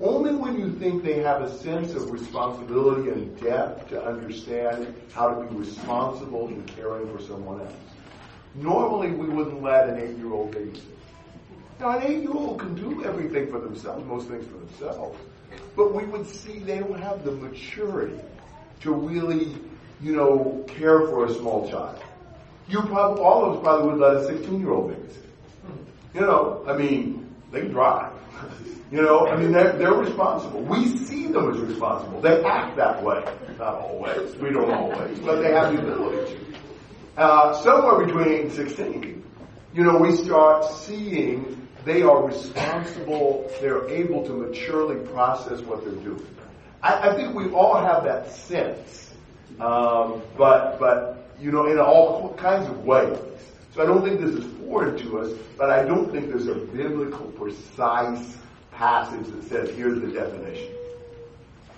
Only 0.00 0.34
when 0.34 0.58
you 0.58 0.72
think 0.72 1.02
they 1.02 1.20
have 1.20 1.42
a 1.42 1.58
sense 1.58 1.94
of 1.94 2.10
responsibility 2.10 3.10
and 3.10 3.40
depth 3.40 3.88
to 3.88 4.04
understand 4.04 4.94
how 5.12 5.34
to 5.34 5.46
be 5.46 5.56
responsible 5.56 6.48
in 6.48 6.64
caring 6.64 7.12
for 7.14 7.20
someone 7.20 7.60
else. 7.60 7.72
Normally, 8.54 9.10
we 9.10 9.28
wouldn't 9.28 9.62
let 9.62 9.88
an 9.88 9.98
eight-year-old 9.98 10.54
babysit. 10.54 10.82
Now, 11.80 11.98
an 11.98 12.04
eight-year-old 12.04 12.60
can 12.60 12.76
do 12.76 13.04
everything 13.04 13.50
for 13.50 13.58
themselves, 13.58 14.06
most 14.06 14.28
things 14.28 14.46
for 14.46 14.58
themselves, 14.58 15.18
but 15.74 15.92
we 15.92 16.04
would 16.04 16.26
see 16.26 16.60
they 16.60 16.78
don't 16.78 17.00
have 17.00 17.24
the 17.24 17.32
maturity 17.32 18.20
to 18.80 18.92
really 18.92 19.54
you 20.04 20.14
know, 20.14 20.64
care 20.68 21.00
for 21.00 21.24
a 21.24 21.34
small 21.34 21.68
child. 21.70 21.98
You 22.68 22.82
probably, 22.82 23.22
all 23.22 23.44
of 23.44 23.56
us 23.56 23.62
probably 23.62 23.92
would 23.92 24.00
let 24.00 24.16
a 24.16 24.26
16 24.26 24.60
year 24.60 24.70
old 24.70 24.92
babysit. 24.92 25.22
You 26.14 26.20
know, 26.20 26.64
I 26.68 26.76
mean, 26.76 27.34
they 27.50 27.62
drive. 27.68 28.12
you 28.92 29.02
know, 29.02 29.26
I 29.26 29.36
mean, 29.36 29.52
they're, 29.52 29.72
they're 29.72 29.94
responsible. 29.94 30.62
We 30.62 30.96
see 30.98 31.26
them 31.28 31.50
as 31.50 31.58
responsible. 31.58 32.20
They 32.20 32.42
act 32.44 32.76
that 32.76 33.02
way. 33.02 33.24
Not 33.58 33.74
always. 33.74 34.36
We 34.36 34.50
don't 34.50 34.70
always, 34.70 35.18
but 35.20 35.40
they 35.40 35.52
have 35.52 35.72
the 35.72 35.80
ability 35.80 36.34
to. 36.34 36.40
Uh, 37.16 37.54
somewhere 37.62 38.04
between 38.04 38.28
8 38.28 38.40
and 38.42 38.52
16, 38.52 39.24
you 39.72 39.84
know, 39.84 39.98
we 39.98 40.16
start 40.16 40.64
seeing 40.64 41.68
they 41.84 42.02
are 42.02 42.26
responsible, 42.26 43.50
they're 43.60 43.88
able 43.88 44.24
to 44.24 44.32
maturely 44.32 45.06
process 45.08 45.60
what 45.60 45.84
they're 45.84 45.94
doing. 46.02 46.26
I, 46.84 47.10
I 47.10 47.16
think 47.16 47.34
we 47.34 47.50
all 47.50 47.80
have 47.80 48.04
that 48.04 48.30
sense 48.30 49.04
um, 49.60 50.22
but, 50.36 50.78
but, 50.78 51.30
you 51.40 51.52
know, 51.52 51.66
in 51.66 51.78
all 51.78 52.34
kinds 52.34 52.68
of 52.68 52.84
ways. 52.84 53.18
So 53.72 53.82
I 53.82 53.86
don't 53.86 54.04
think 54.04 54.20
this 54.20 54.34
is 54.34 54.44
foreign 54.60 54.96
to 54.98 55.20
us, 55.20 55.38
but 55.56 55.70
I 55.70 55.84
don't 55.84 56.10
think 56.10 56.28
there's 56.28 56.48
a 56.48 56.54
biblical 56.54 57.26
precise 57.26 58.36
passage 58.72 59.26
that 59.26 59.44
says, 59.44 59.76
here's 59.76 60.00
the 60.00 60.08
definition. 60.08 60.72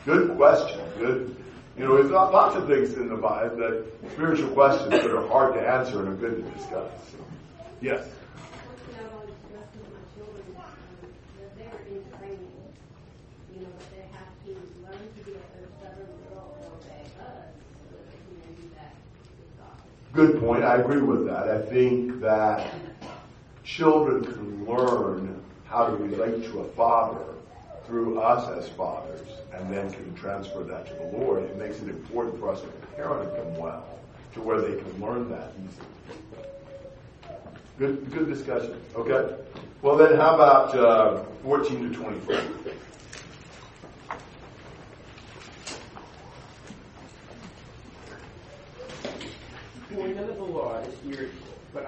Good 0.05 0.37
question. 0.37 0.81
Good. 0.99 1.37
You 1.77 1.85
know, 1.85 1.97
there's 1.97 2.11
lots 2.11 2.57
of 2.57 2.67
things 2.67 2.95
in 2.95 3.09
the 3.09 3.17
Bible, 3.17 3.57
that 3.57 3.85
spiritual 4.13 4.49
questions 4.51 4.91
that 4.91 5.11
are 5.11 5.27
hard 5.29 5.55
to 5.55 5.61
answer 5.61 6.01
and 6.01 6.09
are 6.09 6.15
good 6.15 6.43
to 6.43 6.51
discuss. 6.53 6.91
Yes. 7.83 8.09
Good 20.17 20.41
point. 20.41 20.65
I 20.65 20.77
agree 20.77 21.03
with 21.03 21.27
that. 21.27 21.51
I 21.51 21.61
think 21.61 22.23
that 22.23 22.73
children 23.65 24.25
can 24.25 24.67
learn 24.67 25.45
how 25.67 25.89
to 25.89 25.95
relate 25.95 26.43
to 26.45 26.61
a 26.61 26.65
father 26.69 27.23
through 27.87 28.19
us 28.19 28.49
as 28.57 28.67
fathers 28.71 29.29
and 29.53 29.71
then 29.71 29.93
can 29.93 30.15
transfer 30.15 30.63
that 30.65 30.87
to 30.87 30.95
the 30.95 31.19
Lord. 31.19 31.43
It 31.43 31.59
makes 31.59 31.81
it 31.83 31.89
important 31.91 32.41
for 32.41 32.51
us 32.51 32.63
to 32.63 32.67
parent 32.97 33.31
them 33.37 33.59
well 33.59 33.99
to 34.33 34.41
where 34.41 34.63
they 34.63 34.81
can 34.81 35.03
learn 35.03 35.29
that 35.29 35.53
easily. 35.63 35.87
Good, 37.79 38.11
good 38.11 38.27
discussion. 38.27 38.81
Okay. 38.95 39.37
Well, 39.83 39.99
then, 39.99 40.17
how 40.17 40.35
about 40.35 40.75
uh, 40.75 41.25
14 41.43 41.93
to 41.93 41.99
24? 41.99 42.41
For 49.97 50.09
none 50.09 50.29
of 50.29 50.37
the 50.37 50.45
law 50.45 50.79
is 50.81 50.95
spiritual, 50.97 51.49
but 51.73 51.86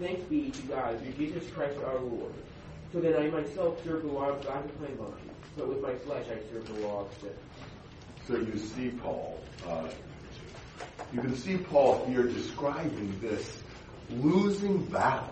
Thanks 0.00 0.22
be 0.30 0.50
to 0.50 0.62
God 0.62 0.98
through 0.98 1.12
Jesus 1.12 1.50
Christ 1.50 1.76
our 1.84 1.98
Lord. 2.00 2.32
So 2.90 3.00
then 3.00 3.14
I 3.16 3.28
myself 3.28 3.84
serve 3.84 4.02
the 4.02 4.08
law 4.08 4.30
of 4.30 4.42
God 4.42 4.64
with 4.64 4.80
my 4.80 5.04
mind, 5.04 5.30
but 5.58 5.68
with 5.68 5.82
my 5.82 5.94
flesh 5.96 6.24
I 6.26 6.38
serve 6.50 6.66
the 6.74 6.86
law 6.86 7.02
of 7.02 7.08
sin. 7.20 7.30
So 8.26 8.36
you 8.36 8.58
see 8.58 8.88
Paul, 9.02 9.38
uh, 9.68 9.88
you 11.12 11.20
can 11.20 11.36
see 11.36 11.58
Paul 11.58 12.02
here 12.06 12.22
describing 12.22 13.20
this 13.20 13.62
losing 14.08 14.86
battle. 14.86 15.28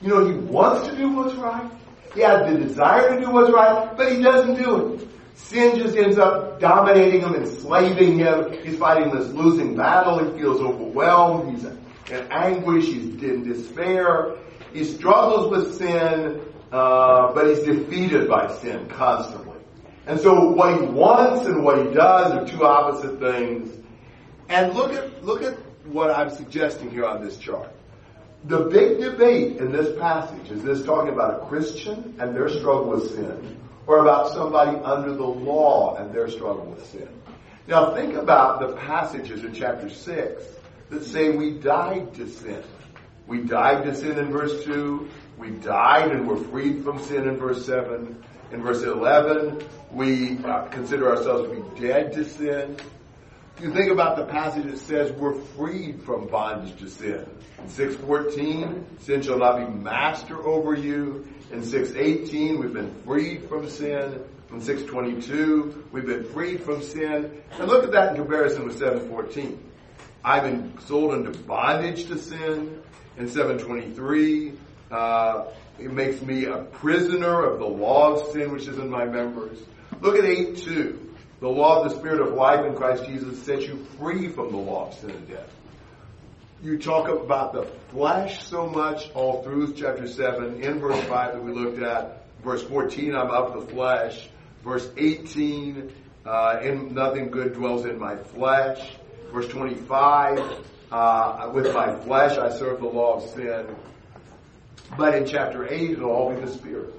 You 0.00 0.10
know, 0.10 0.26
he 0.26 0.34
wants 0.34 0.88
to 0.88 0.96
do 0.96 1.08
what's 1.08 1.34
right. 1.34 1.68
He 2.14 2.20
has 2.20 2.48
the 2.48 2.58
desire 2.60 3.16
to 3.16 3.20
do 3.20 3.32
what's 3.32 3.52
right, 3.52 3.96
but 3.96 4.12
he 4.12 4.22
doesn't 4.22 4.62
do 4.62 4.94
it. 4.94 5.08
Sin 5.34 5.76
just 5.76 5.96
ends 5.96 6.18
up 6.18 6.60
dominating 6.60 7.22
him, 7.22 7.34
enslaving 7.34 8.20
him. 8.20 8.52
He's 8.62 8.78
fighting 8.78 9.12
this 9.12 9.32
losing 9.32 9.76
battle. 9.76 10.24
He 10.24 10.40
feels 10.40 10.60
overwhelmed. 10.60 11.52
He's 11.52 11.66
in 12.10 12.26
anguish. 12.30 12.86
He's 12.86 13.22
in 13.22 13.44
despair. 13.44 14.36
He 14.72 14.84
struggles 14.84 15.50
with 15.50 15.78
sin, 15.78 16.40
uh, 16.72 17.32
but 17.32 17.46
he's 17.46 17.60
defeated 17.60 18.28
by 18.28 18.52
sin 18.56 18.88
constantly. 18.88 19.58
And 20.06 20.20
so 20.20 20.50
what 20.50 20.80
he 20.80 20.86
wants 20.86 21.46
and 21.46 21.64
what 21.64 21.78
he 21.78 21.94
does 21.94 22.32
are 22.32 22.46
two 22.46 22.64
opposite 22.64 23.18
things. 23.20 23.72
And 24.48 24.74
look 24.74 24.92
at, 24.92 25.24
look 25.24 25.42
at 25.42 25.54
what 25.86 26.10
I'm 26.10 26.30
suggesting 26.30 26.90
here 26.90 27.06
on 27.06 27.24
this 27.24 27.38
chart. 27.38 27.70
The 28.44 28.64
big 28.64 29.00
debate 29.00 29.56
in 29.56 29.72
this 29.72 29.98
passage 29.98 30.50
is 30.50 30.62
this 30.62 30.84
talking 30.84 31.12
about 31.12 31.42
a 31.42 31.46
Christian 31.46 32.14
and 32.18 32.36
their 32.36 32.50
struggle 32.50 32.90
with 32.90 33.14
sin, 33.14 33.58
or 33.86 34.00
about 34.00 34.32
somebody 34.32 34.76
under 34.84 35.14
the 35.14 35.24
law 35.24 35.96
and 35.96 36.12
their 36.12 36.28
struggle 36.28 36.66
with 36.66 36.84
sin. 36.90 37.08
Now 37.66 37.94
think 37.94 38.14
about 38.14 38.60
the 38.60 38.74
passages 38.76 39.44
in 39.44 39.54
chapter 39.54 39.88
6 39.88 40.42
that 40.90 41.04
say 41.04 41.30
we 41.30 41.52
died 41.52 42.14
to 42.14 42.28
sin. 42.28 42.62
We 43.26 43.42
died 43.42 43.84
to 43.84 43.94
sin 43.94 44.18
in 44.18 44.30
verse 44.30 44.64
2. 44.64 45.08
We 45.38 45.50
died 45.50 46.12
and 46.12 46.28
were 46.28 46.36
freed 46.36 46.84
from 46.84 47.02
sin 47.02 47.26
in 47.26 47.36
verse 47.36 47.64
7. 47.66 48.22
In 48.52 48.62
verse 48.62 48.82
11, 48.82 49.64
we 49.90 50.38
uh, 50.44 50.66
consider 50.66 51.10
ourselves 51.10 51.48
to 51.48 51.56
be 51.56 51.80
dead 51.80 52.12
to 52.12 52.24
sin. 52.24 52.76
If 53.56 53.64
You 53.64 53.72
think 53.72 53.90
about 53.90 54.16
the 54.16 54.26
passage 54.26 54.64
that 54.64 54.78
says 54.78 55.12
we're 55.12 55.34
freed 55.34 56.02
from 56.02 56.26
bondage 56.26 56.76
to 56.80 56.88
sin. 56.88 57.26
In 57.58 57.68
614, 57.68 58.98
sin 59.00 59.22
shall 59.22 59.38
not 59.38 59.58
be 59.58 59.72
master 59.72 60.44
over 60.44 60.74
you. 60.74 61.26
In 61.50 61.62
618, 61.64 62.60
we've 62.60 62.72
been 62.72 62.94
freed 63.04 63.48
from 63.48 63.68
sin. 63.68 64.20
In 64.50 64.60
622, 64.60 65.88
we've 65.92 66.06
been 66.06 66.24
freed 66.24 66.62
from 66.62 66.82
sin. 66.82 67.42
And 67.52 67.68
look 67.68 67.84
at 67.84 67.92
that 67.92 68.10
in 68.10 68.16
comparison 68.16 68.66
with 68.66 68.78
714. 68.78 69.58
I've 70.24 70.44
been 70.44 70.72
sold 70.86 71.14
into 71.14 71.38
bondage 71.40 72.06
to 72.06 72.18
sin. 72.18 72.80
In 73.18 73.28
723, 73.28 74.54
uh, 74.90 75.44
it 75.78 75.92
makes 75.92 76.22
me 76.22 76.46
a 76.46 76.58
prisoner 76.58 77.44
of 77.44 77.58
the 77.58 77.66
law 77.66 78.14
of 78.14 78.32
sin 78.32 78.50
which 78.50 78.66
is 78.66 78.78
in 78.78 78.88
my 78.88 79.04
members. 79.04 79.58
Look 80.00 80.16
at 80.16 80.24
8.2. 80.24 80.98
The 81.40 81.48
law 81.48 81.82
of 81.82 81.90
the 81.90 81.98
Spirit 81.98 82.26
of 82.26 82.32
life 82.32 82.64
in 82.64 82.74
Christ 82.74 83.04
Jesus 83.04 83.42
sets 83.42 83.66
you 83.66 83.84
free 83.98 84.28
from 84.28 84.50
the 84.50 84.56
law 84.56 84.88
of 84.88 84.94
sin 84.94 85.10
and 85.10 85.28
death. 85.28 85.50
You 86.62 86.78
talk 86.78 87.08
about 87.08 87.52
the 87.52 87.64
flesh 87.90 88.42
so 88.44 88.66
much 88.66 89.10
all 89.12 89.42
through 89.42 89.74
chapter 89.74 90.08
7. 90.08 90.62
In 90.62 90.80
verse 90.80 91.04
5 91.04 91.34
that 91.34 91.44
we 91.44 91.52
looked 91.52 91.82
at, 91.82 92.24
verse 92.42 92.62
14, 92.62 93.14
I'm 93.14 93.30
of 93.30 93.60
the 93.60 93.72
flesh. 93.74 94.30
Verse 94.64 94.88
18, 94.96 95.92
uh, 96.24 96.60
in 96.62 96.94
nothing 96.94 97.30
good 97.30 97.52
dwells 97.52 97.84
in 97.84 97.98
my 97.98 98.16
flesh. 98.16 98.80
Verse 99.34 99.48
25, 99.48 100.64
uh, 100.92 101.50
with 101.52 101.74
my 101.74 101.96
flesh 102.02 102.38
I 102.38 102.56
serve 102.56 102.78
the 102.78 102.86
law 102.86 103.16
of 103.16 103.28
sin. 103.30 103.66
But 104.96 105.16
in 105.16 105.26
chapter 105.26 105.66
8, 105.66 105.90
it'll 105.90 106.08
all 106.08 106.32
be 106.32 106.40
the 106.40 106.52
Spirit. 106.52 106.94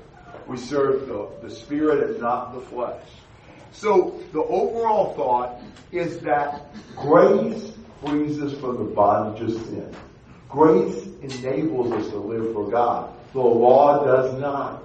We 0.45 0.57
serve 0.57 1.07
the, 1.07 1.29
the 1.41 1.49
Spirit 1.49 2.09
and 2.09 2.19
not 2.19 2.53
the 2.53 2.59
flesh. 2.59 3.07
So 3.71 4.21
the 4.33 4.41
overall 4.41 5.13
thought 5.13 5.61
is 5.93 6.19
that 6.19 6.75
grace 6.97 7.71
frees 8.05 8.41
us 8.41 8.51
from 8.59 8.79
the 8.79 8.93
bondage 8.93 9.41
of 9.43 9.51
sin. 9.67 9.95
Grace 10.49 11.07
enables 11.21 11.93
us 11.93 12.09
to 12.09 12.17
live 12.17 12.51
for 12.51 12.69
God. 12.69 13.13
The 13.31 13.39
law 13.39 14.03
does 14.03 14.37
not. 14.41 14.83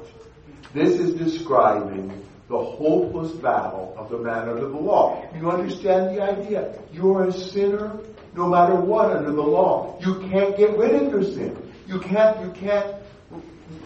This 0.73 1.01
is 1.01 1.15
describing 1.15 2.13
the 2.51 2.59
hopeless 2.59 3.31
battle 3.31 3.95
of 3.97 4.11
the 4.11 4.19
man 4.19 4.49
under 4.49 4.67
the 4.67 4.77
law. 4.77 5.25
You 5.37 5.49
understand 5.49 6.17
the 6.17 6.21
idea? 6.21 6.77
You're 6.93 7.29
a 7.29 7.33
sinner 7.33 7.97
no 8.35 8.49
matter 8.49 8.75
what 8.75 9.17
under 9.17 9.31
the 9.31 9.41
law. 9.41 9.97
You 10.01 10.17
can't 10.29 10.57
get 10.57 10.77
rid 10.77 11.01
of 11.01 11.13
your 11.13 11.23
sin. 11.23 11.57
You 11.87 12.01
can't, 12.01 12.41
you 12.41 12.51
can't 12.51 12.97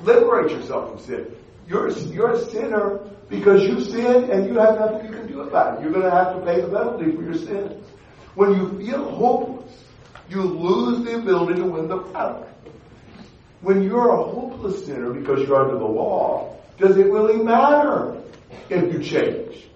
liberate 0.03 0.51
yourself 0.51 0.91
from 0.91 0.99
sin. 0.99 1.37
You're, 1.69 1.91
you're 1.91 2.33
a 2.33 2.45
sinner 2.47 3.01
because 3.29 3.65
you 3.65 3.81
sinned 3.83 4.31
and 4.31 4.47
you 4.47 4.59
have 4.59 4.79
nothing 4.79 5.11
you 5.11 5.13
can 5.13 5.27
do 5.27 5.43
about 5.43 5.77
it. 5.77 5.83
You're 5.83 5.93
going 5.93 6.07
to 6.07 6.11
have 6.11 6.35
to 6.35 6.41
pay 6.41 6.63
the 6.63 6.69
penalty 6.69 7.13
for 7.15 7.23
your 7.23 7.35
sins. 7.35 7.85
When 8.35 8.55
you 8.55 8.79
feel 8.79 9.11
hopeless, 9.11 9.85
you 10.31 10.41
lose 10.41 11.05
the 11.05 11.17
ability 11.17 11.61
to 11.61 11.67
win 11.67 11.89
the 11.89 11.99
battle. 11.99 12.49
When 13.61 13.83
you're 13.83 14.09
a 14.09 14.25
hopeless 14.25 14.87
sinner 14.87 15.13
because 15.13 15.47
you're 15.47 15.63
under 15.63 15.79
the 15.79 15.85
law, 15.85 16.57
does 16.79 16.97
it 16.97 17.07
really 17.07 17.43
matter 17.43 18.23
if 18.71 18.93
you 18.93 19.03
change? 19.03 19.69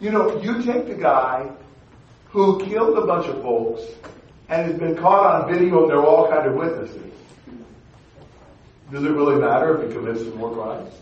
You 0.00 0.10
know, 0.10 0.40
you 0.40 0.62
take 0.62 0.86
the 0.86 0.94
guy 0.94 1.50
who 2.28 2.64
killed 2.64 2.98
a 2.98 3.06
bunch 3.06 3.26
of 3.26 3.40
folks 3.42 3.82
and 4.48 4.70
has 4.70 4.78
been 4.78 4.96
caught 4.96 5.42
on 5.42 5.52
video 5.52 5.82
and 5.82 5.90
there 5.90 5.98
are 5.98 6.06
all 6.06 6.28
kind 6.28 6.46
of 6.46 6.54
witnesses. 6.54 7.12
Does 8.90 9.04
it 9.04 9.10
really 9.10 9.40
matter 9.40 9.80
if 9.80 9.88
he 9.88 9.94
commits 9.94 10.20
some 10.20 10.36
more 10.36 10.52
crimes? 10.52 10.92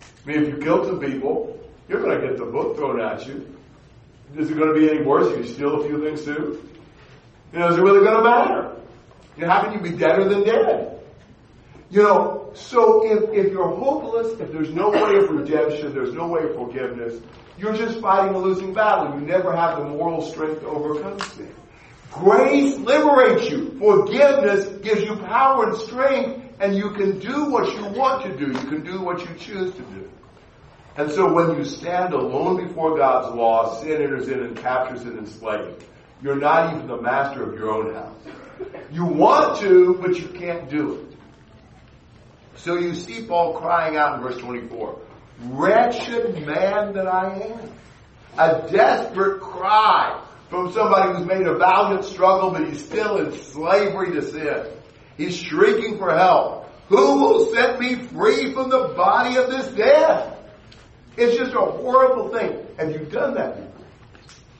I 0.00 0.28
mean, 0.28 0.42
if 0.42 0.48
you 0.48 0.58
kill 0.58 0.84
some 0.84 1.00
people, 1.00 1.58
you're 1.88 2.00
going 2.00 2.20
to 2.20 2.26
get 2.26 2.38
the 2.38 2.44
book 2.44 2.76
thrown 2.76 3.00
at 3.00 3.26
you. 3.26 3.54
Is 4.36 4.50
it 4.50 4.56
going 4.56 4.72
to 4.72 4.78
be 4.78 4.90
any 4.90 5.02
worse 5.02 5.32
if 5.32 5.38
you 5.38 5.54
steal 5.54 5.80
a 5.80 5.86
few 5.86 6.02
things 6.02 6.24
too? 6.24 6.68
You 7.52 7.58
know, 7.58 7.68
is 7.68 7.78
it 7.78 7.80
really 7.80 8.00
going 8.00 8.16
to 8.16 8.22
matter? 8.22 8.76
You 9.36 9.46
know, 9.46 9.50
how 9.50 9.62
can 9.62 9.72
you 9.72 9.80
be 9.80 9.96
deader 9.96 10.28
than 10.28 10.44
dead? 10.44 10.97
You 11.90 12.02
know, 12.02 12.50
so 12.54 13.04
if, 13.04 13.30
if 13.32 13.52
you're 13.52 13.74
hopeless, 13.74 14.38
if 14.38 14.52
there's 14.52 14.70
no 14.70 14.90
way 14.90 15.16
of 15.16 15.30
redemption, 15.30 15.94
there's 15.94 16.12
no 16.12 16.28
way 16.28 16.42
of 16.44 16.54
forgiveness, 16.54 17.20
you're 17.56 17.74
just 17.74 18.00
fighting 18.00 18.34
a 18.34 18.38
losing 18.38 18.74
battle. 18.74 19.18
You 19.18 19.26
never 19.26 19.54
have 19.56 19.78
the 19.78 19.84
moral 19.84 20.22
strength 20.22 20.60
to 20.60 20.66
overcome 20.66 21.18
sin. 21.30 21.54
Grace 22.10 22.76
liberates 22.76 23.50
you. 23.50 23.78
Forgiveness 23.78 24.66
gives 24.82 25.02
you 25.02 25.16
power 25.16 25.68
and 25.68 25.76
strength, 25.76 26.56
and 26.60 26.76
you 26.76 26.90
can 26.90 27.18
do 27.18 27.46
what 27.46 27.74
you 27.74 27.84
want 27.98 28.22
to 28.24 28.36
do. 28.36 28.52
You 28.52 28.68
can 28.68 28.84
do 28.84 29.00
what 29.00 29.20
you 29.20 29.34
choose 29.36 29.72
to 29.74 29.82
do. 29.82 30.10
And 30.96 31.10
so 31.10 31.32
when 31.32 31.56
you 31.56 31.64
stand 31.64 32.12
alone 32.12 32.66
before 32.66 32.96
God's 32.96 33.34
law, 33.34 33.80
sin 33.80 34.02
enters 34.02 34.28
in 34.28 34.40
and 34.40 34.56
captures 34.56 35.02
and 35.02 35.18
enslaves. 35.18 35.84
You're 36.20 36.36
not 36.36 36.74
even 36.74 36.88
the 36.88 37.00
master 37.00 37.44
of 37.44 37.54
your 37.54 37.70
own 37.70 37.94
house. 37.94 38.16
You 38.90 39.04
want 39.04 39.60
to, 39.60 39.94
but 40.02 40.18
you 40.18 40.26
can't 40.28 40.68
do 40.68 40.94
it. 40.94 41.07
So 42.58 42.76
you 42.76 42.94
see 42.94 43.22
Paul 43.22 43.54
crying 43.54 43.96
out 43.96 44.16
in 44.16 44.22
verse 44.22 44.38
24, 44.38 45.00
Wretched 45.44 46.44
man 46.44 46.92
that 46.94 47.06
I 47.06 47.38
am. 47.38 47.72
A 48.36 48.68
desperate 48.70 49.40
cry 49.40 50.20
from 50.50 50.72
somebody 50.72 51.16
who's 51.16 51.26
made 51.26 51.46
a 51.46 51.56
valiant 51.56 52.04
struggle, 52.04 52.50
but 52.50 52.68
he's 52.68 52.84
still 52.84 53.18
in 53.18 53.32
slavery 53.32 54.12
to 54.12 54.22
sin. 54.22 54.66
He's 55.16 55.36
shrieking 55.36 55.98
for 55.98 56.16
help. 56.16 56.68
Who 56.88 57.20
will 57.20 57.52
set 57.52 57.78
me 57.78 57.96
free 57.96 58.52
from 58.52 58.70
the 58.70 58.92
body 58.96 59.36
of 59.36 59.50
this 59.50 59.68
death? 59.74 60.36
It's 61.16 61.36
just 61.36 61.52
a 61.52 61.60
horrible 61.60 62.30
thing. 62.30 62.66
Have 62.78 62.90
you 62.90 63.06
done 63.06 63.34
that 63.34 63.56
before? 63.56 63.86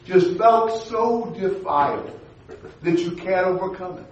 Just 0.04 0.36
felt 0.38 0.86
so 0.86 1.34
defiled 1.38 2.12
that 2.82 2.98
you 2.98 3.12
can't 3.12 3.46
overcome 3.46 3.98
it. 3.98 4.06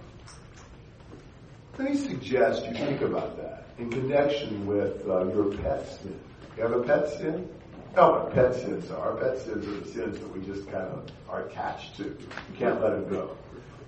Let 1.77 1.91
me 1.91 1.97
suggest 1.97 2.65
you 2.65 2.73
think 2.73 3.01
about 3.01 3.37
that 3.37 3.66
in 3.77 3.89
connection 3.89 4.65
with 4.65 5.07
uh, 5.07 5.25
your 5.33 5.55
pet 5.57 5.87
sin. 5.87 6.19
You 6.55 6.63
have 6.63 6.71
a 6.71 6.83
pet 6.83 7.09
sin? 7.09 7.47
No, 7.95 8.11
what 8.11 8.33
pet 8.33 8.53
sins 8.55 8.91
are. 8.91 9.11
Our 9.11 9.15
pet 9.15 9.39
sins 9.39 9.65
are 9.65 9.71
the 9.71 9.87
sins 9.87 10.19
that 10.19 10.31
we 10.37 10.45
just 10.45 10.69
kind 10.71 10.85
of 10.85 11.09
are 11.29 11.45
attached 11.45 11.97
to. 11.97 12.03
You 12.03 12.55
can't 12.57 12.81
let 12.81 12.91
them 12.91 13.09
go. 13.09 13.35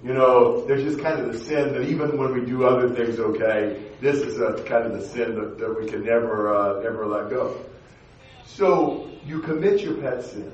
You 0.04 0.14
know, 0.14 0.66
there's 0.66 0.84
just 0.84 1.00
kind 1.00 1.20
of 1.20 1.34
the 1.34 1.40
sin 1.40 1.74
that 1.74 1.84
even 1.84 2.18
when 2.18 2.34
we 2.34 2.42
do 2.42 2.66
other 2.66 2.90
things 2.90 3.20
okay, 3.20 3.84
this 4.00 4.18
is 4.18 4.40
a 4.40 4.64
kind 4.64 4.86
of 4.86 4.94
the 4.94 5.06
sin 5.06 5.36
that, 5.36 5.58
that 5.60 5.80
we 5.80 5.88
can 5.88 6.06
never, 6.06 6.56
uh, 6.56 6.82
never 6.82 7.06
let 7.06 7.30
go. 7.30 7.60
So, 8.46 9.10
you 9.26 9.42
commit 9.42 9.82
your 9.82 9.96
pet 9.96 10.24
sin. 10.24 10.52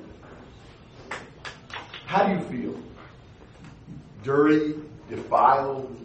How 2.06 2.28
do 2.28 2.34
you 2.34 2.40
feel? 2.50 2.84
Dirty, 4.24 4.76
defiled, 5.10 5.96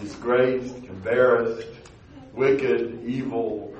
disgraced, 0.00 0.76
embarrassed, 0.76 1.77
wicked, 2.38 3.04
evil, 3.04 3.74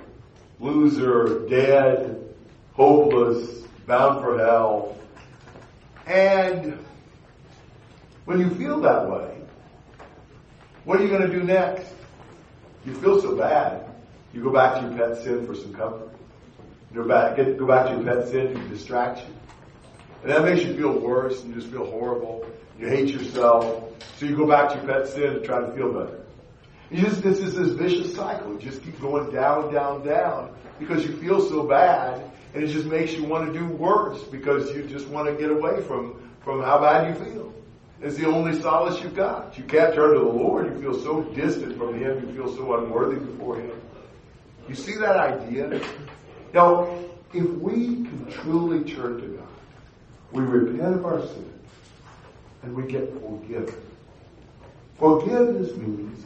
loser, 0.59 1.46
dead, 1.48 2.34
hopeless, 2.72 3.62
bound 3.86 4.20
for 4.20 4.36
hell. 4.36 4.96
And 6.06 6.76
when 8.24 8.40
you 8.40 8.50
feel 8.50 8.80
that 8.80 9.09
way, 9.09 9.38
what 10.84 10.98
are 10.98 11.04
you 11.04 11.09
going 11.09 11.22
to 11.22 11.32
do 11.32 11.44
next? 11.44 11.92
You 12.84 12.94
feel 12.94 13.20
so 13.22 13.36
bad. 13.36 13.84
You 14.32 14.42
go 14.42 14.52
back 14.52 14.80
to 14.80 14.88
your 14.88 14.96
pet 14.96 15.22
sin 15.22 15.46
for 15.46 15.54
some 15.54 15.72
comfort. 15.72 16.11
You 16.90 17.02
go 17.02 17.09
back, 17.09 17.36
get, 17.36 17.59
go 17.59 17.66
back 17.66 17.86
to 17.86 17.92
your 17.92 18.02
pet 18.02 18.28
sin 18.28 18.54
to 18.54 18.68
distract 18.68 19.20
you. 19.20 19.34
And 20.22 20.32
that 20.32 20.42
makes 20.42 20.64
you 20.64 20.74
feel 20.74 20.98
worse 20.98 21.42
and 21.42 21.54
you 21.54 21.61
just 21.61 21.72
feel 21.72 21.86
horrible. 21.86 22.44
You 22.78 22.88
hate 22.88 23.09
yourself. 23.09 23.84
So 24.16 24.26
you 24.26 24.36
go 24.36 24.46
back 24.46 24.70
to 24.70 24.76
your 24.76 24.86
pet 24.86 25.09
sin 25.09 25.34
to 25.34 25.40
try 25.40 25.61
to 25.61 25.72
feel 25.72 25.92
better. 25.92 26.24
Just, 26.93 27.22
this 27.22 27.39
is 27.39 27.55
this 27.55 27.70
vicious 27.70 28.14
cycle. 28.14 28.55
You 28.55 28.59
just 28.59 28.82
keep 28.82 29.01
going 29.01 29.30
down, 29.30 29.72
down, 29.72 30.07
down 30.07 30.55
because 30.78 31.05
you 31.05 31.16
feel 31.16 31.41
so 31.41 31.64
bad 31.64 32.22
and 32.55 32.64
it 32.64 32.68
just 32.68 32.86
makes 32.86 33.12
you 33.12 33.24
want 33.24 33.53
to 33.53 33.59
do 33.59 33.66
worse 33.66 34.22
because 34.24 34.74
you 34.74 34.84
just 34.84 35.07
want 35.09 35.28
to 35.28 35.34
get 35.34 35.51
away 35.51 35.82
from, 35.82 36.20
from 36.43 36.62
how 36.62 36.80
bad 36.80 37.09
you 37.09 37.24
feel. 37.24 37.53
It's 38.01 38.16
the 38.16 38.26
only 38.26 38.61
solace 38.61 39.03
you've 39.03 39.16
got. 39.16 39.59
You 39.59 39.64
can't 39.64 39.95
turn 39.95 40.14
to 40.14 40.20
the 40.20 40.26
Lord. 40.26 40.66
You 40.66 40.80
feel 40.80 41.03
so 41.03 41.22
distant 41.34 41.76
from 41.76 41.99
Him. 42.01 42.26
You 42.26 42.34
feel 42.34 42.55
so 42.55 42.78
unworthy 42.78 43.18
before 43.18 43.57
Him. 43.57 43.72
You 44.68 44.74
see 44.74 44.97
that 44.97 45.16
idea? 45.16 45.80
Now, 46.55 46.97
if 47.34 47.49
we 47.49 48.05
can 48.05 48.26
truly 48.30 48.84
turn 48.91 49.20
to 49.20 49.26
God, 49.26 49.49
we 50.32 50.43
repent 50.43 50.95
of 50.95 51.05
our 51.05 51.20
sins, 51.20 51.70
and 52.62 52.74
we 52.74 52.84
get 52.91 53.12
forgiven. 53.20 53.74
Forgiveness 54.99 55.74
means 55.76 56.24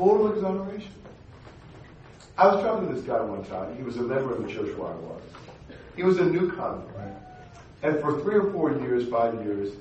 total 0.00 0.32
exoneration. 0.32 0.92
I 2.38 2.46
was 2.46 2.64
talking 2.64 2.88
to 2.88 2.94
this 2.94 3.04
guy 3.04 3.20
one 3.20 3.44
time. 3.44 3.76
He 3.76 3.82
was 3.82 3.98
a 3.98 4.02
member 4.02 4.34
of 4.34 4.42
the 4.42 4.48
church 4.48 4.74
where 4.78 4.88
I 4.88 4.94
was. 4.94 5.22
He 5.94 6.02
was 6.02 6.18
a 6.18 6.24
new 6.24 6.50
convert. 6.52 6.86
And 7.82 8.00
for 8.00 8.20
three 8.22 8.36
or 8.36 8.50
four 8.50 8.72
years, 8.72 9.08
five 9.10 9.34
years, 9.44 9.74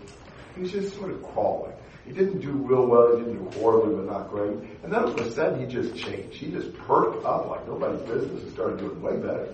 he 0.56 0.62
was 0.62 0.72
just 0.72 0.96
sort 0.98 1.12
of 1.12 1.24
crawling. 1.24 1.74
He 2.06 2.12
didn't 2.12 2.42
do 2.42 2.52
real 2.52 2.86
well. 2.86 3.16
He 3.16 3.24
didn't 3.24 3.52
do 3.52 3.60
horribly, 3.60 3.96
but 3.96 4.12
not 4.12 4.30
great. 4.30 4.58
And 4.84 4.92
then 4.92 4.96
all 4.96 5.12
of 5.12 5.20
a 5.20 5.32
sudden, 5.32 5.60
he 5.62 5.74
just 5.74 5.96
changed. 5.96 6.36
He 6.36 6.52
just 6.52 6.74
perked 6.80 7.24
up 7.24 7.48
like 7.48 7.66
nobody's 7.66 8.02
business 8.02 8.44
and 8.44 8.52
started 8.52 8.80
doing 8.80 9.02
way 9.02 9.16
better. 9.16 9.54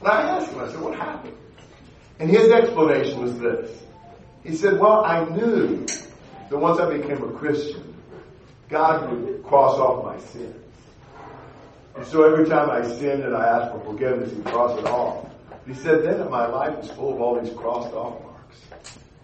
And 0.00 0.08
I 0.08 0.36
asked 0.36 0.52
him, 0.52 0.60
I 0.60 0.68
said, 0.68 0.80
what 0.80 0.94
happened? 0.94 1.36
And 2.18 2.28
his 2.28 2.50
explanation 2.50 3.22
was 3.22 3.38
this. 3.38 3.82
He 4.42 4.56
said, 4.56 4.78
well, 4.78 5.04
I 5.04 5.24
knew 5.24 5.86
that 6.50 6.58
once 6.58 6.80
I 6.80 6.98
became 6.98 7.22
a 7.22 7.32
Christian, 7.32 7.94
God 8.68 9.10
would 9.10 9.35
cross 9.46 9.78
off 9.78 10.04
my 10.04 10.18
sins. 10.32 10.56
And 11.96 12.06
so 12.06 12.30
every 12.30 12.46
time 12.46 12.68
I 12.70 12.82
sinned 12.82 13.22
and 13.22 13.34
I 13.34 13.46
asked 13.46 13.72
for 13.72 13.80
forgiveness, 13.80 14.32
he'd 14.32 14.44
cross 14.44 14.78
it 14.78 14.86
off. 14.86 15.26
He 15.66 15.74
said 15.74 16.04
then 16.04 16.30
my 16.30 16.46
life 16.46 16.76
was 16.78 16.90
full 16.90 17.14
of 17.14 17.20
all 17.20 17.40
these 17.40 17.52
crossed 17.54 17.94
off 17.94 18.22
marks. 18.22 18.58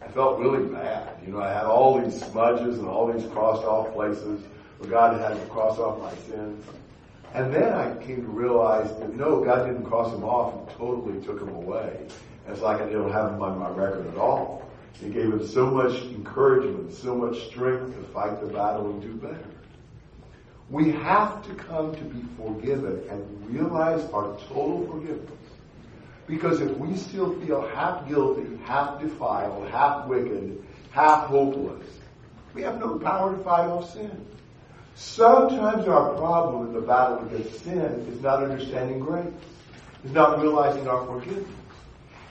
I 0.01 0.09
felt 0.09 0.39
really 0.39 0.66
bad. 0.66 1.16
You 1.25 1.33
know, 1.33 1.41
I 1.41 1.53
had 1.53 1.64
all 1.64 2.01
these 2.01 2.25
smudges 2.25 2.79
and 2.79 2.89
all 2.89 3.12
these 3.12 3.31
crossed 3.31 3.64
off 3.64 3.93
places 3.93 4.41
where 4.79 4.91
God 4.91 5.20
had 5.20 5.41
to 5.41 5.47
cross 5.47 5.79
off 5.79 6.01
my 6.01 6.14
sins. 6.29 6.64
And 7.35 7.53
then 7.53 7.73
I 7.73 7.95
came 8.05 8.23
to 8.23 8.29
realize 8.29 8.89
that 8.99 9.14
no, 9.14 9.45
God 9.45 9.66
didn't 9.66 9.85
cross 9.85 10.11
them 10.12 10.25
off. 10.25 10.68
He 10.68 10.77
totally 10.77 11.23
took 11.25 11.39
them 11.39 11.55
away. 11.55 11.97
It's 12.49 12.61
like 12.61 12.81
I 12.81 12.87
didn't 12.87 13.12
have 13.12 13.31
them 13.33 13.43
on 13.43 13.59
my 13.59 13.70
record 13.70 14.07
at 14.09 14.16
all. 14.16 14.68
He 15.01 15.09
gave 15.09 15.33
him 15.33 15.47
so 15.47 15.66
much 15.66 16.01
encouragement, 16.03 16.93
so 16.93 17.14
much 17.14 17.47
strength 17.47 17.97
to 17.97 18.03
fight 18.12 18.41
the 18.41 18.47
battle 18.47 18.91
and 18.91 19.01
do 19.01 19.14
better. 19.14 19.52
We 20.73 20.91
have 20.91 21.47
to 21.47 21.55
come 21.55 21.95
to 21.95 22.03
be 22.03 22.27
forgiven 22.39 23.03
and 23.11 23.47
realize 23.47 24.11
our 24.11 24.39
total 24.49 24.87
forgiveness. 24.87 25.29
Because 26.27 26.62
if 26.62 26.75
we 26.79 26.97
still 26.97 27.39
feel 27.41 27.68
half 27.75 28.09
guilty, 28.09 28.59
half 28.64 28.99
defiled, 28.99 29.68
half 29.68 30.07
wicked, 30.07 30.64
half 30.91 31.27
hopeless, 31.27 31.87
we 32.55 32.62
have 32.62 32.81
no 32.81 32.99
power 32.99 33.37
to 33.37 33.45
fight 33.45 33.66
off 33.66 33.93
sin. 33.93 34.27
Sometimes 34.95 35.87
our 35.89 36.14
problem 36.14 36.68
in 36.68 36.73
the 36.73 36.81
battle 36.81 37.18
against 37.27 37.64
sin 37.64 38.07
is 38.11 38.23
not 38.23 38.43
understanding 38.43 39.01
grace, 39.01 39.27
is 40.07 40.12
not 40.12 40.41
realizing 40.41 40.89
our 40.89 41.05
forgiveness. 41.05 41.51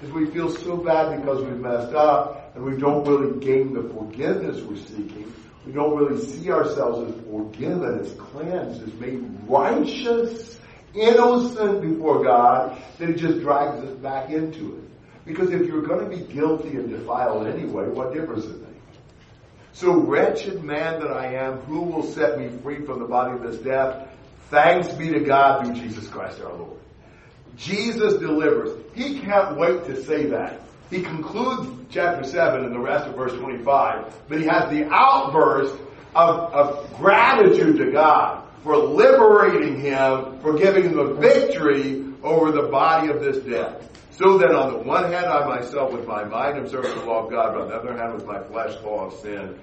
Is 0.01 0.09
we 0.09 0.25
feel 0.25 0.49
so 0.49 0.77
bad 0.77 1.21
because 1.21 1.43
we've 1.43 1.59
messed 1.59 1.93
up 1.93 2.55
and 2.55 2.65
we 2.65 2.75
don't 2.75 3.07
really 3.07 3.39
gain 3.39 3.75
the 3.75 3.83
forgiveness 3.83 4.63
we're 4.63 4.77
seeking. 4.77 5.31
We 5.65 5.73
don't 5.73 5.95
really 5.95 6.23
see 6.23 6.51
ourselves 6.51 7.13
as 7.13 7.21
forgiven, 7.25 7.99
as 7.99 8.11
cleansed, 8.13 8.81
as 8.81 8.93
made 8.95 9.23
righteous, 9.47 10.59
innocent 10.93 11.81
before 11.81 12.23
God, 12.23 12.81
then 12.97 13.11
it 13.11 13.17
just 13.17 13.41
drags 13.41 13.83
us 13.83 13.95
back 13.97 14.29
into 14.29 14.77
it. 14.77 15.25
Because 15.25 15.51
if 15.51 15.67
you're 15.67 15.83
going 15.83 16.09
to 16.09 16.17
be 16.17 16.23
guilty 16.33 16.69
and 16.69 16.89
defiled 16.89 17.47
anyway, 17.47 17.87
what 17.87 18.13
difference 18.13 18.45
does 18.45 18.55
it 18.55 18.61
make? 18.61 18.71
So 19.73 19.93
wretched 19.93 20.63
man 20.63 20.99
that 20.99 21.11
I 21.11 21.35
am, 21.35 21.59
who 21.59 21.81
will 21.81 22.03
set 22.03 22.39
me 22.39 22.49
free 22.61 22.83
from 22.85 22.99
the 22.99 23.05
body 23.05 23.33
of 23.35 23.43
this 23.43 23.61
death? 23.61 24.09
Thanks 24.49 24.91
be 24.93 25.09
to 25.09 25.21
God 25.21 25.63
through 25.63 25.75
Jesus 25.75 26.07
Christ 26.07 26.41
our 26.41 26.53
Lord. 26.53 26.79
Jesus 27.55 28.15
delivers. 28.15 28.77
He 28.95 29.19
can't 29.19 29.57
wait 29.57 29.85
to 29.85 30.03
say 30.03 30.25
that. 30.27 30.61
He 30.91 31.01
concludes 31.01 31.69
chapter 31.89 32.23
7 32.23 32.65
and 32.65 32.75
the 32.75 32.79
rest 32.79 33.07
of 33.07 33.15
verse 33.15 33.33
25, 33.33 34.13
but 34.27 34.37
he 34.37 34.45
has 34.45 34.69
the 34.69 34.87
outburst 34.91 35.73
of, 36.13 36.53
of 36.53 36.93
gratitude 36.97 37.77
to 37.77 37.91
God 37.91 38.43
for 38.63 38.75
liberating 38.75 39.79
him, 39.79 40.39
for 40.41 40.53
giving 40.57 40.89
him 40.89 40.99
a 40.99 41.13
victory 41.13 42.05
over 42.21 42.51
the 42.51 42.63
body 42.63 43.09
of 43.09 43.21
this 43.21 43.37
death. 43.37 43.87
So 44.11 44.37
that 44.37 44.51
on 44.51 44.73
the 44.73 44.79
one 44.79 45.11
hand, 45.11 45.25
I 45.25 45.45
myself 45.47 45.93
with 45.93 46.05
my 46.05 46.25
mind 46.25 46.57
am 46.57 46.67
serving 46.67 46.93
the 46.93 47.05
law 47.05 47.25
of 47.25 47.31
God, 47.31 47.53
but 47.53 47.61
on 47.61 47.69
the 47.69 47.75
other 47.75 47.97
hand, 47.97 48.13
with 48.13 48.25
my 48.25 48.43
flesh, 48.43 48.75
law 48.83 49.07
of 49.07 49.13
sin. 49.19 49.57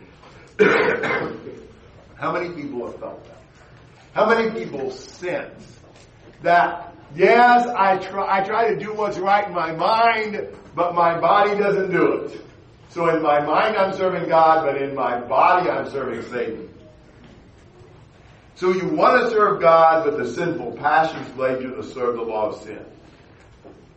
How 2.16 2.32
many 2.32 2.48
people 2.50 2.86
have 2.86 2.98
felt 2.98 3.24
that? 3.26 3.38
How 4.14 4.28
many 4.28 4.50
people 4.58 4.90
sense 4.90 5.78
that, 6.42 6.94
yes, 7.14 7.66
I 7.68 7.98
try, 7.98 8.40
I 8.40 8.44
try 8.44 8.74
to 8.74 8.78
do 8.78 8.94
what's 8.94 9.18
right 9.18 9.46
in 9.46 9.54
my 9.54 9.72
mind, 9.72 10.48
but 10.74 10.94
my 10.94 11.18
body 11.18 11.58
doesn't 11.58 11.90
do 11.90 12.12
it. 12.12 12.40
So 12.90 13.08
in 13.14 13.22
my 13.22 13.40
mind, 13.44 13.76
I'm 13.76 13.94
serving 13.94 14.28
God, 14.28 14.64
but 14.64 14.80
in 14.80 14.94
my 14.94 15.20
body, 15.20 15.68
I'm 15.68 15.90
serving 15.90 16.22
Satan. 16.30 16.68
So 18.54 18.72
you 18.72 18.88
want 18.88 19.22
to 19.22 19.30
serve 19.30 19.60
God, 19.60 20.04
but 20.04 20.18
the 20.18 20.26
sinful 20.32 20.72
passions 20.72 21.36
lead 21.36 21.62
you 21.62 21.76
to 21.76 21.82
serve 21.84 22.16
the 22.16 22.22
law 22.22 22.50
of 22.50 22.62
sin. 22.62 22.84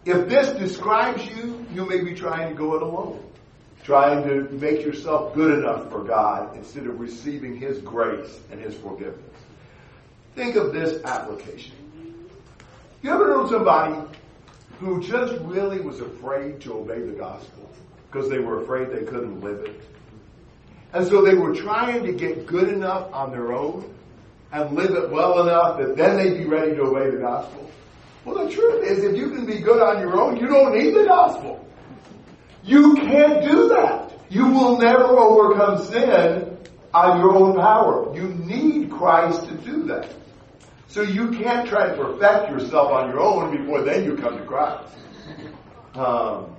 If 0.06 0.30
this 0.30 0.52
describes 0.58 1.26
you, 1.26 1.66
you 1.74 1.86
may 1.86 2.04
be 2.04 2.14
trying 2.14 2.50
to 2.50 2.56
go 2.56 2.76
it 2.76 2.82
alone. 2.82 3.24
Trying 3.84 4.24
to 4.26 4.44
make 4.54 4.82
yourself 4.82 5.34
good 5.34 5.58
enough 5.58 5.90
for 5.90 6.04
God 6.04 6.56
instead 6.56 6.86
of 6.86 7.00
receiving 7.00 7.56
His 7.56 7.80
grace 7.80 8.40
and 8.52 8.60
His 8.60 8.76
forgiveness. 8.76 9.18
Think 10.36 10.56
of 10.56 10.74
this 10.74 11.04
application. 11.04 11.81
You 13.02 13.12
ever 13.12 13.28
know 13.30 13.50
somebody 13.50 13.96
who 14.80 15.02
just 15.02 15.34
really 15.42 15.80
was 15.80 16.00
afraid 16.00 16.62
to 16.62 16.74
obey 16.74 17.02
the 17.02 17.14
gospel 17.14 17.70
because 18.12 18.30
they 18.30 18.40
were 18.40 18.62
afraid 18.62 18.90
they 18.90 19.06
couldn't 19.06 19.42
live 19.42 19.66
it? 19.66 19.82
And 20.94 21.08
so 21.08 21.24
they 21.24 21.34
were 21.34 21.56
trying 21.56 22.04
to 22.06 22.14
get 22.14 22.46
good 22.46 22.70
enough 22.70 23.12
on 23.12 23.32
their 23.32 23.54
own 23.54 23.92
and 24.52 24.76
live 24.76 24.92
it 24.92 25.10
well 25.10 25.42
enough 25.42 25.80
that 25.80 25.96
then 25.96 26.18
they'd 26.18 26.38
be 26.38 26.46
ready 26.46 26.76
to 26.76 26.82
obey 26.84 27.10
the 27.10 27.22
gospel. 27.22 27.72
Well, 28.24 28.46
the 28.46 28.54
truth 28.54 28.84
is, 28.84 29.04
if 29.04 29.18
you 29.18 29.32
can 29.32 29.46
be 29.46 29.60
good 29.60 29.82
on 29.82 30.00
your 30.00 30.22
own, 30.22 30.38
you 30.38 30.48
don't 30.48 30.78
need 30.78 30.94
the 30.94 31.06
gospel. 31.06 31.66
You 32.64 32.96
can't 32.96 33.44
do 33.50 33.70
that. 33.70 34.12
You 34.30 34.48
will 34.48 34.78
never 34.78 35.06
overcome 35.06 35.84
sin 35.86 36.58
on 36.94 37.20
your 37.20 37.36
own 37.36 37.56
power. 37.56 38.14
You 38.16 38.28
need 38.28 38.92
Christ 38.92 39.48
to 39.48 39.56
do 39.56 39.84
that. 39.84 40.14
So 40.92 41.02
you 41.04 41.32
can't 41.32 41.70
try 41.70 41.88
to 41.88 41.96
perfect 41.96 42.52
yourself 42.52 42.92
on 42.92 43.10
your 43.10 43.22
own 43.22 43.56
before 43.56 43.82
then 43.82 44.04
you 44.04 44.18
come 44.18 44.38
to 44.38 44.44
Christ. 44.44 44.94
Um, 45.96 46.54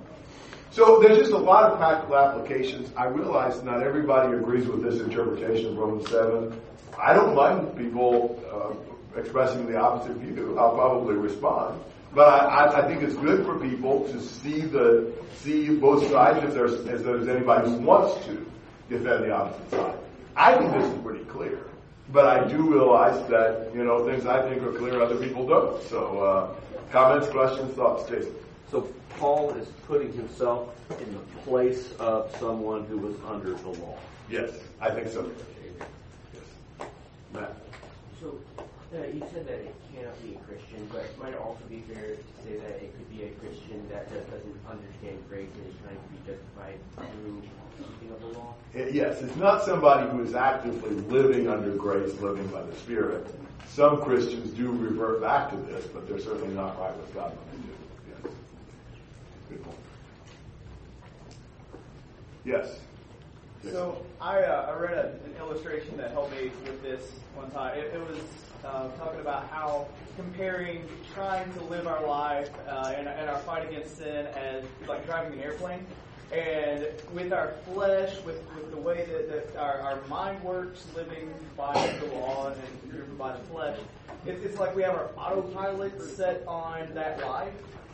so 0.71 0.99
there's 0.99 1.19
just 1.19 1.33
a 1.33 1.37
lot 1.37 1.71
of 1.71 1.77
practical 1.77 2.17
applications. 2.17 2.89
I 2.97 3.05
realize 3.05 3.61
not 3.61 3.83
everybody 3.83 4.35
agrees 4.35 4.65
with 4.65 4.81
this 4.81 5.01
interpretation 5.01 5.67
of 5.67 5.77
Romans 5.77 6.09
7. 6.09 6.59
I 6.99 7.13
don't 7.13 7.35
mind 7.35 7.77
people 7.77 8.43
uh, 8.51 9.19
expressing 9.19 9.67
the 9.67 9.77
opposite 9.77 10.17
view. 10.17 10.57
I'll 10.57 10.73
probably 10.73 11.13
respond. 11.13 11.79
But 12.11 12.27
I, 12.27 12.81
I, 12.81 12.87
think 12.87 13.03
it's 13.03 13.15
good 13.15 13.45
for 13.45 13.59
people 13.59 14.07
to 14.09 14.19
see 14.19 14.61
the 14.61 15.13
see 15.37 15.69
both 15.69 16.09
sides 16.09 16.43
if 16.43 16.53
there's 16.53 16.73
if 16.73 17.03
there's 17.03 17.27
anybody 17.27 17.69
who 17.69 17.77
wants 17.77 18.23
to 18.25 18.45
defend 18.89 19.25
the 19.25 19.31
opposite 19.31 19.71
side. 19.71 19.97
I 20.35 20.55
think 20.55 20.73
this 20.73 20.91
is 20.91 21.01
pretty 21.03 21.25
clear. 21.25 21.59
But 22.13 22.27
I 22.27 22.47
do 22.47 22.61
realize 22.71 23.27
that, 23.29 23.71
you 23.73 23.83
know, 23.83 24.05
things 24.05 24.27
I 24.27 24.47
think 24.47 24.61
are 24.61 24.71
clear, 24.71 25.01
other 25.01 25.15
people 25.15 25.47
don't. 25.47 25.81
So, 25.89 26.19
uh, 26.19 26.55
comments, 26.91 27.27
questions, 27.29 27.73
thoughts, 27.73 28.07
Jason? 28.07 28.35
So 28.69 28.87
Paul 29.17 29.49
is 29.55 29.67
putting 29.87 30.13
himself 30.13 30.69
in 31.01 31.11
the 31.11 31.19
place 31.41 31.91
of 31.93 32.33
someone 32.39 32.85
who 32.85 32.99
was 32.99 33.15
under 33.27 33.55
the 33.55 33.69
law. 33.69 33.97
Yes, 34.29 34.51
I 34.79 34.91
think 34.91 35.07
so. 35.07 35.27
Yes. 36.33 36.87
Matt. 37.33 37.55
So, 38.21 38.39
uh, 38.95 39.07
you 39.13 39.21
said 39.33 39.47
that 39.47 39.59
it 39.59 39.75
cannot 39.93 40.21
be 40.21 40.35
a 40.35 40.39
Christian, 40.39 40.87
but 40.91 41.01
it 41.01 41.17
might 41.19 41.35
also 41.35 41.63
be 41.69 41.83
fair 41.91 42.15
to 42.15 42.43
say 42.45 42.57
that 42.57 42.81
it 42.83 42.93
could 42.95 43.09
be 43.09 43.23
a 43.23 43.31
Christian 43.41 43.87
that 43.89 44.09
just 44.11 44.29
doesn't 44.29 44.57
understand 44.69 45.17
grace 45.29 45.49
and 45.55 45.67
is 45.67 45.79
trying 45.81 45.97
to 45.97 46.09
be 46.13 46.19
justified 46.25 46.77
through 46.95 47.41
keeping 47.77 48.13
of 48.13 48.21
the 48.21 48.39
law? 48.39 48.53
Uh, 48.75 48.85
Yes, 48.91 49.21
it's 49.21 49.35
not 49.35 49.63
somebody 49.63 50.09
who 50.09 50.23
is 50.23 50.35
actively 50.35 50.91
living 51.09 51.47
under 51.47 51.71
grace, 51.75 52.13
living 52.19 52.47
by 52.47 52.61
the 52.61 52.75
Spirit. 52.77 53.25
Some 53.67 54.01
Christians 54.01 54.51
do 54.51 54.71
revert 54.71 55.21
back 55.21 55.49
to 55.49 55.57
this, 55.57 55.85
but 55.87 56.07
they're 56.07 56.19
certainly 56.19 56.53
not 56.53 56.79
right 56.79 56.95
with 56.95 57.13
God 57.13 57.31
when 57.35 57.61
they 57.61 57.67
do. 57.67 57.73
Yes. 58.23 58.33
Good 59.49 59.63
point. 59.63 59.77
Yes. 62.45 62.79
So 63.71 64.05
I, 64.21 64.43
uh, 64.43 64.73
I 64.75 64.79
read 64.79 64.97
a, 64.97 65.07
an 65.25 65.35
illustration 65.39 65.97
that 65.97 66.11
helped 66.11 66.31
me 66.31 66.51
with 66.65 66.83
this 66.83 67.11
one 67.33 67.49
time. 67.51 67.77
It, 67.77 67.93
it 67.93 68.07
was 68.07 68.19
uh, 68.65 68.89
talking 68.97 69.19
about 69.19 69.47
how 69.49 69.87
comparing 70.15 70.87
trying 71.13 71.51
to 71.53 71.63
live 71.63 71.87
our 71.87 72.05
life 72.05 72.49
uh, 72.67 72.93
and, 72.95 73.07
and 73.07 73.29
our 73.29 73.39
fight 73.39 73.67
against 73.67 73.97
sin 73.97 74.27
as 74.27 74.63
like 74.87 75.05
driving 75.05 75.33
an 75.33 75.39
airplane. 75.39 75.85
And 76.31 76.87
with 77.13 77.31
our 77.31 77.53
flesh, 77.65 78.15
with, 78.25 78.41
with 78.55 78.71
the 78.71 78.77
way 78.77 79.05
that, 79.05 79.53
that 79.53 79.59
our, 79.59 79.79
our 79.79 80.01
mind 80.07 80.41
works, 80.43 80.85
living 80.95 81.31
by 81.55 81.73
the 81.99 82.07
law 82.07 82.47
and 82.47 82.91
driven 82.91 83.15
by 83.17 83.33
the 83.33 83.43
flesh, 83.45 83.77
it's, 84.25 84.43
it's 84.43 84.57
like 84.57 84.75
we 84.75 84.81
have 84.81 84.95
our 84.95 85.09
autopilot 85.15 86.01
set 86.01 86.43
on 86.47 86.91
that 86.95 87.19
life. 87.21 87.53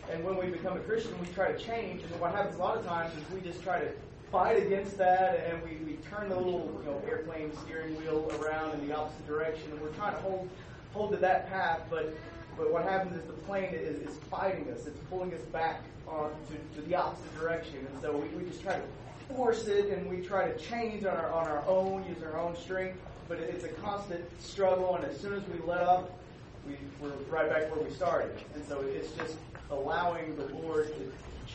And 0.10 0.24
when 0.24 0.38
we 0.38 0.48
become 0.48 0.78
a 0.78 0.80
Christian, 0.82 1.20
we 1.20 1.28
try 1.28 1.52
to 1.52 1.60
change. 1.60 2.02
And 2.02 2.20
what 2.22 2.32
happens 2.34 2.56
a 2.56 2.60
lot 2.60 2.78
of 2.78 2.86
times 2.86 3.14
is 3.18 3.30
we 3.32 3.42
just 3.42 3.62
try 3.62 3.80
to 3.80 3.92
fight 4.32 4.62
against 4.62 4.98
that, 4.98 5.46
and 5.48 5.62
we, 5.64 5.78
we 5.86 5.98
turn 6.10 6.30
the 6.30 6.36
little 6.36 6.72
you 6.84 6.92
know 6.92 7.02
airplane 7.08 7.52
steering 7.64 7.96
wheel 7.98 8.32
around 8.40 8.80
in 8.80 8.88
the 8.88 8.96
opposite 8.96 9.28
direction, 9.28 9.72
and 9.72 9.82
we're 9.82 9.90
trying 9.90 10.14
to 10.14 10.22
hold 10.22 10.50
hold 10.94 11.12
to 11.12 11.18
that 11.18 11.50
path. 11.50 11.82
But 11.90 12.14
but 12.58 12.72
what 12.72 12.84
happens 12.84 13.16
is 13.16 13.26
the 13.26 13.34
plane 13.34 13.74
is, 13.74 14.00
is 14.08 14.18
fighting 14.30 14.72
us. 14.72 14.86
It's 14.86 15.00
pulling 15.10 15.34
us 15.34 15.42
back 15.54 15.82
on 16.08 16.32
to, 16.48 16.82
to 16.82 16.88
the 16.88 16.96
opposite 16.96 17.40
direction, 17.40 17.78
and 17.78 18.02
so 18.02 18.12
we, 18.12 18.28
we 18.30 18.50
just 18.50 18.62
try 18.62 18.74
to 18.74 19.34
force 19.34 19.68
it, 19.68 19.90
and 19.92 20.10
we 20.10 20.22
try 20.22 20.48
to 20.48 20.58
change 20.58 21.06
on 21.06 21.16
our 21.16 21.32
on 21.32 21.48
our 21.48 21.64
own, 21.68 22.06
use 22.08 22.24
our 22.24 22.40
own 22.40 22.56
strength. 22.56 22.98
But 23.28 23.40
it, 23.40 23.50
it's 23.54 23.64
a 23.64 23.70
constant 23.70 24.26
struggle, 24.42 24.96
and 24.96 25.06
as 25.06 25.20
soon 25.20 25.34
as 25.34 25.44
we 25.48 25.60
let 25.66 25.82
up, 25.82 26.20
we, 26.68 26.78
we're 27.00 27.14
right 27.30 27.50
back 27.50 27.74
where 27.74 27.84
we 27.84 27.92
started. 27.92 28.32
And 28.56 28.66
so 28.68 28.82
it's 28.82 29.12
just 29.12 29.36
allowing 29.72 30.36
the 30.36 30.46
Lord 30.56 30.88
to 30.88 31.12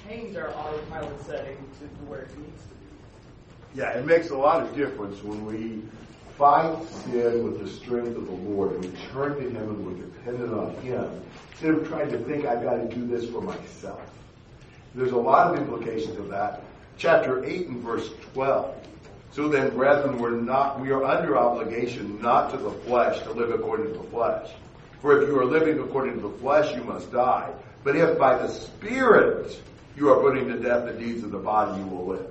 change 0.08 0.36
our 0.36 0.50
autopilot 0.50 1.24
setting 1.26 1.56
to, 1.78 1.86
to 1.86 2.04
where 2.06 2.20
it 2.20 2.38
needs 2.38 2.62
to 2.62 2.68
be. 2.68 3.80
Yeah, 3.80 3.90
it 3.90 4.06
makes 4.06 4.30
a 4.30 4.36
lot 4.36 4.62
of 4.62 4.74
difference 4.76 5.22
when 5.22 5.44
we 5.46 5.82
fight 6.38 6.76
sin 7.04 7.44
with 7.44 7.60
the 7.60 7.68
strength 7.68 8.16
of 8.16 8.26
the 8.26 8.32
Lord 8.32 8.72
and 8.72 8.84
we 8.84 8.90
turn 9.12 9.36
to 9.36 9.48
Him 9.48 9.56
and 9.56 9.86
we're 9.86 10.06
dependent 10.06 10.52
on 10.52 10.74
Him 10.82 11.22
instead 11.52 11.74
of 11.74 11.88
trying 11.88 12.10
to 12.10 12.18
think 12.18 12.44
I've 12.44 12.62
got 12.62 12.76
to 12.76 12.88
do 12.94 13.06
this 13.06 13.30
for 13.30 13.40
myself. 13.40 14.02
There's 14.94 15.12
a 15.12 15.16
lot 15.16 15.52
of 15.52 15.58
implications 15.60 16.18
of 16.18 16.28
that. 16.28 16.62
Chapter 16.98 17.44
8 17.44 17.68
and 17.68 17.82
verse 17.82 18.10
12. 18.32 18.74
So 19.32 19.48
then, 19.48 19.70
brethren, 19.70 20.18
we're 20.18 20.30
not, 20.30 20.78
we 20.78 20.92
are 20.92 21.02
under 21.02 21.36
obligation 21.36 22.22
not 22.22 22.52
to 22.52 22.56
the 22.56 22.70
flesh 22.70 23.20
to 23.22 23.32
live 23.32 23.50
according 23.50 23.92
to 23.92 23.98
the 23.98 24.04
flesh. 24.04 24.48
For 25.00 25.20
if 25.20 25.28
you 25.28 25.38
are 25.40 25.44
living 25.44 25.80
according 25.80 26.14
to 26.14 26.20
the 26.20 26.38
flesh, 26.38 26.74
you 26.74 26.84
must 26.84 27.10
die. 27.10 27.52
But 27.82 27.96
if 27.96 28.16
by 28.16 28.38
the 28.38 28.48
Spirit 28.48 29.60
you 29.96 30.10
are 30.10 30.20
putting 30.20 30.48
to 30.48 30.58
death 30.58 30.86
the 30.86 30.92
deeds 30.92 31.22
of 31.22 31.30
the 31.30 31.38
body, 31.38 31.80
you 31.80 31.86
will 31.86 32.06
live. 32.06 32.30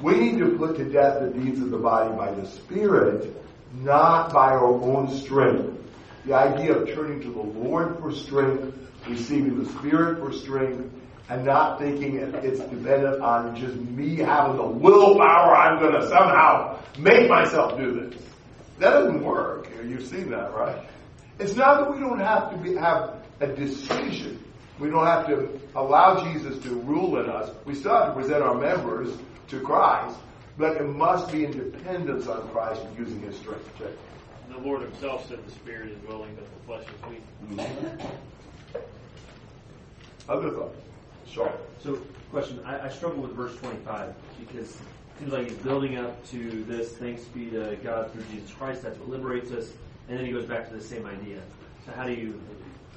We 0.00 0.18
need 0.18 0.38
to 0.38 0.56
put 0.56 0.76
to 0.76 0.84
death 0.84 1.20
the 1.20 1.28
deeds 1.38 1.60
of 1.60 1.70
the 1.70 1.78
body 1.78 2.14
by 2.16 2.32
the 2.32 2.46
Spirit, 2.46 3.34
not 3.74 4.32
by 4.32 4.52
our 4.52 4.66
own 4.66 5.14
strength. 5.16 5.80
The 6.26 6.34
idea 6.34 6.74
of 6.74 6.88
turning 6.88 7.20
to 7.20 7.30
the 7.30 7.42
Lord 7.42 7.98
for 7.98 8.12
strength, 8.12 8.76
receiving 9.06 9.62
the 9.62 9.70
Spirit 9.78 10.18
for 10.18 10.32
strength, 10.32 10.90
and 11.28 11.44
not 11.44 11.78
thinking 11.78 12.16
it's 12.16 12.60
dependent 12.60 13.22
on 13.22 13.56
just 13.56 13.76
me 13.76 14.16
having 14.16 14.56
the 14.56 14.66
willpower 14.66 15.56
I'm 15.56 15.78
going 15.78 15.94
to 15.94 16.08
somehow 16.08 16.80
make 16.98 17.28
myself 17.28 17.78
do 17.78 18.08
this. 18.08 18.22
That 18.78 18.90
doesn't 18.90 19.22
work. 19.22 19.68
You've 19.86 20.06
seen 20.06 20.30
that, 20.30 20.52
right? 20.54 20.86
It's 21.38 21.54
not 21.54 21.80
that 21.80 21.94
we 21.94 22.00
don't 22.00 22.20
have 22.20 22.50
to 22.50 22.56
be, 22.56 22.74
have 22.74 23.22
a 23.40 23.46
decision. 23.46 24.43
We 24.78 24.90
don't 24.90 25.06
have 25.06 25.26
to 25.28 25.60
allow 25.76 26.22
Jesus 26.32 26.62
to 26.64 26.70
rule 26.70 27.18
in 27.18 27.30
us. 27.30 27.50
We 27.64 27.74
still 27.74 27.94
have 27.94 28.08
to 28.08 28.20
present 28.20 28.42
our 28.42 28.54
members 28.54 29.16
to 29.48 29.60
Christ, 29.60 30.16
but 30.58 30.76
it 30.76 30.84
must 30.84 31.30
be 31.30 31.44
in 31.44 31.52
dependence 31.52 32.26
on 32.26 32.48
Christ 32.48 32.82
and 32.82 32.98
using 32.98 33.20
His 33.20 33.36
strength. 33.36 33.70
Check. 33.78 33.90
The 34.50 34.58
Lord 34.58 34.82
Himself 34.82 35.28
said 35.28 35.44
the 35.46 35.50
Spirit 35.52 35.90
is 35.90 36.08
willing, 36.08 36.34
but 36.34 36.44
the 36.44 36.66
flesh 36.66 36.84
is 36.84 37.10
weak. 37.10 37.22
Mm-hmm. 37.50 38.06
Other 40.28 40.50
thoughts? 40.50 40.78
Sure. 41.30 41.52
So, 41.82 41.98
question. 42.30 42.60
I, 42.64 42.86
I 42.86 42.88
struggle 42.88 43.22
with 43.22 43.32
verse 43.32 43.56
25 43.56 44.14
because 44.40 44.70
it 44.70 44.78
seems 45.18 45.32
like 45.32 45.48
he's 45.48 45.58
building 45.58 45.98
up 45.98 46.24
to 46.30 46.64
this, 46.64 46.92
thanks 46.92 47.22
be 47.24 47.50
to 47.50 47.76
God 47.82 48.12
through 48.12 48.24
Jesus 48.32 48.50
Christ. 48.52 48.82
That's 48.82 48.98
what 48.98 49.08
liberates 49.08 49.50
us. 49.52 49.70
And 50.08 50.18
then 50.18 50.26
he 50.26 50.32
goes 50.32 50.46
back 50.46 50.68
to 50.68 50.74
the 50.74 50.82
same 50.82 51.06
idea. 51.06 51.40
So, 51.86 51.92
how 51.92 52.04
do 52.04 52.12
you 52.12 52.40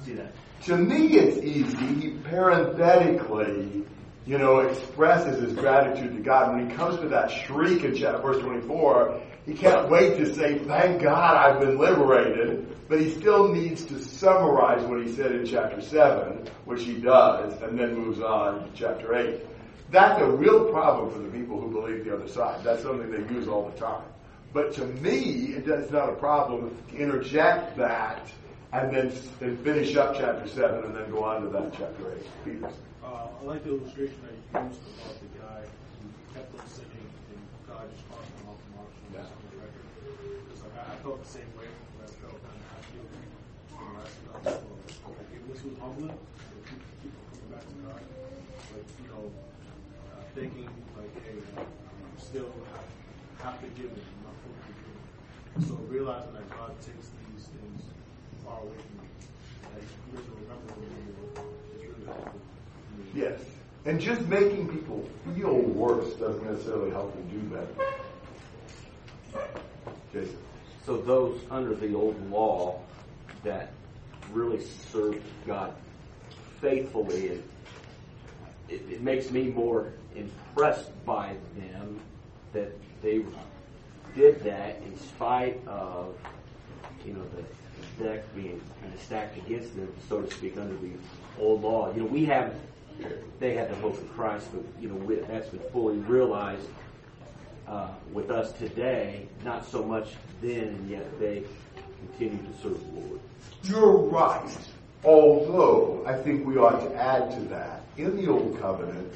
see 0.04 0.14
that? 0.14 0.32
To 0.64 0.76
me, 0.76 1.14
it's 1.14 1.38
easy. 1.38 1.86
He 2.00 2.10
parenthetically, 2.10 3.84
you 4.26 4.38
know, 4.38 4.58
expresses 4.60 5.40
his 5.40 5.54
gratitude 5.54 6.16
to 6.16 6.22
God. 6.22 6.54
When 6.54 6.68
he 6.68 6.76
comes 6.76 6.98
to 7.00 7.08
that 7.08 7.30
shriek 7.30 7.84
in 7.84 7.94
chapter, 7.96 8.20
verse 8.20 8.42
24, 8.42 9.20
he 9.46 9.54
can't 9.54 9.88
wait 9.88 10.18
to 10.18 10.34
say, 10.34 10.58
thank 10.58 11.02
God 11.02 11.36
I've 11.36 11.60
been 11.60 11.78
liberated. 11.78 12.76
But 12.88 13.00
he 13.00 13.10
still 13.10 13.48
needs 13.52 13.84
to 13.86 14.02
summarize 14.02 14.82
what 14.84 15.00
he 15.00 15.14
said 15.14 15.32
in 15.32 15.46
chapter 15.46 15.80
7, 15.80 16.48
which 16.64 16.84
he 16.84 16.94
does, 16.94 17.60
and 17.62 17.78
then 17.78 17.94
moves 17.94 18.20
on 18.20 18.64
to 18.64 18.70
chapter 18.74 19.14
8. 19.14 19.40
That's 19.90 20.20
a 20.20 20.26
real 20.26 20.70
problem 20.70 21.10
for 21.10 21.18
the 21.18 21.28
people 21.28 21.60
who 21.60 21.70
believe 21.70 22.04
the 22.04 22.14
other 22.14 22.28
side. 22.28 22.62
That's 22.64 22.82
something 22.82 23.10
they 23.10 23.32
use 23.32 23.48
all 23.48 23.70
the 23.70 23.78
time. 23.78 24.04
But 24.52 24.72
to 24.74 24.84
me, 24.84 25.54
it's 25.54 25.90
not 25.90 26.10
a 26.10 26.16
problem 26.16 26.76
to 26.90 26.96
interject 26.96 27.76
that 27.76 28.30
and 28.72 28.94
then 28.94 29.12
and 29.40 29.58
finish 29.60 29.96
up 29.96 30.14
chapter 30.16 30.46
7 30.46 30.84
and 30.84 30.94
then 30.94 31.10
go 31.10 31.24
on 31.24 31.42
to 31.42 31.48
that 31.48 31.72
chapter 31.72 32.12
8. 32.12 32.44
Peter. 32.44 32.70
Uh, 33.02 33.28
I 33.40 33.44
like 33.44 33.64
the 33.64 33.70
illustration 33.70 34.20
that 34.28 34.36
you 34.36 34.68
used 34.68 34.80
about 34.84 35.16
the 35.24 35.30
guy 35.40 35.60
who 35.64 36.06
kept 36.36 36.52
on 36.52 36.68
sinning 36.68 37.08
and 37.32 37.40
God 37.64 37.88
just 37.88 38.04
crossed 38.12 38.28
him 38.28 38.52
off 38.52 38.60
the 38.60 38.70
mark 38.76 38.92
yeah. 39.16 39.24
on 39.24 39.40
the 39.48 39.56
record. 39.56 39.88
Because 40.44 40.60
like, 40.68 40.76
I, 40.84 40.92
I 40.92 40.96
felt 41.00 41.16
the 41.24 41.32
same 41.32 41.48
way 41.56 41.64
when 41.64 42.04
I 42.04 42.10
felt 42.20 42.36
kind 42.44 42.60
of 42.60 42.68
half 42.68 42.84
guilty. 42.92 43.24
You 43.24 43.88
know, 43.88 44.04
asking 44.04 44.24
God 44.28 44.40
for 45.00 45.12
like, 45.16 45.32
it 45.32 45.42
was 45.48 45.60
humbling. 45.80 46.12
Like, 46.12 46.64
keep, 46.68 46.82
keep 47.00 47.14
coming 47.24 47.48
back 47.48 47.64
to 47.64 47.76
God. 47.88 48.04
But, 48.04 48.84
you 48.84 49.06
know, 49.08 49.24
uh, 50.12 50.28
thinking, 50.36 50.68
like, 50.92 51.14
hey, 51.24 51.40
uh, 51.56 51.64
I'm 51.64 52.18
still 52.20 52.52
half, 52.68 52.84
half 53.40 53.56
forgiven. 53.64 53.96
I'm 53.96 54.22
not 54.28 54.36
fully 54.44 54.60
forgiven. 54.60 55.00
So 55.64 55.72
realizing 55.88 56.36
that 56.36 56.44
God 56.52 56.76
takes 56.84 57.08
these 57.32 57.48
things 57.48 57.80
far 58.48 58.60
away 58.60 58.74
from 58.76 58.96
me. 58.98 59.08
That 59.62 59.82
He 59.82 60.16
remember 60.42 60.68
them 60.74 60.82
anymore. 60.96 61.44
It's 61.74 61.84
really 61.84 62.06
helpful. 62.06 62.40
Yes. 63.14 63.40
And 63.84 64.00
just 64.00 64.22
making 64.22 64.68
people 64.68 65.08
feel 65.34 65.54
worse 65.54 66.12
doesn't 66.14 66.44
necessarily 66.44 66.90
help 66.90 67.14
them 67.14 67.28
do 67.28 67.40
better. 67.56 67.88
Jason. 70.12 70.38
So 70.84 70.96
those 70.96 71.40
under 71.50 71.74
the 71.74 71.94
old 71.94 72.30
law 72.30 72.80
that 73.44 73.72
really 74.32 74.64
served 74.90 75.22
God 75.46 75.74
faithfully, 76.60 77.26
it, 77.26 77.44
it, 78.68 78.82
it 78.90 79.02
makes 79.02 79.30
me 79.30 79.44
more 79.44 79.92
impressed 80.16 80.90
by 81.04 81.36
them 81.56 82.00
that 82.52 82.72
they 83.02 83.24
did 84.14 84.42
that 84.44 84.82
in 84.82 84.98
spite 84.98 85.60
of, 85.66 86.16
you 87.04 87.12
know, 87.12 87.22
the 87.36 87.44
being 87.98 88.60
kind 88.80 88.94
of 88.94 89.00
stacked 89.02 89.36
against 89.38 89.74
them, 89.76 89.92
so 90.08 90.22
to 90.22 90.34
speak, 90.34 90.56
under 90.56 90.74
the 90.76 90.90
old 91.38 91.62
law. 91.62 91.92
You 91.92 92.00
know, 92.00 92.06
we 92.06 92.24
have, 92.26 92.54
they 93.38 93.54
had 93.54 93.70
the 93.70 93.76
hope 93.76 93.98
of 93.98 94.14
Christ, 94.14 94.48
but, 94.52 94.62
you 94.80 94.88
know, 94.88 95.16
that's 95.26 95.48
been 95.48 95.60
fully 95.72 95.98
realized 95.98 96.68
uh, 97.66 97.88
with 98.12 98.30
us 98.30 98.52
today, 98.52 99.26
not 99.44 99.66
so 99.66 99.82
much 99.82 100.08
then, 100.40 100.68
and 100.68 100.90
yet 100.90 101.18
they 101.18 101.44
continue 102.00 102.38
to 102.38 102.62
serve 102.62 102.80
the 102.94 103.00
Lord. 103.00 103.20
You're 103.64 103.96
right. 103.96 104.56
Although, 105.04 106.04
I 106.06 106.14
think 106.14 106.46
we 106.46 106.56
ought 106.56 106.80
to 106.80 106.94
add 106.94 107.30
to 107.32 107.40
that, 107.48 107.82
in 107.96 108.16
the 108.16 108.30
Old 108.30 108.60
Covenant, 108.60 109.12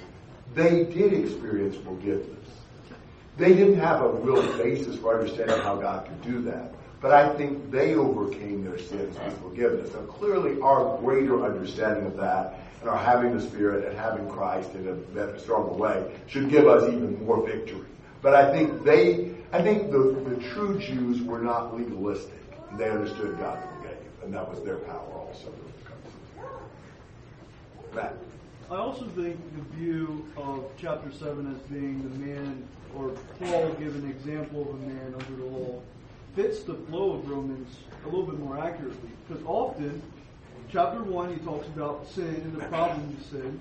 they 0.54 0.84
did 0.84 1.12
experience 1.12 1.76
forgiveness. 1.76 2.38
They 3.38 3.54
didn't 3.54 3.78
have 3.78 4.02
a 4.02 4.08
real 4.08 4.42
basis 4.58 4.96
for 4.98 5.18
understanding 5.18 5.58
how 5.60 5.76
God 5.76 6.06
could 6.06 6.22
do 6.22 6.42
that. 6.42 6.74
But 7.02 7.10
I 7.10 7.36
think 7.36 7.72
they 7.72 7.96
overcame 7.96 8.64
their 8.64 8.78
sins 8.78 9.18
with 9.18 9.38
forgiveness. 9.42 9.92
Now, 9.92 10.02
clearly, 10.02 10.60
our 10.60 10.96
greater 10.98 11.44
understanding 11.44 12.06
of 12.06 12.16
that 12.18 12.60
and 12.80 12.88
our 12.88 12.96
having 12.96 13.36
the 13.36 13.42
Spirit 13.42 13.88
and 13.88 13.98
having 13.98 14.28
Christ 14.28 14.70
in 14.74 14.86
a 15.18 15.38
stronger 15.40 15.72
way 15.72 16.12
should 16.28 16.48
give 16.48 16.68
us 16.68 16.84
even 16.88 17.24
more 17.26 17.44
victory. 17.44 17.86
But 18.22 18.36
I 18.36 18.52
think 18.52 18.84
they 18.84 19.32
I 19.52 19.60
think 19.60 19.90
the, 19.90 19.98
the 19.98 20.36
true 20.54 20.78
Jews 20.78 21.20
were 21.22 21.40
not 21.40 21.76
legalistic. 21.76 22.40
They 22.78 22.88
understood 22.88 23.36
God 23.38 23.58
forgave, 23.76 23.98
and 24.22 24.32
that 24.32 24.48
was 24.48 24.62
their 24.64 24.78
power 24.78 25.12
also. 25.12 25.52
Matt. 27.94 28.14
I 28.70 28.76
also 28.76 29.06
think 29.08 29.36
the 29.54 29.76
view 29.76 30.26
of 30.38 30.64
chapter 30.78 31.12
7 31.12 31.54
as 31.54 31.60
being 31.70 32.02
the 32.02 32.18
man, 32.24 32.66
or 32.96 33.10
Paul 33.38 33.74
give 33.74 33.94
an 33.94 34.08
example 34.08 34.62
of 34.62 34.68
a 34.68 34.86
man 34.86 35.14
under 35.14 35.36
the 35.36 35.44
law, 35.44 35.82
fits 36.34 36.62
the 36.62 36.74
flow 36.74 37.12
of 37.12 37.28
Romans 37.28 37.76
a 38.04 38.08
little 38.08 38.24
bit 38.24 38.38
more 38.38 38.58
accurately. 38.58 39.10
Because 39.28 39.44
often, 39.46 40.02
chapter 40.70 41.02
1, 41.02 41.34
he 41.34 41.44
talks 41.44 41.66
about 41.68 42.08
sin 42.08 42.24
and 42.24 42.56
the 42.56 42.64
problem 42.66 43.16
of 43.18 43.26
sin, 43.26 43.60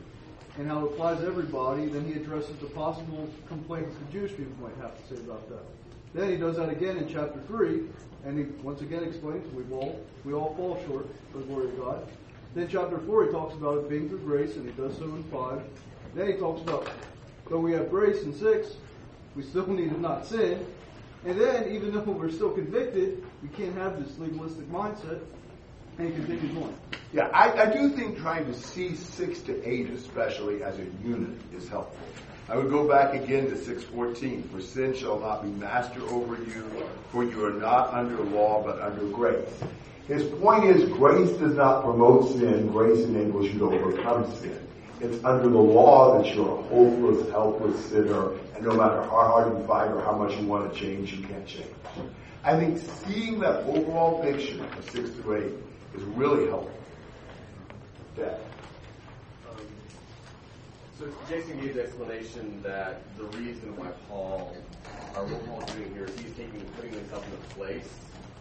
and 0.57 0.67
how 0.67 0.85
it 0.85 0.85
applies 0.85 1.19
to 1.19 1.27
everybody. 1.27 1.85
Then 1.85 2.05
he 2.05 2.13
addresses 2.13 2.55
the 2.57 2.67
possible 2.67 3.29
complaints 3.47 3.95
the 3.95 4.19
Jewish 4.19 4.31
people 4.31 4.53
might 4.61 4.75
have 4.81 4.95
to 4.97 5.15
say 5.15 5.21
about 5.21 5.47
that. 5.49 5.63
Then 6.13 6.29
he 6.29 6.37
does 6.37 6.57
that 6.57 6.69
again 6.69 6.97
in 6.97 7.07
chapter 7.07 7.39
3, 7.47 7.83
and 8.25 8.37
he 8.37 8.45
once 8.61 8.81
again 8.81 9.03
explains 9.03 9.51
we 9.53 9.63
all, 9.73 9.99
we 10.25 10.33
all 10.33 10.53
fall 10.55 10.81
short 10.87 11.05
of 11.05 11.41
the 11.41 11.45
glory 11.47 11.67
of 11.67 11.77
God. 11.79 12.07
Then 12.53 12.67
chapter 12.67 12.97
4, 12.99 13.25
he 13.25 13.31
talks 13.31 13.53
about 13.55 13.77
it 13.77 13.89
being 13.89 14.09
through 14.09 14.19
grace, 14.19 14.55
and 14.55 14.65
he 14.65 14.71
does 14.71 14.97
so 14.97 15.05
in 15.05 15.23
5. 15.23 15.61
Then 16.15 16.27
he 16.27 16.33
talks 16.33 16.61
about, 16.61 16.89
though 17.49 17.59
we 17.59 17.71
have 17.71 17.89
grace 17.89 18.23
in 18.23 18.33
6, 18.37 18.75
we 19.35 19.43
still 19.43 19.67
need 19.67 19.89
to 19.89 19.99
not 20.01 20.25
sin. 20.25 20.65
And 21.25 21.39
then, 21.39 21.71
even 21.71 21.91
though 21.91 22.01
we're 22.01 22.31
still 22.31 22.51
convicted, 22.51 23.23
we 23.43 23.49
can't 23.49 23.75
have 23.75 24.03
this 24.03 24.17
legalistic 24.17 24.69
mindset. 24.71 25.21
And 25.97 26.07
he 26.07 26.13
continues 26.13 26.57
on. 26.57 26.73
Yeah, 27.13 27.27
I, 27.33 27.51
I 27.63 27.65
do 27.71 27.89
think 27.89 28.17
trying 28.17 28.45
to 28.45 28.53
see 28.53 28.95
6 28.95 29.41
to 29.41 29.69
8, 29.69 29.89
especially 29.91 30.63
as 30.63 30.79
a 30.79 30.85
unit, 31.03 31.37
is 31.53 31.67
helpful. 31.67 32.07
I 32.49 32.55
would 32.57 32.69
go 32.69 32.87
back 32.87 33.13
again 33.13 33.49
to 33.49 33.57
614. 33.57 34.49
For 34.51 34.61
sin 34.61 34.95
shall 34.95 35.19
not 35.19 35.43
be 35.43 35.49
master 35.49 36.01
over 36.09 36.35
you, 36.35 36.65
for 37.11 37.23
you 37.23 37.45
are 37.45 37.53
not 37.53 37.93
under 37.93 38.17
law, 38.23 38.63
but 38.63 38.81
under 38.81 39.05
grace. 39.05 39.47
His 40.07 40.23
point 40.39 40.65
is 40.65 40.89
grace 40.89 41.29
does 41.37 41.55
not 41.55 41.83
promote 41.83 42.31
sin, 42.31 42.67
grace 42.71 43.05
enables 43.05 43.45
you 43.51 43.59
to 43.59 43.71
overcome 43.71 44.29
sin. 44.37 44.67
It's 44.99 45.23
under 45.23 45.47
the 45.47 45.57
law 45.57 46.21
that 46.21 46.35
you're 46.35 46.59
a 46.59 46.61
hopeless, 46.63 47.29
helpless 47.31 47.85
sinner, 47.85 48.31
and 48.61 48.69
no 48.69 48.77
matter 48.77 49.01
how 49.01 49.27
hard 49.27 49.57
you 49.57 49.65
fight 49.65 49.89
or 49.91 50.01
how 50.01 50.11
much 50.11 50.37
you 50.37 50.45
want 50.45 50.71
to 50.71 50.79
change, 50.79 51.13
you 51.13 51.25
can't 51.25 51.47
change. 51.47 51.73
I 52.43 52.55
think 52.57 52.77
seeing 53.05 53.39
that 53.39 53.63
overall 53.63 54.21
picture 54.21 54.63
of 54.77 54.89
6 54.91 55.09
to 55.09 55.35
8 55.35 55.43
is 55.95 56.03
really 56.03 56.47
helpful. 56.47 56.71
Yeah. 58.17 58.25
Um, 59.49 59.65
so 60.99 61.07
Jason 61.27 61.59
gave 61.59 61.73
the 61.73 61.83
explanation 61.83 62.61
that 62.61 63.01
the 63.17 63.23
reason 63.37 63.75
why 63.77 63.87
Paul, 64.07 64.55
or 65.15 65.25
what 65.25 65.45
Paul's 65.47 65.73
doing 65.73 65.93
here, 65.95 66.05
is 66.05 66.19
he's 66.19 66.33
taking, 66.33 66.61
putting 66.75 66.93
himself 66.93 67.25
in 67.25 67.31
the 67.31 67.55
place 67.55 67.89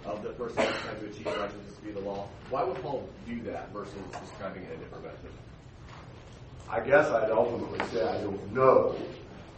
of 0.04 0.22
the 0.22 0.30
person 0.30 0.64
who's 0.64 0.80
trying 0.82 1.00
to 1.00 1.06
achieve 1.06 1.26
righteousness 1.26 1.76
to 1.76 1.82
be 1.82 1.92
the 1.92 2.00
law. 2.00 2.28
Why 2.50 2.64
would 2.64 2.80
Paul 2.82 3.08
do 3.26 3.40
that 3.42 3.72
versus 3.72 3.94
describing 4.20 4.64
it 4.64 4.72
in 4.72 4.80
a 4.80 4.84
different 4.84 5.04
method? 5.04 5.30
I 6.68 6.80
guess 6.80 7.08
I'd 7.10 7.30
ultimately 7.30 7.80
say 7.88 8.06
I 8.06 8.20
don't 8.20 8.52
know. 8.52 8.94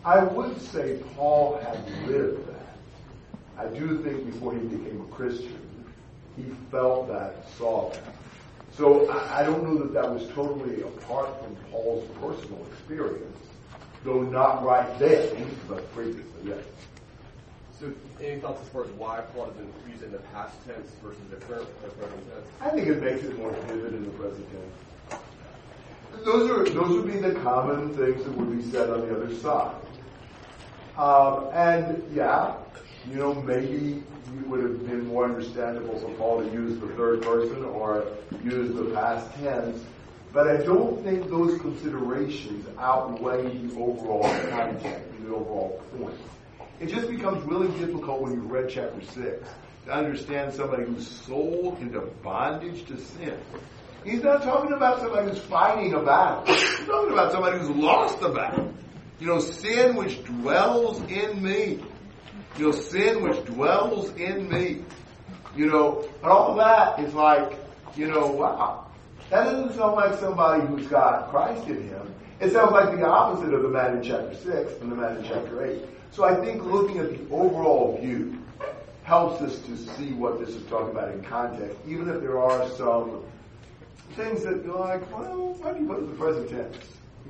I 0.04 0.24
would 0.24 0.60
say 0.60 0.98
Paul 1.14 1.60
had 1.62 2.08
lived 2.08 2.48
that. 2.48 2.76
I 3.56 3.66
do 3.66 4.02
think 4.02 4.26
before 4.26 4.52
he 4.52 4.58
became 4.58 5.00
a 5.00 5.14
Christian, 5.14 5.60
he 6.36 6.44
felt 6.70 7.08
that, 7.08 7.46
saw 7.56 7.90
that. 7.90 8.02
So 8.72 9.08
I, 9.08 9.40
I 9.40 9.42
don't 9.44 9.62
know 9.62 9.78
that 9.78 9.92
that 9.92 10.12
was 10.12 10.26
totally 10.30 10.82
apart 10.82 11.28
from 11.42 11.54
Paul's 11.70 12.08
personal 12.20 12.66
experience, 12.72 13.36
though 14.02 14.22
not 14.22 14.64
right 14.64 14.98
then, 14.98 15.46
but 15.68 15.92
previously, 15.94 16.24
yes. 16.44 16.64
So, 17.78 17.92
any 18.20 18.40
thoughts 18.40 18.62
as 18.62 18.68
far 18.68 18.84
as 18.84 18.90
why 18.92 19.20
Paul 19.34 19.46
doesn't 19.46 19.72
use 19.90 20.02
in 20.02 20.12
the 20.12 20.18
past 20.18 20.54
tense 20.64 20.90
versus 21.02 21.20
the 21.30 21.36
current 21.36 21.68
the 21.82 21.90
present 21.90 22.22
tense? 22.30 22.46
I 22.60 22.70
think 22.70 22.86
it 22.86 23.02
makes 23.02 23.24
it 23.24 23.36
more 23.38 23.50
vivid 23.66 23.94
in 23.94 24.04
the 24.04 24.10
present 24.10 24.48
tense. 24.50 24.74
Those 26.24 26.50
are 26.50 26.64
those 26.72 26.90
would 26.90 27.12
be 27.12 27.18
the 27.18 27.34
common 27.40 27.94
things 27.96 28.24
that 28.24 28.36
would 28.36 28.56
be 28.56 28.70
said 28.70 28.90
on 28.90 29.00
the 29.00 29.16
other 29.16 29.34
side. 29.36 29.74
Um, 30.96 31.48
and 31.52 32.02
yeah, 32.14 32.54
you 33.08 33.16
know, 33.16 33.34
maybe 33.34 34.02
it 34.36 34.46
would 34.46 34.62
have 34.62 34.86
been 34.86 35.06
more 35.06 35.24
understandable 35.24 35.98
for 35.98 36.10
Paul 36.14 36.42
to 36.42 36.52
use 36.52 36.78
the 36.78 36.88
third 36.88 37.22
person 37.22 37.64
or 37.64 38.06
use 38.44 38.74
the 38.74 38.84
past 38.94 39.34
tense. 39.36 39.82
But 40.32 40.48
I 40.48 40.56
don't 40.58 41.02
think 41.02 41.28
those 41.28 41.60
considerations 41.60 42.66
outweigh 42.78 43.42
the 43.42 43.74
overall 43.74 44.22
content, 44.48 45.24
the 45.24 45.34
overall 45.34 45.82
point. 45.98 46.18
It 46.80 46.86
just 46.88 47.08
becomes 47.08 47.44
really 47.44 47.68
difficult 47.78 48.22
when 48.22 48.32
you've 48.32 48.50
read 48.50 48.70
chapter 48.70 49.02
6 49.02 49.48
to 49.84 49.92
understand 49.92 50.54
somebody 50.54 50.84
who's 50.84 51.06
sold 51.06 51.78
into 51.80 52.00
bondage 52.22 52.86
to 52.86 52.98
sin. 52.98 53.38
He's 54.04 54.22
not 54.22 54.42
talking 54.42 54.72
about 54.72 55.00
somebody 55.00 55.28
who's 55.28 55.38
fighting 55.38 55.94
a 55.94 56.02
battle. 56.02 56.44
He's 56.46 56.86
talking 56.86 57.12
about 57.12 57.32
somebody 57.32 57.58
who's 57.58 57.70
lost 57.70 58.20
the 58.20 58.30
battle. 58.30 58.72
You 59.20 59.26
know, 59.28 59.38
sin 59.38 59.94
which 59.94 60.24
dwells 60.24 61.00
in 61.02 61.42
me. 61.42 61.80
You 62.58 62.66
know, 62.66 62.72
sin 62.72 63.22
which 63.22 63.44
dwells 63.44 64.10
in 64.16 64.48
me. 64.48 64.82
You 65.56 65.66
know, 65.66 66.08
and 66.22 66.30
all 66.30 66.56
that 66.56 66.98
is 66.98 67.14
like, 67.14 67.56
you 67.94 68.08
know, 68.08 68.26
wow. 68.26 68.86
That 69.30 69.44
doesn't 69.44 69.74
sound 69.74 69.94
like 69.94 70.18
somebody 70.18 70.66
who's 70.66 70.86
got 70.88 71.30
Christ 71.30 71.66
in 71.68 71.88
him. 71.88 72.14
It 72.40 72.52
sounds 72.52 72.72
like 72.72 72.96
the 72.96 73.06
opposite 73.06 73.54
of 73.54 73.62
the 73.62 73.68
man 73.68 73.98
in 73.98 74.02
chapter 74.02 74.34
6 74.34 74.80
and 74.80 74.90
the 74.90 74.96
man 74.96 75.18
in 75.18 75.24
chapter 75.24 75.64
8. 75.64 75.82
So 76.10 76.24
I 76.24 76.34
think 76.44 76.64
looking 76.64 76.98
at 76.98 77.10
the 77.10 77.34
overall 77.34 77.98
view 78.00 78.38
helps 79.04 79.40
us 79.42 79.58
to 79.60 79.76
see 79.76 80.12
what 80.12 80.40
this 80.40 80.50
is 80.50 80.66
talking 80.66 80.90
about 80.90 81.12
in 81.12 81.22
context, 81.22 81.78
even 81.86 82.08
if 82.08 82.20
there 82.20 82.40
are 82.40 82.68
some 82.70 83.22
things 84.14 84.42
that 84.44 84.64
you're 84.64 84.78
like, 84.78 85.10
well, 85.12 85.54
why 85.54 85.72
do 85.72 85.80
you 85.80 85.86
put 85.86 85.98
in 85.98 86.06
the 86.06 86.16
present 86.16 86.50
tense? 86.50 86.76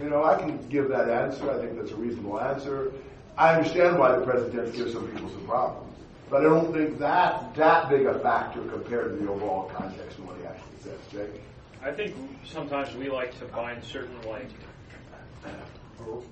You 0.00 0.08
know, 0.08 0.24
I 0.24 0.38
can 0.38 0.58
give 0.68 0.88
that 0.88 1.08
answer. 1.08 1.50
I 1.50 1.60
think 1.60 1.76
that's 1.76 1.90
a 1.90 1.96
reasonable 1.96 2.40
answer. 2.40 2.92
I 3.36 3.54
understand 3.54 3.98
why 3.98 4.16
the 4.16 4.24
present 4.24 4.54
tense 4.54 4.76
gives 4.76 4.92
some 4.92 5.06
people 5.08 5.28
some 5.30 5.46
problems, 5.46 5.96
but 6.30 6.40
I 6.40 6.44
don't 6.44 6.72
think 6.72 6.98
that 6.98 7.54
that 7.54 7.88
big 7.88 8.06
a 8.06 8.18
factor 8.18 8.62
compared 8.62 9.18
to 9.18 9.24
the 9.24 9.30
overall 9.30 9.70
context 9.74 10.18
of 10.18 10.26
what 10.26 10.36
he 10.38 10.44
actually 10.44 10.78
says. 10.82 10.98
Jake? 11.10 11.40
I 11.82 11.90
think 11.92 12.14
sometimes 12.44 12.94
we 12.94 13.08
like 13.10 13.36
to 13.38 13.46
find 13.46 13.82
certain 13.82 14.16
like 14.28 14.48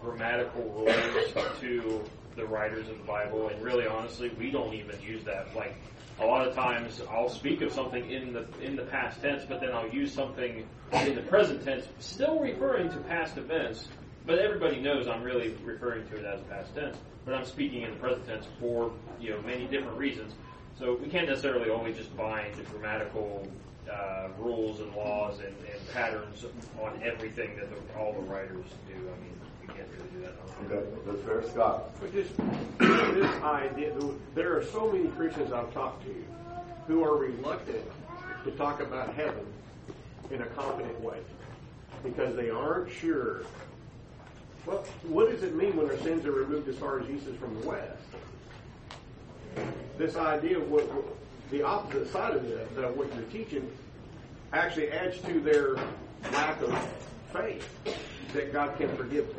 grammatical 0.00 0.62
rules 0.62 1.32
to 1.60 2.04
the 2.36 2.44
writers 2.46 2.88
of 2.88 2.98
the 2.98 3.04
Bible, 3.04 3.48
and 3.48 3.62
really, 3.62 3.86
honestly, 3.86 4.30
we 4.38 4.50
don't 4.50 4.74
even 4.74 5.00
use 5.00 5.24
that. 5.24 5.54
Like 5.54 5.74
a 6.20 6.24
lot 6.24 6.46
of 6.46 6.54
times, 6.54 7.00
I'll 7.10 7.30
speak 7.30 7.62
of 7.62 7.72
something 7.72 8.10
in 8.10 8.32
the 8.32 8.46
in 8.62 8.76
the 8.76 8.82
past 8.82 9.20
tense, 9.22 9.44
but 9.48 9.60
then 9.60 9.72
I'll 9.72 9.88
use 9.88 10.12
something 10.12 10.66
in 10.92 11.14
the 11.14 11.22
present 11.22 11.64
tense, 11.64 11.86
still 11.98 12.38
referring 12.38 12.90
to 12.90 12.96
past 12.98 13.38
events. 13.38 13.88
But 14.26 14.38
everybody 14.38 14.80
knows 14.80 15.08
I'm 15.08 15.22
really 15.22 15.54
referring 15.64 16.06
to 16.08 16.16
it 16.16 16.24
as 16.24 16.40
past 16.42 16.74
tense. 16.74 16.96
But 17.24 17.34
I'm 17.34 17.44
speaking 17.44 17.82
in 17.82 17.90
the 17.90 17.96
present 17.96 18.26
tense 18.26 18.46
for 18.60 18.92
you 19.18 19.30
know 19.30 19.40
many 19.42 19.66
different 19.66 19.96
reasons. 19.96 20.34
So 20.78 20.98
we 21.02 21.08
can't 21.08 21.28
necessarily 21.28 21.70
only 21.70 21.92
just 21.92 22.14
bind 22.16 22.54
the 22.54 22.62
grammatical 22.64 23.46
uh, 23.90 24.28
rules 24.38 24.80
and 24.80 24.94
laws 24.94 25.40
and, 25.40 25.48
and, 25.48 25.88
patterns 25.92 26.44
on 26.80 27.00
everything 27.02 27.56
that 27.56 27.68
the, 27.68 27.98
all 27.98 28.12
the 28.12 28.20
writers 28.20 28.64
do. 28.86 28.94
I 28.94 29.18
mean, 29.20 29.39
can't 29.76 30.12
do 30.12 30.20
that. 30.20 30.34
Okay, 30.66 30.86
that's 31.06 31.22
fair, 31.22 31.42
Scott. 31.50 32.00
But 32.00 32.12
just 32.12 32.36
this 32.78 33.42
idea, 33.42 33.94
there 34.34 34.56
are 34.56 34.64
so 34.64 34.90
many 34.90 35.08
Christians 35.08 35.52
I've 35.52 35.72
talked 35.72 36.04
to 36.04 36.14
who 36.86 37.04
are 37.04 37.16
reluctant 37.16 37.84
to 38.44 38.50
talk 38.52 38.80
about 38.80 39.14
heaven 39.14 39.44
in 40.30 40.42
a 40.42 40.46
confident 40.46 41.00
way 41.00 41.18
because 42.02 42.34
they 42.36 42.50
aren't 42.50 42.90
sure. 42.90 43.44
Well, 44.66 44.84
what 45.04 45.30
does 45.30 45.42
it 45.42 45.54
mean 45.54 45.76
when 45.76 45.88
our 45.88 45.98
sins 45.98 46.26
are 46.26 46.32
removed 46.32 46.68
as 46.68 46.76
far 46.76 47.00
as 47.00 47.08
east 47.08 47.26
is 47.26 47.36
from 47.36 47.58
the 47.60 47.66
west? 47.66 47.96
This 49.98 50.16
idea 50.16 50.58
of 50.58 50.70
what, 50.70 50.88
the 51.50 51.62
opposite 51.62 52.10
side 52.12 52.34
of 52.34 52.42
this, 52.42 52.68
that 52.76 52.96
what 52.96 53.12
you're 53.14 53.24
teaching, 53.24 53.70
actually 54.52 54.90
adds 54.90 55.20
to 55.22 55.40
their 55.40 55.76
lack 56.32 56.60
of 56.62 56.76
faith 57.32 57.68
that 58.32 58.52
God 58.52 58.76
can 58.78 58.94
forgive 58.96 59.28
them. 59.28 59.36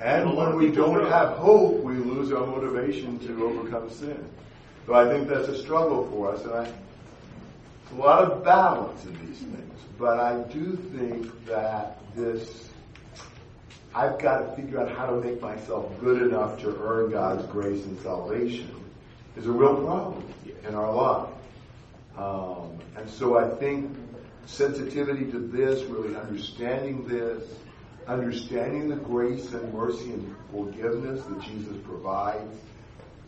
And 0.00 0.34
when 0.34 0.56
we 0.56 0.70
don't 0.70 1.06
have 1.10 1.36
hope, 1.36 1.82
we 1.82 1.94
lose 1.94 2.32
our 2.32 2.46
motivation 2.46 3.18
to 3.20 3.44
overcome 3.44 3.90
sin. 3.90 4.24
So 4.86 4.94
I 4.94 5.06
think 5.08 5.28
that's 5.28 5.48
a 5.48 5.60
struggle 5.60 6.08
for 6.10 6.32
us, 6.32 6.42
and 6.44 6.52
I, 6.52 6.72
a 7.92 7.94
lot 7.94 8.24
of 8.24 8.42
balance 8.42 9.04
in 9.04 9.26
these 9.26 9.38
things. 9.38 9.78
But 9.98 10.18
I 10.18 10.42
do 10.44 10.76
think 10.96 11.46
that 11.46 11.98
this, 12.16 12.70
I've 13.94 14.18
got 14.18 14.38
to 14.38 14.56
figure 14.56 14.80
out 14.80 14.90
how 14.96 15.06
to 15.06 15.20
make 15.20 15.42
myself 15.42 15.92
good 16.00 16.22
enough 16.22 16.58
to 16.62 16.74
earn 16.82 17.10
God's 17.10 17.44
grace 17.46 17.84
and 17.84 18.00
salvation 18.00 18.74
is 19.36 19.46
a 19.46 19.52
real 19.52 19.76
problem 19.76 20.24
in 20.66 20.74
our 20.74 20.94
life. 20.94 21.28
Um, 22.16 22.78
and 22.96 23.08
so 23.08 23.36
I 23.36 23.48
think 23.56 23.94
sensitivity 24.46 25.30
to 25.30 25.38
this, 25.38 25.84
really 25.84 26.16
understanding 26.16 27.06
this, 27.06 27.42
understanding 28.10 28.88
the 28.88 28.96
grace 28.96 29.52
and 29.52 29.72
mercy 29.72 30.12
and 30.12 30.36
forgiveness 30.50 31.24
that 31.24 31.40
Jesus 31.42 31.76
provides, 31.84 32.56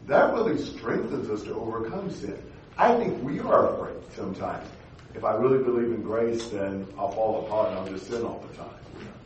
that 0.06 0.34
really 0.34 0.60
strengthens 0.60 1.30
us 1.30 1.44
to 1.44 1.54
overcome 1.54 2.10
sin. 2.10 2.36
I 2.76 2.96
think 2.96 3.22
we 3.22 3.38
are 3.38 3.74
afraid 3.74 3.96
sometimes. 4.16 4.66
If 5.14 5.24
I 5.24 5.34
really 5.34 5.62
believe 5.62 5.92
in 5.92 6.02
grace, 6.02 6.48
then 6.48 6.86
I'll 6.98 7.12
fall 7.12 7.46
apart 7.46 7.70
and 7.70 7.78
I'll 7.78 7.88
just 7.88 8.08
sin 8.08 8.22
all 8.22 8.44
the 8.50 8.56
time. 8.56 8.68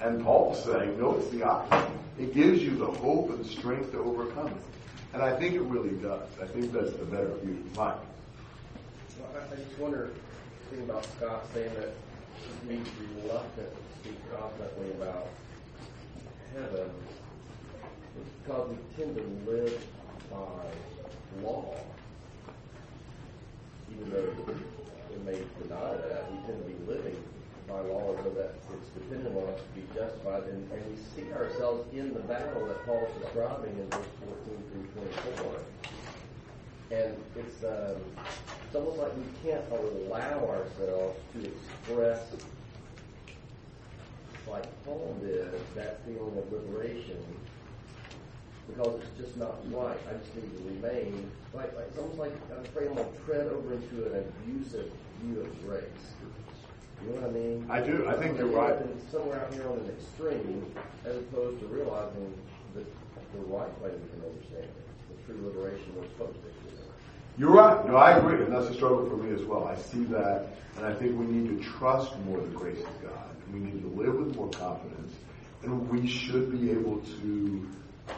And 0.01 0.23
Paul's 0.23 0.63
saying, 0.65 0.99
no, 1.01 1.17
it's 1.17 1.31
the 1.31 1.45
opposite. 1.45 1.91
It 2.19 2.35
gives 2.35 2.63
you 2.63 2.77
the 2.77 2.87
hope 2.87 3.31
and 3.31 3.47
strength 3.47 3.93
to 3.93 3.99
overcome 3.99 4.49
it. 4.49 4.57
And 5.15 5.23
I 5.23 5.35
think 5.39 5.55
it 5.55 5.63
really 5.63 5.97
does. 5.97 6.29
I 6.43 6.47
think 6.47 6.73
that's 6.73 6.93
the 6.93 7.05
better 7.05 7.35
view. 7.43 7.65
Mike. 7.77 7.95
Well, 9.19 9.29
I, 9.35 9.55
I 9.55 9.57
just 9.57 9.79
wonder, 9.79 10.11
thinking 10.69 10.91
about 10.91 11.07
Scott 11.17 11.47
saying 11.55 11.73
that 11.75 11.95
he's 12.69 12.87
reluctant 13.23 13.69
to 13.71 13.99
speak 14.01 14.19
confidently 14.37 14.91
about 14.91 15.29
heaven, 16.57 16.91
it's 18.19 18.31
because 18.43 18.71
we 18.71 18.77
tend 18.97 19.17
to 19.17 19.51
live 19.51 19.87
by 20.31 21.43
law. 21.43 21.77
Even 23.93 24.11
though 24.11 24.33
we 25.11 25.25
may 25.25 25.39
deny 25.63 25.97
that, 25.97 26.33
we 26.33 26.39
tend 26.47 26.65
to 26.65 26.71
be 26.71 26.93
living 26.93 27.17
by 27.69 27.81
law 27.81 28.15
so 28.23 28.31
that 28.31 28.55
it's 28.73 28.89
dependent 28.91 29.37
on 29.37 29.53
us 29.53 29.61
to 29.61 29.81
be 29.81 29.87
justified. 29.95 30.45
And, 30.45 30.71
and 30.73 30.83
we 30.87 30.97
see 31.15 31.31
ourselves 31.33 31.93
in 31.93 32.15
the 32.15 32.21
battle 32.21 32.67
that 32.67 32.85
Paul's 32.87 33.11
describing 33.21 33.77
in 33.77 33.89
verse 33.91 34.07
14 34.25 34.63
through 34.73 35.03
24. 35.35 35.61
And 36.93 37.17
it's, 37.35 37.65
um, 37.65 38.01
it's 38.65 38.75
almost 38.75 38.99
like 38.99 39.13
we 39.17 39.51
can't 39.51 39.65
allow 39.73 40.49
ourselves 40.49 41.19
to 41.35 41.45
express, 41.45 42.31
like 44.49 44.85
Paul 44.85 45.17
did, 45.21 45.51
that 45.75 46.05
feeling 46.05 46.39
of 46.39 46.53
liberation 46.53 47.23
because 48.69 49.01
it's 49.01 49.19
just 49.19 49.37
not 49.37 49.57
right. 49.73 49.99
I 50.11 50.15
just 50.19 50.35
need 50.35 50.57
to 50.57 50.63
remain. 50.65 51.31
Like, 51.55 51.75
like 51.77 51.87
it's 51.89 51.99
almost 51.99 52.19
like 52.19 52.33
I'm 52.51 52.65
afraid 52.65 52.89
I'm 52.89 52.95
going 52.95 53.13
to 53.13 53.19
tread 53.21 53.47
over 53.47 53.75
into 53.75 54.07
an 54.13 54.25
abusive 54.25 54.91
view 55.23 55.41
of 55.41 55.67
grace. 55.67 55.83
You 57.03 57.13
know 57.13 57.21
what 57.21 57.31
I 57.31 57.33
mean? 57.33 57.67
I 57.71 57.81
do. 57.81 58.09
I 58.09 58.15
think 58.15 58.39
you're 58.39 58.49
right. 58.49 58.75
Somewhere 59.11 59.45
out 59.45 59.53
here 59.53 59.69
on 59.69 59.79
an 59.79 59.91
extreme, 59.91 60.67
as 61.05 61.17
opposed 61.17 61.61
to 61.61 61.67
realizing 61.67 62.35
that 62.75 62.87
the 63.33 63.43
right 63.47 63.71
way 63.83 63.91
we 63.91 64.09
can 64.11 64.23
understand 64.27 64.65
it, 64.65 64.87
the 65.13 65.17
true 65.27 65.41
liberation 65.47 65.87
we're 65.95 66.09
supposed 66.17 66.41
to 66.41 66.49
experience. 66.49 66.91
You're 67.39 67.53
right. 67.53 67.87
No, 67.87 67.97
I 67.97 68.17
agree, 68.17 68.43
and 68.43 68.53
that's 68.53 68.69
a 68.69 68.75
struggle 68.75 69.09
for 69.11 69.17
me 69.17 69.35
as 69.35 69.45
well. 69.45 69.65
I 69.65 69.77
see 69.77 70.05
that, 70.05 70.47
and 70.77 70.87
I 70.87 70.95
think 70.95 71.19
we 71.19 71.27
need 71.27 71.59
to 71.59 71.69
trust 71.69 72.19
more 72.21 72.41
the 72.41 72.49
grace 72.49 72.81
of 72.81 73.03
God. 73.03 73.29
We 73.53 73.59
need 73.59 73.83
to 73.83 73.89
live 73.89 74.15
with 74.15 74.37
more 74.37 74.49
confidence, 74.49 75.13
and 75.63 75.89
we 75.91 76.07
should 76.07 76.51
be 76.51 76.71
able 76.71 77.01
to 77.21 77.69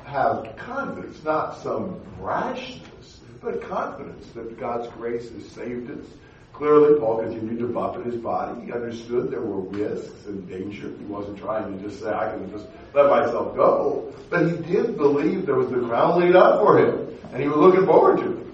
have 0.05 0.57
confidence, 0.57 1.25
not 1.25 1.61
some 1.63 2.01
brashness, 2.21 3.19
but 3.43 3.61
confidence 3.63 4.29
that 4.35 4.59
God's 4.59 4.87
grace 4.95 5.29
has 5.33 5.49
saved 5.49 5.91
us. 5.91 6.07
Clearly, 6.53 6.99
Paul 7.01 7.23
continued 7.23 7.59
to 7.59 7.69
buffet 7.69 8.05
his 8.05 8.17
body. 8.17 8.67
He 8.67 8.73
understood 8.73 9.31
there 9.31 9.41
were 9.41 9.61
risks 9.61 10.27
and 10.27 10.49
danger. 10.49 10.93
He 10.97 11.05
wasn't 11.05 11.39
trying 11.39 11.77
to 11.77 11.85
just 11.85 12.01
say, 12.03 12.13
I 12.13 12.31
can 12.31 12.51
just 12.51 12.67
let 12.95 13.11
myself 13.11 13.57
go. 13.57 14.13
But 14.31 14.47
he 14.47 14.57
did 14.57 14.97
believe 14.97 15.47
there 15.47 15.55
was 15.57 15.71
the 15.71 15.81
crown 15.81 16.21
laid 16.21 16.37
up 16.37 16.61
for 16.61 16.79
him, 16.79 17.17
and 17.33 17.43
he 17.43 17.49
was 17.49 17.59
looking 17.59 17.87
forward 17.87 18.19
to 18.19 18.39
it. 18.39 18.48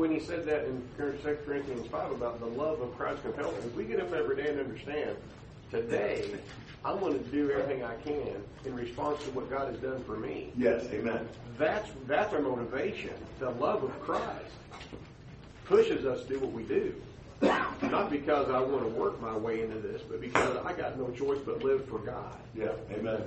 When 0.00 0.10
he 0.10 0.18
said 0.18 0.46
that 0.46 0.64
in 0.64 0.82
2 0.96 1.36
Corinthians 1.44 1.86
5 1.88 2.12
about 2.12 2.40
the 2.40 2.46
love 2.46 2.80
of 2.80 2.96
Christ 2.96 3.20
compelled 3.20 3.52
us, 3.58 3.66
if 3.66 3.74
we 3.74 3.84
get 3.84 4.00
up 4.00 4.14
every 4.14 4.34
day 4.34 4.48
and 4.48 4.58
understand, 4.58 5.14
today, 5.70 6.24
I'm 6.86 6.98
going 7.00 7.22
to 7.22 7.24
do 7.30 7.50
everything 7.50 7.84
I 7.84 7.96
can 7.96 8.42
in 8.64 8.74
response 8.74 9.22
to 9.24 9.30
what 9.32 9.50
God 9.50 9.70
has 9.70 9.76
done 9.76 10.02
for 10.04 10.16
me. 10.16 10.52
Yes, 10.56 10.86
amen. 10.90 11.28
That's 11.58 11.90
that's 12.06 12.32
our 12.32 12.40
motivation. 12.40 13.10
The 13.40 13.50
love 13.50 13.84
of 13.84 14.00
Christ 14.00 14.54
pushes 15.66 16.06
us 16.06 16.22
to 16.22 16.28
do 16.30 16.38
what 16.40 16.52
we 16.52 16.62
do. 16.62 16.94
Not 17.42 18.10
because 18.10 18.48
I 18.48 18.58
want 18.58 18.84
to 18.84 18.88
work 18.98 19.20
my 19.20 19.36
way 19.36 19.60
into 19.60 19.80
this, 19.80 20.00
but 20.00 20.22
because 20.22 20.56
I 20.64 20.72
got 20.72 20.98
no 20.98 21.10
choice 21.10 21.40
but 21.44 21.62
live 21.62 21.84
for 21.84 21.98
God. 21.98 22.38
Yeah, 22.56 22.72
amen. 22.90 23.20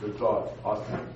Good 0.00 0.16
thought. 0.16 0.52
Awesome. 0.64 1.06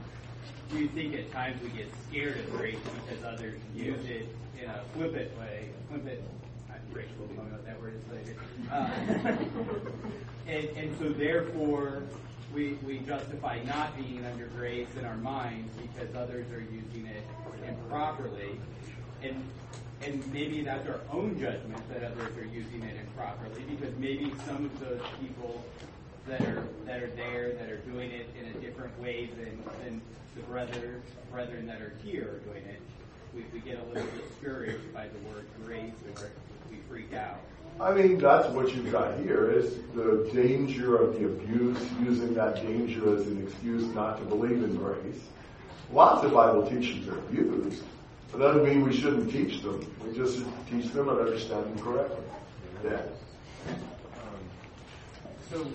Do 0.70 0.78
you 0.78 0.89
think 0.89 1.14
at 1.14 1.32
times 1.32 1.62
we 1.62 1.70
get 1.70 1.89
scared 2.07 2.37
of 2.37 2.51
grace 2.51 2.76
because 3.07 3.24
others 3.24 3.59
use 3.74 4.05
it 4.05 4.28
in 4.63 4.71
a 4.71 4.81
flippant 4.95 5.39
way? 5.39 5.69
Flippant. 5.91 6.21
Rachel 6.93 7.13
will 7.19 7.29
tell 7.35 7.45
me 7.45 7.51
what 7.51 7.67
that 7.67 7.81
word 7.81 7.95
is 7.95 8.13
later. 8.13 8.37
Uh, 8.71 8.91
and, 10.47 10.69
and 10.77 10.99
so 10.99 11.11
therefore, 11.11 12.03
we, 12.55 12.75
we 12.87 12.99
justify 13.01 13.59
not 13.65 13.97
being 13.97 14.25
under 14.25 14.47
grace 14.47 14.89
in 14.99 15.05
our 15.05 15.17
minds 15.17 15.75
because 15.77 16.15
others 16.15 16.51
are 16.53 16.61
using 16.61 17.07
it 17.07 17.25
improperly. 17.67 18.59
And 19.23 19.43
and 20.03 20.33
maybe 20.33 20.63
that's 20.63 20.87
our 20.89 21.01
own 21.11 21.39
judgment 21.41 21.81
that 21.89 22.05
others 22.05 22.37
are 22.37 22.45
using 22.45 22.83
it 22.83 22.97
improperly 23.01 23.63
because 23.63 23.97
maybe 23.99 24.33
some 24.47 24.67
of 24.67 24.81
those 24.81 25.01
people 25.21 25.65
that 26.27 26.43
are 26.43 26.67
that 26.85 27.03
are 27.03 27.11
there 27.11 27.53
that 27.55 27.71
are 27.71 27.79
doing 27.79 28.11
it 28.11 28.29
in 28.39 28.47
a 28.47 28.53
different 28.61 28.99
way 29.01 29.31
than, 29.39 29.63
than 29.83 30.03
the 30.37 30.43
brother 30.43 31.01
brethren 31.31 31.67
that 31.67 31.81
are 31.81 31.95
here 32.03 32.35
are 32.35 32.51
doing 32.51 32.65
it. 32.65 32.81
We, 33.35 33.45
we 33.53 33.61
get 33.61 33.78
a 33.78 33.85
little 33.85 34.03
bit 34.03 34.28
discouraged 34.28 34.93
by 34.93 35.09
the 35.09 35.28
word 35.28 35.47
grace 35.64 35.93
or 36.16 36.30
we 36.70 36.76
freak 36.89 37.12
out. 37.14 37.41
I 37.80 37.93
mean, 37.93 38.18
that's 38.18 38.49
what 38.51 38.72
you've 38.74 38.93
got 38.93 39.18
here 39.18 39.51
is 39.51 39.78
the 39.95 40.30
danger 40.32 40.97
of 40.97 41.18
the 41.18 41.26
abuse, 41.26 41.78
using 42.01 42.35
that 42.35 42.57
danger 42.57 43.16
as 43.16 43.26
an 43.26 43.43
excuse 43.43 43.82
not 43.95 44.18
to 44.18 44.24
believe 44.24 44.62
in 44.62 44.76
grace. 44.76 45.20
Lots 45.93 46.24
of 46.24 46.32
Bible 46.32 46.68
teachings 46.68 47.09
are 47.09 47.18
abused. 47.18 47.82
But 48.30 48.39
that 48.39 48.47
doesn't 48.47 48.64
mean 48.64 48.85
we 48.85 48.97
shouldn't 48.97 49.30
teach 49.30 49.62
them. 49.62 49.85
We 50.05 50.16
just 50.16 50.45
teach 50.70 50.93
them 50.93 51.09
and 51.09 51.18
understand 51.18 51.64
them 51.64 51.78
correctly. 51.85 52.24
Yeah. 52.85 53.01
Um, 53.68 54.41
so, 55.51 55.66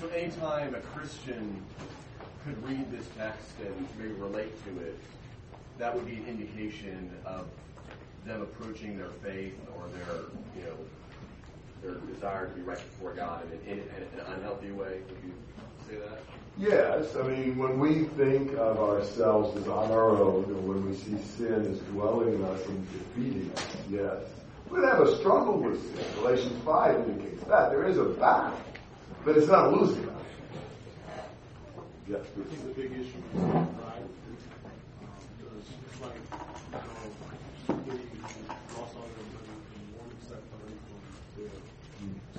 so 0.00 0.08
anytime 0.08 0.74
a 0.74 0.80
Christian 0.80 1.62
could 2.44 2.62
read 2.66 2.90
this 2.90 3.06
text 3.16 3.52
and 3.64 3.88
maybe 3.98 4.12
relate 4.14 4.52
to 4.64 4.80
it, 4.82 4.98
that 5.78 5.94
would 5.94 6.06
be 6.06 6.16
an 6.16 6.26
indication 6.26 7.10
of 7.24 7.46
them 8.24 8.42
approaching 8.42 8.96
their 8.96 9.10
faith 9.22 9.54
or 9.76 9.88
their, 9.88 10.16
you 10.56 10.62
know, 10.68 10.76
their 11.82 11.94
desire 12.14 12.48
to 12.48 12.54
be 12.54 12.62
right 12.62 12.78
before 12.78 13.12
God 13.12 13.46
in, 13.66 13.72
in, 13.72 13.78
in 13.78 14.20
an 14.20 14.26
unhealthy 14.36 14.70
way. 14.70 15.00
Would 15.08 15.22
you 15.24 15.34
say 15.88 15.96
that? 15.96 16.20
Yes, 16.56 17.16
I 17.16 17.26
mean, 17.26 17.58
when 17.58 17.78
we 17.80 18.04
think 18.16 18.52
of 18.52 18.78
ourselves 18.78 19.56
as 19.58 19.66
on 19.68 19.90
our 19.90 20.10
own, 20.10 20.44
or 20.44 20.60
when 20.62 20.88
we 20.88 20.96
see 20.96 21.18
sin 21.36 21.66
as 21.66 21.78
dwelling 21.90 22.34
in 22.34 22.44
us 22.44 22.64
and 22.66 22.86
defeating 22.92 23.50
us, 23.56 23.66
yes. 23.90 24.22
We 24.70 24.80
have 24.84 25.00
a 25.00 25.16
struggle 25.18 25.58
with 25.60 25.80
sin. 25.82 26.04
Galatians 26.14 26.62
5 26.64 27.08
indicates 27.08 27.44
that. 27.44 27.70
There 27.70 27.86
is 27.86 27.98
a 27.98 28.04
battle, 28.04 28.58
but 29.24 29.36
it's 29.36 29.48
not 29.48 29.66
a 29.66 29.76
losing 29.76 30.02
battle. 30.04 30.22
Yes, 32.08 32.20
I 32.20 32.42
think 32.48 32.62
the 32.62 32.80
big 32.80 32.92
issue 32.92 33.16
is 33.16 33.40
pride. 33.40 34.04
Because 35.38 35.64
it's 35.64 36.00
like, 36.04 36.20
you 37.64 37.92
know, 37.92 37.96
getting 37.96 38.44
lost 38.76 38.92
on 38.96 39.08
them 39.08 39.28
in 39.72 39.84
one 39.96 40.12
step 40.20 40.44
away 40.52 40.74
from 40.84 41.00
their, 41.36 41.54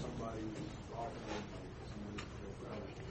somebody 0.02 0.42
who's 0.54 0.70
offering 0.94 1.42
somebody 1.90 2.22
their 2.22 2.54
fellowship. 2.62 3.10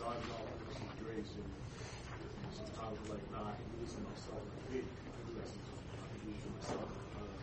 God 0.00 0.16
is 0.18 0.28
all 0.34 0.46
this 0.66 0.78
is 0.82 0.90
grace, 1.02 1.32
and, 1.38 1.46
and 1.46 2.50
sometimes 2.50 2.94
we're 3.06 3.14
like, 3.14 3.26
nah, 3.30 3.46
I 3.46 3.54
can 3.54 3.66
do 3.74 3.78
this 3.86 3.94
in 3.94 4.02
myself. 4.10 4.42
Like, 4.42 4.66
hey, 4.74 4.82
I 4.82 5.06
can 5.06 5.22
do 5.28 5.32
this. 5.38 5.54
I 5.54 6.06
can 6.10 6.18
do 6.18 6.34
this 6.34 6.42
for 6.42 6.50
myself. 6.56 6.88
I'm 6.90 7.06
trying 7.14 7.30
to, 7.30 7.38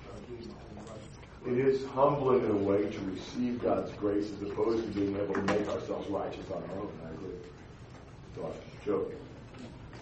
trying 0.00 0.16
to 0.16 0.32
do 0.32 0.34
it 0.40 0.48
my 0.48 0.64
own 0.64 0.80
right. 0.88 1.04
It 1.52 1.58
is 1.58 1.84
humbling 1.88 2.44
in 2.44 2.50
a 2.50 2.54
way 2.54 2.88
to 2.88 3.00
receive 3.00 3.60
God's 3.60 3.92
grace 3.96 4.30
as 4.32 4.48
opposed 4.48 4.84
to 4.84 4.90
being 4.98 5.14
able 5.18 5.34
to 5.34 5.42
make 5.42 5.68
ourselves 5.68 6.08
righteous 6.08 6.50
on 6.50 6.62
our 6.62 6.78
own. 6.78 6.90
I 7.04 7.10
agree. 7.10 7.36
Josh, 8.34 8.56
Joe. 8.86 9.06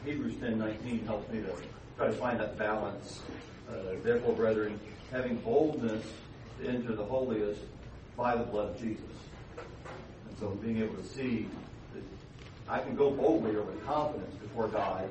Hebrews 0.05 0.37
10:19 0.37 1.05
helps 1.07 1.29
me 1.33 1.41
to 1.43 1.53
try 1.97 2.07
to 2.07 2.13
find 2.13 2.39
that 2.39 2.57
balance. 2.57 3.21
Uh, 3.69 3.97
Therefore, 4.05 4.33
brethren, 4.35 4.79
having 5.11 5.39
boldness 5.39 6.05
to 6.61 6.69
enter 6.69 6.95
the 6.95 7.05
holiest 7.05 7.63
by 8.17 8.37
the 8.37 8.45
blood 8.45 8.69
of 8.71 8.81
Jesus. 8.81 9.03
And 10.29 10.39
so 10.39 10.51
being 10.51 10.81
able 10.81 10.95
to 10.95 11.05
see 11.05 11.49
that 11.95 12.05
I 12.69 12.79
can 12.79 12.95
go 12.95 13.11
boldly 13.11 13.57
or 13.57 13.63
with 13.63 13.85
confidence 13.85 14.37
before 14.37 14.69
God. 14.69 15.09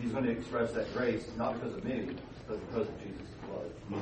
He's 0.00 0.12
going 0.12 0.24
to 0.26 0.30
express 0.30 0.70
that 0.74 0.94
grace, 0.94 1.28
not 1.36 1.54
because 1.54 1.76
of 1.76 1.84
me, 1.84 2.06
but 2.46 2.64
because 2.68 2.86
of 2.86 3.02
Jesus' 3.02 3.28
blood. 3.48 4.00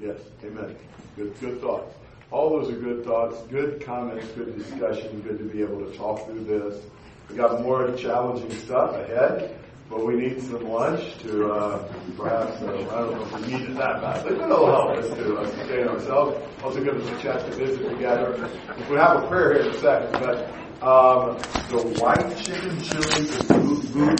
Yes, 0.00 0.18
amen. 0.42 0.76
Good, 1.20 1.38
good 1.38 1.60
thoughts. 1.60 1.94
All 2.30 2.48
those 2.48 2.72
are 2.72 2.78
good 2.78 3.04
thoughts, 3.04 3.36
good 3.50 3.84
comments, 3.84 4.26
good 4.28 4.56
discussion, 4.56 5.20
good 5.20 5.36
to 5.36 5.44
be 5.44 5.60
able 5.60 5.84
to 5.84 5.94
talk 5.94 6.24
through 6.24 6.44
this. 6.44 6.82
We 7.28 7.36
got 7.36 7.60
more 7.60 7.92
challenging 7.94 8.50
stuff 8.60 8.94
ahead, 8.94 9.54
but 9.90 10.06
we 10.06 10.14
need 10.14 10.40
some 10.40 10.66
lunch 10.66 11.18
to 11.18 11.52
uh, 11.52 11.92
perhaps, 12.16 12.62
uh, 12.62 12.70
I 12.70 13.00
don't 13.00 13.12
know 13.12 13.22
if 13.22 13.32
we 13.34 13.52
need 13.52 13.68
it 13.68 13.74
that 13.76 14.00
badly, 14.00 14.36
but 14.36 14.44
it'll 14.44 14.66
help 14.66 14.96
us 14.96 15.08
to 15.08 15.36
uh, 15.36 15.46
sustain 15.50 15.88
ourselves. 15.88 16.46
Also 16.64 16.82
give 16.82 16.96
us 16.96 17.20
a 17.20 17.22
chance 17.22 17.42
to 17.42 17.50
visit 17.50 17.86
together. 17.90 18.48
We 18.88 18.96
have 18.96 19.22
a 19.22 19.28
prayer 19.28 19.62
here 19.62 19.62
in 19.64 19.76
a 19.76 19.78
second, 19.78 20.12
but 20.12 20.48
um, 20.82 21.36
the 21.68 22.00
white 22.00 22.34
chicken 22.38 22.80
chili 22.80 23.26